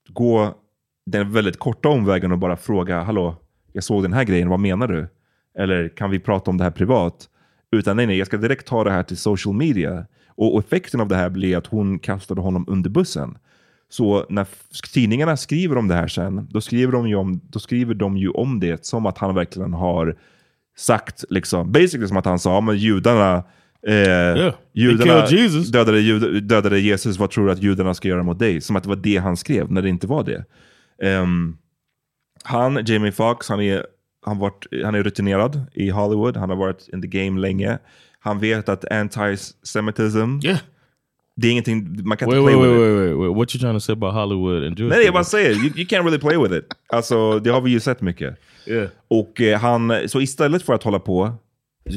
gå 0.08 0.54
den 1.06 1.32
väldigt 1.32 1.58
korta 1.58 1.88
omvägen 1.88 2.32
och 2.32 2.38
bara 2.38 2.56
fråga, 2.56 3.02
hallå, 3.02 3.36
jag 3.72 3.84
såg 3.84 4.02
den 4.02 4.12
här 4.12 4.24
grejen, 4.24 4.48
vad 4.48 4.60
menar 4.60 4.88
du? 4.88 5.08
Eller 5.58 5.88
kan 5.88 6.10
vi 6.10 6.18
prata 6.18 6.50
om 6.50 6.58
det 6.58 6.64
här 6.64 6.70
privat? 6.70 7.28
Utan 7.70 7.96
nej, 7.96 8.06
nej, 8.06 8.18
jag 8.18 8.26
ska 8.26 8.36
direkt 8.36 8.66
ta 8.66 8.84
det 8.84 8.90
här 8.90 9.02
till 9.02 9.16
social 9.16 9.54
media. 9.54 10.06
Och, 10.28 10.54
och 10.54 10.60
effekten 10.60 11.00
av 11.00 11.08
det 11.08 11.16
här 11.16 11.30
blir 11.30 11.56
att 11.56 11.66
hon 11.66 11.98
kastade 11.98 12.40
honom 12.40 12.64
under 12.68 12.90
bussen. 12.90 13.38
Så 13.88 14.26
när 14.28 14.46
tidningarna 14.92 15.36
skriver 15.36 15.78
om 15.78 15.88
det 15.88 15.94
här 15.94 16.08
sen, 16.08 16.48
då 16.50 16.60
skriver 16.60 16.92
de 16.92 17.08
ju 17.08 17.14
om, 17.14 17.40
då 17.50 17.58
skriver 17.58 17.94
de 17.94 18.16
ju 18.16 18.30
om 18.30 18.60
det 18.60 18.86
som 18.86 19.06
att 19.06 19.18
han 19.18 19.34
verkligen 19.34 19.72
har 19.72 20.16
sagt, 20.78 21.24
liksom, 21.30 21.72
basically 21.72 22.08
som 22.08 22.16
att 22.16 22.24
han 22.24 22.38
sa, 22.38 22.60
men 22.60 22.76
judarna, 22.76 23.44
eh, 23.86 24.52
judarna 24.72 25.26
killed 25.26 25.40
Jesus. 25.42 25.68
Dödade, 25.70 26.00
jud, 26.00 26.44
dödade 26.44 26.80
Jesus, 26.80 27.18
vad 27.18 27.30
tror 27.30 27.46
du 27.46 27.52
att 27.52 27.62
judarna 27.62 27.94
ska 27.94 28.08
göra 28.08 28.22
mot 28.22 28.38
dig? 28.38 28.60
Som 28.60 28.76
att 28.76 28.82
det 28.82 28.88
var 28.88 28.96
det 28.96 29.16
han 29.16 29.36
skrev, 29.36 29.72
när 29.72 29.82
det 29.82 29.88
inte 29.88 30.06
var 30.06 30.24
det. 30.24 30.44
Ehm, 31.02 31.56
han, 32.44 32.84
Jamie 32.86 33.12
Foxx, 33.12 33.48
han 33.48 33.60
är, 33.60 33.86
han, 34.26 34.38
varit, 34.38 34.66
han 34.84 34.94
är 34.94 35.02
rutinerad 35.02 35.60
i 35.74 35.90
Hollywood, 35.90 36.36
han 36.36 36.50
har 36.50 36.56
varit 36.56 36.88
in 36.92 37.02
the 37.02 37.08
game 37.08 37.40
länge. 37.40 37.78
Han 38.20 38.38
vet 38.40 38.68
att 38.68 38.84
anti-semitism, 38.84 40.40
Yeah. 40.44 40.58
det 41.36 41.46
är 41.48 41.52
ingenting, 41.52 42.00
man 42.04 42.16
kan 42.16 42.28
Wait, 42.28 42.38
inte 42.38 42.46
wait, 42.52 42.58
play 42.58 42.70
wait, 42.70 42.80
with 42.80 42.92
it. 42.92 42.98
wait, 42.98 43.18
wait, 43.18 43.28
wait. 43.28 43.36
What 43.36 43.54
you 43.54 43.60
trying 43.60 43.74
to 43.74 43.80
say 43.80 43.92
about 43.92 44.14
Hollywood 44.14 44.64
and 44.64 44.78
Jewish 44.78 44.96
Nej, 44.96 45.04
jag 45.04 45.14
bara 45.14 45.24
säger, 45.24 45.50
you, 45.50 45.64
you 45.64 45.86
can't 45.86 46.02
really 46.04 46.18
play 46.18 46.36
with 46.38 46.54
it. 46.54 46.66
Alltså, 46.88 47.38
det 47.38 47.50
har 47.50 47.60
vi 47.60 47.70
ju 47.70 47.80
sett 47.80 48.00
mycket. 48.00 48.38
Yeah. 48.66 48.88
Och 49.08 49.40
eh, 49.40 49.58
han, 49.60 49.92
så 50.06 50.20
istället 50.20 50.62
för 50.62 50.74
att 50.74 50.82
hålla 50.82 50.98
på, 50.98 51.32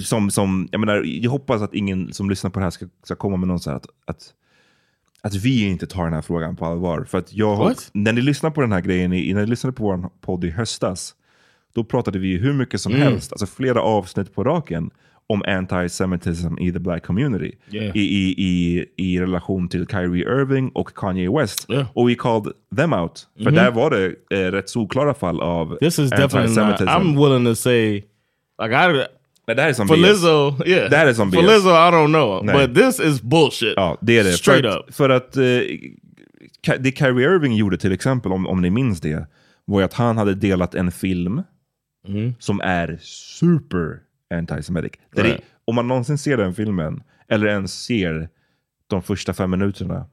som, 0.03 0.31
som, 0.31 0.67
jag 0.71 0.79
menar, 0.79 1.03
jag 1.05 1.31
hoppas 1.31 1.61
att 1.61 1.73
ingen 1.73 2.13
som 2.13 2.29
lyssnar 2.29 2.49
på 2.49 2.59
det 2.59 2.65
här 2.65 2.69
ska, 2.69 2.85
ska 3.03 3.15
komma 3.15 3.37
med 3.37 3.47
någon 3.47 3.59
så 3.59 3.69
här 3.69 3.77
att, 3.77 3.85
att, 4.05 4.33
att 5.21 5.35
vi 5.35 5.67
inte 5.67 5.87
tar 5.87 6.03
den 6.03 6.13
här 6.13 6.21
frågan 6.21 6.55
på 6.55 6.65
allvar. 6.65 7.03
För 7.03 7.17
att 7.17 7.33
jag, 7.33 7.57
What? 7.57 7.89
när 7.93 8.13
ni 8.13 8.21
lyssnar 8.21 8.49
på 8.49 8.61
den 8.61 8.71
här 8.71 8.81
grejen, 8.81 9.09
när 9.11 9.41
ni 9.41 9.45
lyssnade 9.45 9.73
på 9.73 9.83
vår 9.83 10.09
podd 10.21 10.45
i 10.45 10.49
höstas, 10.49 11.15
då 11.73 11.83
pratade 11.83 12.19
vi 12.19 12.37
hur 12.37 12.53
mycket 12.53 12.81
som 12.81 12.91
Mm. 12.91 13.03
helst, 13.03 13.31
alltså 13.31 13.45
flera 13.45 13.81
avsnitt 13.81 14.35
på 14.35 14.43
raken, 14.43 14.89
om 15.29 15.43
anti-semitism 15.47 16.59
i 16.59 16.71
the 16.71 16.79
black 16.79 17.05
community. 17.05 17.51
Yeah. 17.71 17.97
I, 17.97 17.99
i, 18.01 18.35
i, 18.37 18.85
I 18.97 19.19
relation 19.19 19.69
till 19.69 19.87
Kyrie 19.87 20.23
Irving 20.23 20.69
och 20.69 20.93
Kanye 20.95 21.29
West. 21.31 21.69
Yeah. 21.71 21.87
Och 21.93 22.09
vi 22.09 22.15
called 22.15 22.53
them 22.75 22.93
out. 22.93 23.27
För 23.37 23.43
Mhm. 23.43 23.53
där 23.55 23.71
var 23.71 23.89
det 23.91 24.05
eh, 24.37 24.51
rätt 24.51 24.69
solklara 24.69 25.13
fall 25.13 25.41
av 25.41 25.77
This 25.79 25.99
is 25.99 26.09
definitely 26.09 26.55
not. 26.65 26.79
I'm 26.81 27.23
willing 27.23 27.45
to 27.45 27.55
say, 27.55 27.93
like 28.63 28.75
I. 28.91 29.05
Men 29.47 29.55
det 29.55 29.61
här 29.61 29.69
är 29.69 29.73
som 29.73 29.87
For 29.87 29.95
BS. 29.97 30.07
Lizzo, 30.09 30.63
yeah. 30.65 30.89
Det 30.89 30.97
här 30.97 31.07
är 31.07 31.13
som 31.13 31.31
For 31.31 31.41
BS. 31.41 31.51
Lizzo, 31.51 31.69
I 31.69 31.91
don't 31.91 32.07
know. 32.07 32.45
Nej. 32.45 32.67
But 32.67 32.77
this 32.77 32.99
is 32.99 33.21
bullshit. 33.21 33.73
Ja, 33.75 33.97
det 34.01 34.17
är 34.19 34.23
det. 34.23 34.31
Straight 34.31 34.65
för 34.65 34.79
up. 34.79 34.95
För 34.95 35.09
att 35.09 35.37
eh, 35.37 35.43
det 36.79 36.97
Kyrie 36.97 37.29
Irving 37.35 37.55
gjorde 37.55 37.77
till 37.77 37.91
exempel, 37.91 38.31
om, 38.31 38.47
om 38.47 38.61
ni 38.61 38.69
minns 38.69 39.01
det, 39.01 39.27
var 39.65 39.81
att 39.81 39.93
han 39.93 40.17
hade 40.17 40.33
delat 40.35 40.75
en 40.75 40.91
film 40.91 41.41
Mm. 42.07 42.33
som 42.39 42.61
är 42.61 42.97
super 43.01 43.99
anti-semitic. 44.33 44.91
Där 45.15 45.23
det- 45.23 45.29
Right. 45.29 45.43
Om 45.65 45.75
man 45.75 45.87
någonsin 45.87 46.17
ser 46.17 46.37
den 46.37 46.53
filmen, 46.53 47.03
eller 47.27 47.47
ens 47.47 47.83
ser 47.83 48.29
de 48.87 49.03
första 49.03 49.33
fem 49.33 49.51
minuterna, 49.51 50.05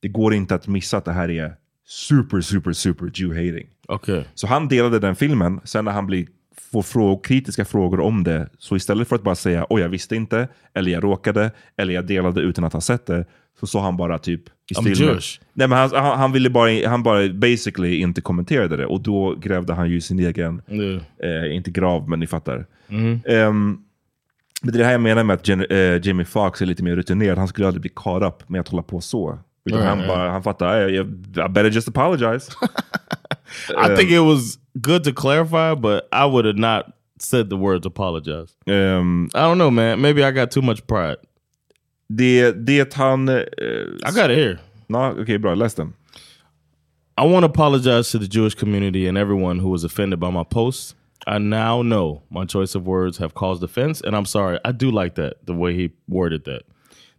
det 0.00 0.08
går 0.08 0.34
inte 0.34 0.54
att 0.54 0.66
missa 0.66 0.96
att 0.96 1.04
det 1.04 1.12
här 1.12 1.30
är 1.30 1.54
super, 1.86 2.40
super, 2.40 2.72
super 2.72 3.06
Jew-hating. 3.06 3.66
Okay. 3.88 4.22
Så 4.34 4.46
han 4.46 4.68
delade 4.68 4.98
den 4.98 5.16
filmen, 5.16 5.60
sen 5.64 5.84
när 5.84 5.92
han 5.92 6.06
blir, 6.06 6.26
får 6.72 6.82
fråg, 6.82 7.24
kritiska 7.24 7.64
frågor 7.64 8.00
om 8.00 8.24
det, 8.24 8.48
så 8.58 8.76
istället 8.76 9.08
för 9.08 9.16
att 9.16 9.22
bara 9.22 9.34
säga 9.34 9.66
oj 9.70 9.80
jag 9.82 9.88
visste 9.88 10.16
inte, 10.16 10.48
eller 10.74 10.92
jag 10.92 11.04
råkade, 11.04 11.50
eller 11.76 11.94
jag 11.94 12.06
delade 12.06 12.40
utan 12.40 12.64
att 12.64 12.72
ha 12.72 12.80
sett 12.80 13.06
det, 13.06 13.24
så 13.60 13.66
sa 13.66 13.80
han 13.82 13.96
bara 13.96 14.18
typ 14.18 14.42
i 14.70 14.74
I'm 14.74 14.80
stil 14.80 14.84
med- 14.84 14.96
Jewish. 14.96 15.40
Nej 15.52 15.68
men 15.68 15.78
han, 15.78 15.90
han, 15.94 16.18
han 16.18 16.32
ville 16.32 16.50
bara, 16.50 16.88
han 16.88 17.02
bara 17.02 17.28
basically 17.28 17.96
inte 17.96 18.20
kommenterade 18.20 18.76
det 18.76 18.86
och 18.86 19.00
då 19.02 19.34
grävde 19.40 19.74
han 19.74 19.90
ju 19.90 20.00
sin 20.00 20.18
egen, 20.18 20.62
Yeah. 20.68 21.44
eh, 21.46 21.54
inte 21.56 21.70
grav 21.70 22.08
men 22.08 22.20
ni 22.20 22.26
fattar. 22.26 22.66
Mhm. 22.88 23.20
Ehm, 23.26 23.78
men 24.62 24.72
det 24.72 24.76
är 24.76 24.78
det 24.78 24.84
här 24.84 24.92
jag 24.92 25.00
menar 25.00 25.24
med 25.24 25.34
att 25.34 25.48
Jen, 25.48 25.64
eh, 25.70 26.06
Jamie 26.06 26.24
Foxx 26.26 26.62
är 26.62 26.66
lite 26.66 26.82
mer 26.82 26.96
rutinerad. 26.96 27.38
Han 27.38 27.48
skulle 27.48 27.66
aldrig 27.66 27.80
bli 27.80 27.90
caught 27.96 28.22
up 28.22 28.48
med 28.48 28.60
att 28.60 28.68
hålla 28.68 28.82
på 28.82 29.00
så. 29.00 29.38
Utan 29.64 29.78
Right, 29.80 29.88
han, 29.98 30.08
bara, 30.08 30.30
han 30.30 30.42
fattar, 30.42 30.88
I, 30.90 30.96
I 31.00 31.04
better 31.48 31.70
just 31.70 31.88
apologize. 31.88 32.52
I 33.84 33.96
think 33.96 34.10
it 34.10 34.20
was 34.20 34.58
good 34.74 35.04
to 35.04 35.12
clarify, 35.12 35.74
but 35.80 36.08
I 36.12 36.24
would 36.26 36.44
have 36.46 36.58
not 36.58 36.82
said 37.20 37.50
the 37.50 37.56
words 37.56 37.86
apologize. 37.86 38.48
Um, 38.66 39.26
I 39.34 39.38
don't 39.38 39.54
know, 39.58 39.70
man. 39.70 40.00
Maybe 40.00 40.22
I 40.28 40.32
got 40.32 40.50
too 40.50 40.62
much 40.62 40.86
pride. 40.86 41.16
Det, 42.16 42.52
det 42.66 42.94
han... 42.94 43.28
eh, 43.28 43.44
I 44.04 44.10
got 44.12 44.30
it 44.30 44.38
here. 44.38 44.58
Ja, 44.88 45.10
Okej, 45.10 45.38
bra. 45.38 45.54
Läs 45.54 45.74
den. 45.74 45.92
I 47.16 47.26
want 47.26 47.42
to 47.44 47.50
apologize 47.50 48.10
to 48.12 48.18
the 48.18 48.26
Jewish 48.26 48.54
community 48.54 49.06
and 49.06 49.18
everyone 49.18 49.58
who 49.58 49.68
was 49.68 49.84
offended 49.84 50.18
by 50.20 50.30
my 50.30 50.44
posts. 50.44 50.94
I 51.26 51.38
now 51.38 51.82
know 51.82 52.22
my 52.30 52.46
choice 52.46 52.74
of 52.74 52.86
words 52.86 53.18
have 53.18 53.34
caused 53.34 53.62
offense, 53.62 54.00
and 54.00 54.16
I'm 54.16 54.24
sorry. 54.24 54.58
I 54.64 54.72
do 54.72 54.90
like 54.90 55.16
that, 55.16 55.34
the 55.44 55.54
way 55.54 55.74
he 55.74 55.90
worded 56.08 56.44
that. 56.44 56.62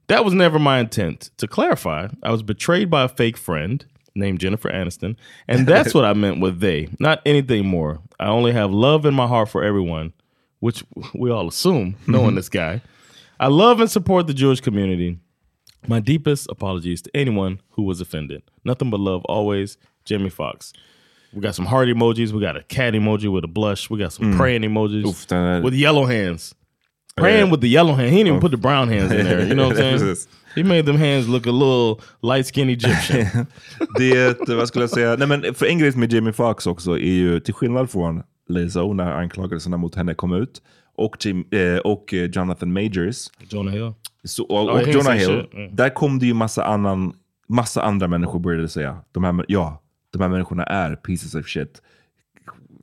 That 0.08 0.26
was 0.26 0.34
never 0.34 0.58
my 0.60 0.80
intent. 0.80 1.30
To 1.38 1.48
clarify, 1.48 2.08
I 2.24 2.32
was 2.32 2.42
betrayed 2.42 2.90
by 2.90 3.04
a 3.04 3.08
fake 3.08 3.38
friend 3.38 3.86
named 4.16 4.40
Jennifer 4.40 4.70
Aniston, 4.70 5.16
and 5.48 5.68
that's 5.68 5.94
what 5.94 6.04
I 6.04 6.14
meant 6.14 6.42
with 6.42 6.60
they, 6.60 6.90
not 7.00 7.22
anything 7.26 7.66
more. 7.68 8.00
I 8.20 8.28
only 8.28 8.52
have 8.54 8.72
love 8.72 9.06
in 9.06 9.14
my 9.14 9.28
heart 9.28 9.50
for 9.50 9.64
everyone, 9.64 10.14
which 10.60 10.84
we 11.14 11.30
all 11.30 11.48
assume, 11.48 11.96
knowing 12.08 12.36
this 12.36 12.50
guy. 12.50 12.82
I 13.42 13.48
love 13.48 13.80
and 13.82 13.90
support 13.90 14.28
the 14.28 14.34
Jewish 14.34 14.62
community. 14.62 15.18
My 15.88 16.00
deepest 16.00 16.48
apologies 16.50 17.02
to 17.02 17.10
anyone 17.16 17.60
who 17.76 17.84
was 17.84 18.02
offended. 18.02 18.42
Nothing 18.64 18.92
but 18.92 19.00
love 19.00 19.26
always, 19.26 19.78
Jamie 20.06 20.30
Foxx. 20.30 20.74
We 21.34 21.42
got 21.42 21.56
some 21.56 21.66
heart 21.66 21.88
emojis. 21.88 22.32
We 22.34 22.40
got 22.42 22.56
a 22.58 22.64
cat 22.64 22.94
emoji 22.94 23.32
with 23.32 23.44
a 23.44 23.48
blush. 23.48 23.90
We 23.90 23.98
got 23.98 24.14
some 24.14 24.34
Mm. 24.34 24.38
praying 24.38 24.64
emojis 24.64 25.28
den 25.28 25.38
är- 25.44 25.62
with 25.64 25.74
yellow 25.74 26.06
hands. 26.06 26.54
Praying 27.18 27.48
Eh. 27.48 27.52
with 27.52 27.62
the 27.62 27.68
yellow 27.70 27.94
hand. 27.96 28.10
He 28.12 28.18
didn't 28.18 28.28
even 28.28 28.40
put 28.42 28.52
the 28.52 28.58
brown 28.58 28.90
hands 28.90 29.12
in 29.12 29.26
there. 29.26 29.42
You 29.48 29.54
know 29.56 29.68
what 29.70 29.78
I'm 29.80 29.98
saying? 30.00 30.16
He 30.56 30.64
made 30.64 30.84
them 30.86 30.98
hands 30.98 31.28
look 31.28 31.48
a 31.48 31.52
little 31.52 31.96
light 32.22 32.46
skinned 32.54 32.70
Egyptian. 32.72 33.48
Det, 33.98 34.50
vad 34.50 34.68
skulle 34.68 34.84
jag 34.84 34.90
säga? 34.90 35.16
Nej, 35.16 35.28
men 35.28 35.54
för 35.54 35.66
en 35.66 35.80
grej 35.80 35.92
med 35.96 36.14
Jamie 36.14 36.34
Foxx 36.34 36.68
också 36.68 36.92
är 37.00 37.14
ju, 37.14 37.40
till 37.40 37.54
skillnad 37.54 37.90
från 37.90 38.24
Lizzo 38.50 38.94
när 38.94 39.12
anklagelserna 39.12 39.78
mot 39.78 39.96
henne 39.96 40.14
kom 40.14 40.34
ut, 40.34 40.62
och, 40.96 41.26
Jim, 41.26 41.46
eh, 41.52 41.78
och 41.78 42.14
eh, 42.14 42.30
Jonathan 42.30 42.74
Majors, 42.74 43.28
Jonah 43.50 43.74
Hill. 43.74 43.94
så, 44.24 44.44
och, 44.44 44.70
och 44.70 44.88
Jonah 44.88 45.14
Hill. 45.14 45.46
Mm. 45.54 45.76
där 45.76 45.90
kom 45.90 46.20
det 46.20 46.26
ju 46.26 46.34
massa, 46.34 46.66
annan, 46.66 47.14
massa 47.48 47.82
andra 47.82 48.08
människor 48.08 48.40
började 48.40 48.70
säga, 48.70 48.98
de 49.12 49.24
här, 49.24 49.46
ja, 49.48 49.82
de 50.12 50.22
här 50.22 50.30
människorna 50.30 50.64
är 50.64 50.96
pieces 50.96 51.36
of 51.36 51.48
shit. 51.48 51.82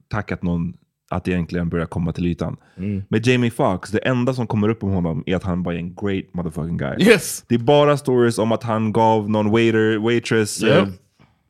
Tack 0.08 0.32
att 0.32 0.42
någon 0.42 0.74
att 1.10 1.28
egentligen 1.28 1.68
börjar 1.68 1.86
komma 1.86 2.12
till 2.12 2.26
ytan. 2.26 2.56
Mm. 2.76 3.02
Med 3.08 3.26
Jamie 3.26 3.50
Foxx, 3.50 3.90
det 3.90 3.98
enda 3.98 4.34
som 4.34 4.46
kommer 4.46 4.68
upp 4.68 4.84
om 4.84 4.90
honom 4.90 5.22
är 5.26 5.36
att 5.36 5.42
han 5.42 5.62
bara 5.62 5.74
är 5.74 5.78
en 5.78 5.94
great 5.94 6.24
motherfucking 6.34 6.76
guy. 6.76 6.96
Yes. 7.00 7.44
Det 7.48 7.54
är 7.54 7.58
bara 7.58 7.96
stories 7.96 8.38
om 8.38 8.52
att 8.52 8.62
han 8.62 8.92
gav 8.92 9.30
någon 9.30 9.50
waiter, 9.50 9.98
waitress 9.98 10.62
Yep. 10.62 10.78
eh, 10.78 10.88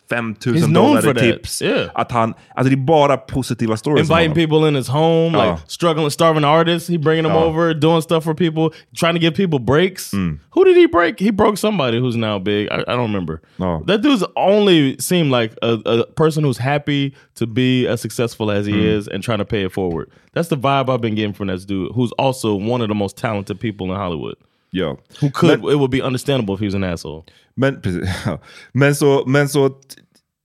5000 0.08 0.54
He's 0.54 0.66
known 0.68 0.72
dollar 0.96 1.02
for 1.02 1.10
i 1.10 1.12
that. 1.12 1.22
tips. 1.22 1.62
Yeah. 1.62 1.90
Att 1.94 2.12
han, 2.12 2.34
alltså 2.54 2.70
det 2.70 2.74
är 2.74 2.84
bara 2.84 3.16
positiva 3.16 3.76
stories 3.76 4.10
Inviting 4.10 4.34
people 4.34 4.68
in 4.68 4.74
his 4.74 4.88
home, 4.88 5.38
Ja. 5.38 5.44
like 5.50 5.62
struggling, 5.66 6.10
starving 6.10 6.44
artists. 6.44 6.88
He 6.88 6.98
bringing 6.98 7.24
them 7.24 7.32
Ja. 7.36 7.44
over, 7.44 7.74
doing 7.74 8.02
stuff 8.02 8.24
for 8.24 8.34
people, 8.34 8.70
trying 8.96 9.14
to 9.14 9.20
give 9.20 9.34
people 9.36 9.58
breaks. 9.58 10.12
Mm. 10.14 10.38
Who 10.50 10.64
did 10.64 10.76
he 10.76 10.86
break? 10.88 11.20
He 11.20 11.30
broke 11.32 11.56
somebody 11.58 11.98
who's 12.00 12.16
now 12.16 12.38
big. 12.38 12.68
I, 12.70 12.74
I 12.88 12.96
don't 12.96 13.12
remember. 13.12 13.40
No. 13.58 13.82
That 13.86 14.02
dude's 14.02 14.24
only 14.36 14.96
seemed 14.98 15.30
like 15.30 15.52
a, 15.62 15.72
a 15.84 16.04
person 16.06 16.44
who's 16.44 16.58
happy 16.58 17.12
to 17.34 17.46
be 17.46 17.86
as 17.86 18.00
successful 18.00 18.50
as 18.50 18.66
he 18.66 18.72
Mm. 18.72 18.98
is 18.98 19.08
and 19.08 19.22
trying 19.22 19.38
to 19.38 19.44
pay 19.44 19.64
it 19.64 19.72
forward. 19.72 20.08
That's 20.34 20.48
the 20.48 20.56
vibe 20.56 20.88
I've 20.88 21.00
been 21.00 21.14
getting 21.16 21.34
from 21.34 21.48
this 21.48 21.64
dude, 21.64 21.92
who's 21.94 22.12
also 22.18 22.54
one 22.54 22.80
of 22.82 22.88
the 22.88 22.94
most 22.94 23.16
talented 23.16 23.58
people 23.60 23.86
in 23.90 23.96
Hollywood. 23.96 24.36
Ja. 24.72 24.96
Who 25.20 25.30
could 25.30 25.60
Men- 25.60 25.70
it 25.72 25.76
would 25.78 25.90
be 25.90 26.02
understandable 26.02 26.54
if 26.54 26.60
he 26.60 26.66
was 26.66 26.74
an 26.74 26.84
asshole. 26.84 27.24
Men, 27.56 27.80
precis, 27.80 28.08
ja. 28.26 28.38
men 28.74 28.94
så, 28.94 29.24
men 29.26 29.48
så 29.48 29.70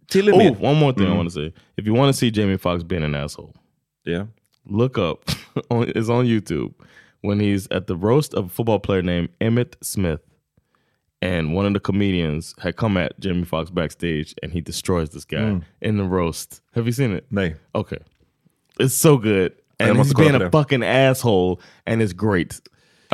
till 0.08 0.30
och 0.32 0.38
med... 0.38 0.52
Oh, 0.52 0.62
one 0.70 0.80
more 0.80 0.94
thing 0.94 1.08
I 1.08 1.10
Mm. 1.10 1.18
want 1.18 1.30
to 1.30 1.34
say. 1.34 1.52
If 1.78 1.86
you 1.88 1.94
want 1.96 2.10
to 2.10 2.18
see 2.20 2.32
Jamie 2.32 2.58
Foxx 2.58 2.84
being 2.84 3.04
an 3.04 3.16
asshole, 3.16 3.54
Yeah. 4.06 4.26
look 4.66 4.98
up 4.98 5.30
on 5.70 5.84
it's 5.90 6.10
on 6.10 6.26
YouTube 6.26 6.74
when 7.22 7.40
he's 7.40 7.68
at 7.72 7.88
the 7.88 7.96
roast 7.96 8.34
of 8.34 8.46
a 8.46 8.50
football 8.50 8.80
player 8.80 9.02
named 9.04 9.30
Emmett 9.42 9.76
Smith. 9.82 10.20
And 11.22 11.56
one 11.56 11.66
of 11.66 11.74
the 11.74 11.80
comedians 11.80 12.54
had 12.60 12.76
come 12.76 12.98
at 12.98 13.18
Jamie 13.20 13.46
Foxx 13.46 13.70
backstage 13.72 14.34
and 14.44 14.52
he 14.52 14.62
destroys 14.62 15.10
this 15.10 15.26
guy 15.26 15.38
Mm. 15.38 15.62
in 15.82 15.98
the 15.98 16.04
roast. 16.04 16.62
Have 16.76 16.86
you 16.86 16.92
seen 16.94 17.12
it? 17.16 17.26
Nej. 17.32 17.56
Okay. 17.74 18.00
It's 18.80 18.94
so 18.96 19.18
good. 19.18 19.54
And 19.80 19.98
he's 19.98 20.14
being 20.14 20.36
a 20.36 20.50
fucking 20.50 20.84
asshole 20.84 21.60
and 21.86 22.02
it's 22.02 22.14
great. 22.14 22.60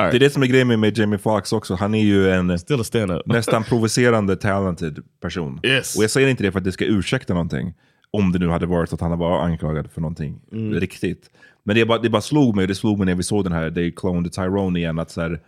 Right. 0.02 0.12
Det 0.12 0.18
är 0.18 0.20
det 0.20 0.30
som 0.30 0.44
är 0.44 0.48
grejen 0.48 0.80
med, 0.80 0.98
Jamie 0.98 1.20
Foxx 1.20 1.54
också. 1.54 1.76
Han 1.76 1.96
är 1.96 2.04
ju 2.04 2.30
en 2.32 2.48
nästan 3.26 3.64
provocerande 3.64 4.36
talented 4.36 5.00
person. 5.22 5.60
Yes. 5.64 5.98
Och 5.98 6.04
jag 6.04 6.12
säger 6.12 6.28
inte 6.28 6.44
det 6.44 6.52
för 6.52 6.60
att 6.60 6.64
det 6.66 6.72
ska 6.72 6.86
ursäkta 6.86 7.34
någonting. 7.34 7.74
Om 8.12 8.32
det 8.32 8.40
nu 8.40 8.48
hade 8.50 8.66
varit 8.66 8.94
att 8.94 9.02
han 9.02 9.20
var 9.20 9.42
anklagad 9.46 9.92
för 9.92 10.02
någonting 10.02 10.40
Mm. 10.52 10.80
riktigt. 10.80 11.30
Men 11.64 11.76
det, 11.76 11.86
bara, 11.86 12.00
det 12.00 12.10
bara 12.10 12.22
slog 12.22 12.56
mig, 12.56 12.68
det 12.68 12.76
slog 12.76 12.98
mig 12.98 13.06
när 13.06 13.16
vi 13.16 13.24
såg 13.24 13.44
den 13.44 13.54
här 13.54 13.72
They 13.72 13.92
cloned 13.92 14.34
Tyrone 14.34 14.80
igen. 14.80 15.00
Att 15.00 15.12
så 15.12 15.22
här, 15.22 15.40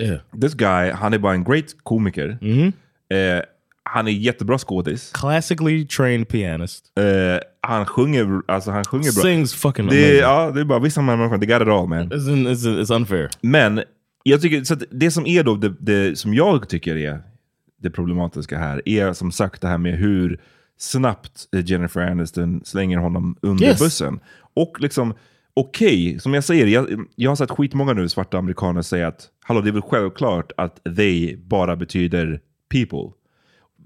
Yeah. 0.00 0.18
this 0.40 0.54
guy, 0.54 0.90
han 0.90 1.14
är 1.14 1.18
bara 1.18 1.32
en 1.32 1.44
great 1.44 1.64
komiker. 1.82 2.38
Mm-hmm. 2.40 2.72
Eh, 3.38 3.42
han 3.94 4.08
är 4.08 4.12
jättebra 4.12 4.58
skådis. 4.58 5.12
Classically 5.14 5.86
trained 5.86 6.28
pianist. 6.28 6.84
Eh, 6.98 7.04
han 7.60 7.86
sjunger, 7.86 8.42
alltså 8.48 8.70
han 8.70 8.84
sjunger 8.84 9.12
bra. 9.14 9.22
Sings 9.22 9.54
fucking 9.54 9.86
det, 9.86 9.96
amazing. 10.04 10.18
ja, 10.20 10.50
det 10.50 10.60
är 10.60 10.64
bara 10.64 10.78
vissa 10.78 11.02
människor, 11.02 11.38
they 11.38 11.46
got 11.48 11.62
it 11.62 11.68
all 11.68 11.88
man. 11.88 12.10
It's, 12.12 12.32
in, 12.32 12.48
it's, 12.48 12.80
it's 12.82 12.94
unfair. 12.96 13.28
Men 13.40 13.82
jag 14.22 14.40
tycker, 14.42 14.64
så 14.64 14.74
det 14.90 15.10
som 15.10 15.26
är 15.26 15.42
då, 15.44 15.54
det, 15.56 15.74
det 15.80 16.18
som 16.18 16.34
jag 16.34 16.68
tycker 16.68 16.96
är 16.96 17.20
det 17.82 17.90
problematiska 17.90 18.58
här, 18.58 18.82
är 18.88 19.12
som 19.12 19.32
sagt 19.32 19.62
det 19.62 19.68
här 19.68 19.78
med 19.78 19.94
hur 19.98 20.40
snabbt 20.78 21.46
Jennifer 21.64 22.00
Aniston 22.00 22.60
slänger 22.64 22.98
honom 22.98 23.36
under 23.42 23.64
Yes. 23.66 23.78
bussen. 23.78 24.20
Och 24.54 24.76
liksom, 24.80 25.14
okej, 25.54 26.18
som 26.20 26.34
jag 26.34 26.44
säger, 26.44 26.66
jag, 26.66 27.06
jag 27.16 27.30
har 27.30 27.36
sett 27.36 27.50
skitmånga 27.50 27.92
nu 27.92 28.08
svarta 28.08 28.38
amerikaner 28.38 28.82
säga 28.82 29.08
att 29.08 29.28
hallå, 29.44 29.60
det 29.60 29.70
är 29.70 29.72
väl 29.72 29.82
självklart 29.82 30.52
att 30.56 30.80
they 30.96 31.36
bara 31.36 31.76
betyder 31.76 32.40
people. 32.72 33.17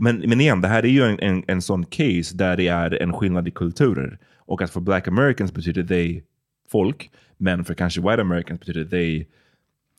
Men, 0.02 0.16
men 0.18 0.40
igen, 0.40 0.60
det 0.60 0.68
här 0.68 0.82
är 0.84 0.88
ju 0.88 1.02
en, 1.02 1.20
en, 1.20 1.44
en 1.46 1.62
sån 1.62 1.84
case 1.84 2.36
där 2.36 2.56
det 2.56 2.68
är 2.68 3.02
en 3.02 3.12
skillnad 3.12 3.48
i 3.48 3.50
kulturer. 3.50 4.18
Och 4.38 4.62
att 4.62 4.70
för 4.70 4.80
black 4.80 5.08
americans 5.08 5.52
betyder 5.54 5.82
they 5.82 6.22
folk, 6.72 7.10
men 7.38 7.64
för 7.64 7.74
kanske 7.74 8.00
white 8.00 8.20
americans 8.20 8.60
betyder 8.60 8.84
they... 8.84 9.26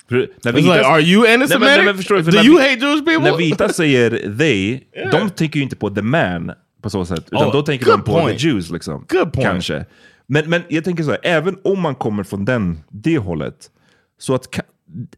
När 0.09 0.51
It's 0.51 0.55
like, 0.55 0.85
are 0.85 1.01
you 1.01 1.25
anti-Semitic? 1.27 1.85
nej, 1.85 1.93
förstår 1.93 2.19
Do 2.19 2.31
när 2.31 2.43
you 2.45 2.57
vi- 2.57 2.69
hate 2.69 2.85
Jewish 2.85 3.05
people? 3.05 3.31
När 3.31 3.37
vita 3.37 3.69
säger 3.73 4.37
they, 4.37 4.79
de 5.11 5.29
tänker 5.29 5.57
ju 5.57 5.63
inte 5.63 5.75
på 5.75 5.89
the 5.89 6.01
man 6.01 6.51
på 6.81 6.89
så 6.89 7.05
sätt. 7.05 7.25
Utan 7.31 7.47
Oh, 7.47 7.51
då 7.53 7.61
tänker 7.61 7.85
de 7.85 8.03
på 8.03 8.11
point. 8.11 8.39
the 8.39 8.47
Jews. 8.47 8.71
Liksom, 8.71 9.05
Good 9.09 9.33
point. 9.33 9.47
Kanske. 9.47 9.85
Men, 10.27 10.49
men 10.49 10.61
jag 10.67 10.83
tänker 10.83 11.03
så 11.03 11.09
här, 11.11 11.19
även 11.23 11.57
om 11.63 11.81
man 11.81 11.95
kommer 11.95 12.23
från 12.23 12.45
den, 12.45 12.83
det 12.89 13.17
hållet, 13.17 13.69
så 14.17 14.35
att, 14.35 14.59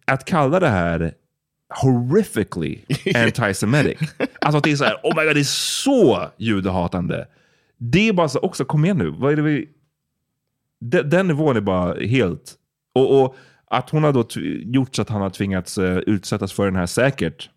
att 0.05 0.25
kalla 0.25 0.59
det 0.59 0.69
här 0.69 1.13
horrifically 1.69 2.81
anti-semitic. 3.15 3.97
alltså 4.41 4.57
att 4.57 4.63
det 4.63 4.71
är 4.71 4.75
så 4.75 4.83
här, 4.83 4.99
oh 5.03 5.15
my 5.15 5.25
god, 5.25 5.35
det 5.35 5.39
är 5.39 5.43
så 5.43 6.31
judehatande. 6.37 7.27
Det 7.77 8.07
är 8.07 8.13
bara 8.13 8.29
så, 8.29 8.39
också 8.39 8.65
kom 8.65 8.85
igen 8.85 8.97
nu, 8.97 9.09
vad 9.09 9.31
är 9.31 9.35
det 9.35 9.41
vi... 9.41 9.69
Den, 10.79 11.09
den 11.09 11.27
nivån 11.27 11.57
är 11.57 11.61
bara 11.61 11.93
helt... 11.93 12.53
Och, 12.93 13.21
och 13.21 13.35
att 13.67 13.89
hon 13.89 14.03
har 14.03 14.13
då 14.13 14.25
gjort 14.73 14.95
så 14.95 15.01
att 15.01 15.09
han 15.09 15.21
har 15.21 15.29
tvingats 15.29 15.77
eh, 15.77 15.97
utsättas 15.97 16.53
för 16.53 16.65
den 16.65 16.75
här 16.75 16.85
säkert 16.85 17.49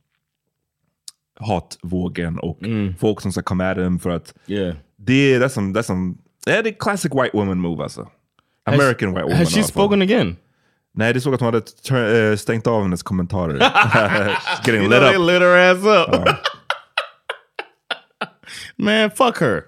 hatvågen 1.41 2.39
och 2.39 2.59
folk 2.99 3.21
som 3.21 3.33
ska 3.33 3.43
komma 3.43 3.71
at 3.71 3.79
him 3.79 3.99
för 3.99 4.11
att... 4.11 4.35
Yeah. 4.47 4.77
Det 4.97 5.35
är, 5.35 5.41
that's 5.41 5.49
some, 5.49 5.79
that's 5.79 5.83
some, 5.83 6.15
det 6.45 6.53
är 6.53 6.73
classic 6.73 7.13
white 7.13 7.31
woman 7.33 7.59
move 7.59 7.83
alltså. 7.83 8.09
American 8.65 9.15
white 9.15 9.23
woman. 9.23 9.39
Has 9.39 9.55
she 9.55 9.63
spoken 9.63 10.03
again? 10.03 10.37
Nej, 10.99 11.15
det 11.15 11.21
såg 11.21 11.35
att 11.35 11.41
hon 11.41 11.55
hade 11.55 12.31
eh, 12.31 12.37
stängt 12.37 12.67
av 12.67 12.83
hennes 12.83 13.03
kommentarer. 13.03 13.55
Getting 14.67 14.75
You 14.83 14.89
lit 14.91 14.99
know 14.99 15.09
they 15.09 15.17
up. 15.17 15.27
lit 15.27 15.41
her 15.41 15.57
ass 15.71 15.85
up. 16.09 16.29
Man, 18.77 19.11
fuck 19.11 19.41
her. 19.41 19.63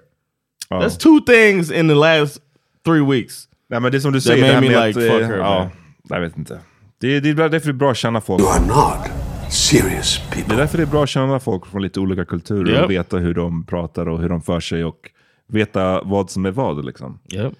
Ja. 0.69 0.81
That's 0.81 0.97
two 0.97 1.19
things 1.33 1.71
in 1.71 1.87
the 1.87 1.95
last 1.95 2.41
three 2.85 3.01
weeks. 3.01 3.47
Nej, 3.69 3.79
men 3.79 3.91
det 3.91 4.01
som 4.01 4.11
du 4.13 4.21
säger, 4.21 4.37
det 4.45 4.53
made 4.53 4.53
här 4.53 4.61
me 4.61 4.69
med 4.79 4.87
like, 4.87 4.99
att... 4.99 5.11
fuck 5.11 5.21
eh, 5.21 5.27
her, 5.27 5.37
ja, 5.37 5.59
man. 5.59 5.69
jag 6.09 6.21
vet 6.21 6.37
inte. 6.37 6.59
Det, 6.99 7.19
det 7.19 7.29
är 7.29 7.33
därför 7.33 7.67
det 7.67 7.71
är 7.71 7.73
bra 7.73 7.91
att 7.91 7.97
känna 7.97 8.21
folk. 8.21 8.41
You 8.41 8.49
are 8.51 8.65
not 8.67 9.11
serious 9.51 10.19
Det 10.29 10.35
people. 10.35 10.53
är 10.53 10.57
därför 10.57 10.77
det 10.77 10.83
är 10.83 10.87
bra 10.87 11.03
att 11.03 11.09
känna 11.09 11.39
folk 11.39 11.65
från 11.65 11.81
lite 11.81 11.99
olika 11.99 12.25
kulturer 12.25 12.73
Yep. 12.73 12.83
och 12.83 12.91
veta 12.91 13.17
hur 13.17 13.33
de 13.33 13.65
pratar 13.65 14.07
och 14.09 14.21
hur 14.21 14.29
de 14.29 14.41
för 14.41 14.59
sig 14.59 14.83
och 14.85 15.11
veta 15.47 16.01
vad 16.03 16.29
som 16.29 16.45
är 16.45 16.51
vad. 16.51 16.85
Liksom. 16.85 17.19
Yep. 17.33 17.53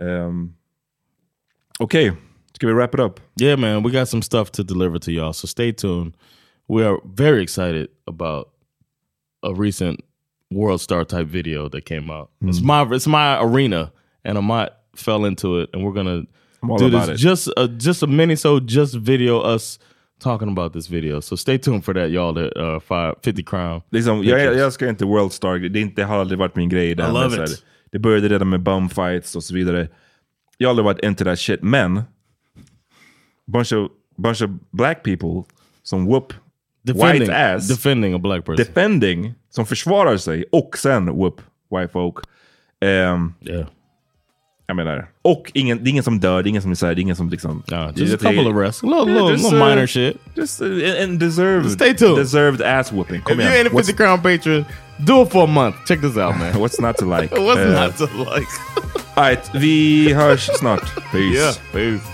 Um, 0.00 0.54
Okej, 1.78 2.12
ska 2.64 2.68
vi 2.68 2.74
wrap 2.74 2.94
it 2.94 3.00
up? 3.00 3.20
Yeah, 3.36 3.56
man, 3.60 3.82
we 3.82 3.90
got 3.90 4.08
some 4.08 4.22
stuff 4.22 4.50
to 4.52 4.62
deliver 4.62 4.98
to 4.98 5.12
y'all, 5.12 5.32
so 5.32 5.46
stay 5.46 5.72
tuned. 5.72 6.14
We 6.68 6.82
are 6.86 6.98
very 7.04 7.42
excited 7.42 7.88
about 8.06 8.48
a 9.42 9.52
recent 9.52 10.00
World 10.50 10.80
Star 10.80 11.04
type 11.04 11.26
video 11.26 11.68
that 11.68 11.84
came 11.84 12.10
out. 12.10 12.30
It's 12.40 12.60
Mm. 12.60 12.64
my 12.88 12.96
it's 12.96 13.06
my 13.06 13.38
arena, 13.42 13.92
and 14.24 14.38
Amat 14.38 14.70
fell 14.96 15.24
into 15.26 15.60
it, 15.60 15.70
and 15.74 15.84
we're 15.84 15.92
gonna 15.92 16.22
I'm 16.62 16.76
do 16.78 16.88
this 16.90 17.08
it. 17.08 17.16
just 17.16 17.48
a 17.56 17.68
just 17.68 18.02
a 18.02 18.06
mini 18.06 18.36
so 18.36 18.60
just 18.60 18.94
video 18.94 19.40
us 19.54 19.78
talking 20.20 20.48
about 20.48 20.72
this 20.72 20.86
video. 20.88 21.20
So 21.20 21.36
stay 21.36 21.58
tuned 21.58 21.84
for 21.84 21.92
that 21.94 22.10
y'all. 22.10 22.32
That 22.34 22.56
uh, 22.56 22.80
five, 22.80 23.14
50 23.22 23.42
Crown. 23.42 23.82
Liksom, 23.90 24.22
jag, 24.24 24.40
jag 24.40 24.58
älskar 24.58 24.88
inte 24.88 25.04
World 25.04 25.32
Star, 25.32 25.58
det, 25.58 25.78
är 25.78 25.82
inte, 25.82 26.00
det 26.02 26.06
har 26.06 26.18
aldrig 26.20 26.38
varit 26.38 26.56
min 26.56 26.68
grej. 26.68 26.94
Det, 26.94 27.02
I 27.02 27.06
här 27.06 27.12
med 27.12 27.22
love 27.22 27.34
så 27.34 27.40
här- 27.40 27.48
it. 27.48 27.64
det 27.92 27.98
började 27.98 28.28
redan 28.28 28.48
med 28.48 28.62
bumfights 28.62 29.36
och 29.36 29.42
så 29.44 29.54
vidare. 29.54 29.88
Jag 30.58 30.68
har 30.68 30.70
aldrig 30.70 30.84
varit 30.84 31.04
into 31.04 31.24
that 31.24 31.38
shit, 31.38 31.62
men 31.62 32.02
bunch 33.46 33.72
of, 33.72 33.90
bunch 34.16 34.42
of 34.42 34.50
black 34.70 35.02
people 35.02 35.44
som 35.82 36.06
whoop 36.06 36.32
Defending- 36.82 37.20
white 37.20 37.32
ass. 37.34 37.68
defending 37.68 38.14
a 38.14 38.18
black 38.18 38.44
person. 38.44 38.56
Defending, 38.66 39.34
som 39.50 39.66
försvarar 39.66 40.16
sig 40.16 40.44
och 40.52 40.78
sen 40.78 41.06
whoop 41.06 41.40
white 41.70 41.88
folk. 41.92 42.14
Um, 42.84 43.34
yeah. 43.40 43.66
Jag 44.66 44.76
menar, 44.76 45.10
och 45.22 45.50
ingen, 45.54 45.84
det 45.84 45.88
är 45.88 45.90
ingen 45.90 46.04
som 46.04 46.20
dör, 46.20 46.42
det 46.42 46.48
är 46.48 46.50
ingen 46.50 46.62
som 46.62 46.70
är 46.70 46.74
så 46.74 46.86
här, 46.86 46.94
det 46.94 46.98
är 47.00 47.02
ingen 47.02 47.16
som 47.16 47.30
liksom... 47.30 47.62
just 47.94 48.14
a 48.14 48.18
couple 48.18 48.50
arrests. 48.50 48.82
A 48.82 48.86
little- 48.86 49.04
little- 49.14 49.32
little 49.36 49.58
minor 49.68 49.86
shit. 49.86 50.16
Just 50.36 50.62
uh, 50.62 51.02
and 51.02 51.20
deserved, 51.20 51.70
Stay 51.70 51.94
tuned. 51.94 52.16
deserved 52.16 52.62
ass 52.62 52.92
whooping. 52.92 53.20
Kom 53.22 53.40
If 53.40 53.46
you 53.46 53.52
ain't 53.52 53.66
a 53.66 53.70
50 53.76 53.92
Crown 53.92 54.22
patron, 54.22 54.64
do 55.04 55.22
it 55.22 55.30
for 55.32 55.44
a 55.44 55.46
month. 55.46 55.76
Check 55.86 56.00
this 56.00 56.16
out 56.16 56.38
man. 56.38 56.54
What's 56.60 56.80
not 56.80 56.96
to 56.98 57.04
like? 57.04 57.30
What's 57.36 57.60
Eh, 57.60 57.72
not 57.72 57.96
to 57.98 58.04
like? 58.04 58.48
Alright, 59.16 59.50
vi 59.54 60.12
hörs 60.14 60.50
snart. 60.58 60.82
Peace. 61.12 61.34
Yeah, 61.38 61.52
peace. 61.72 62.13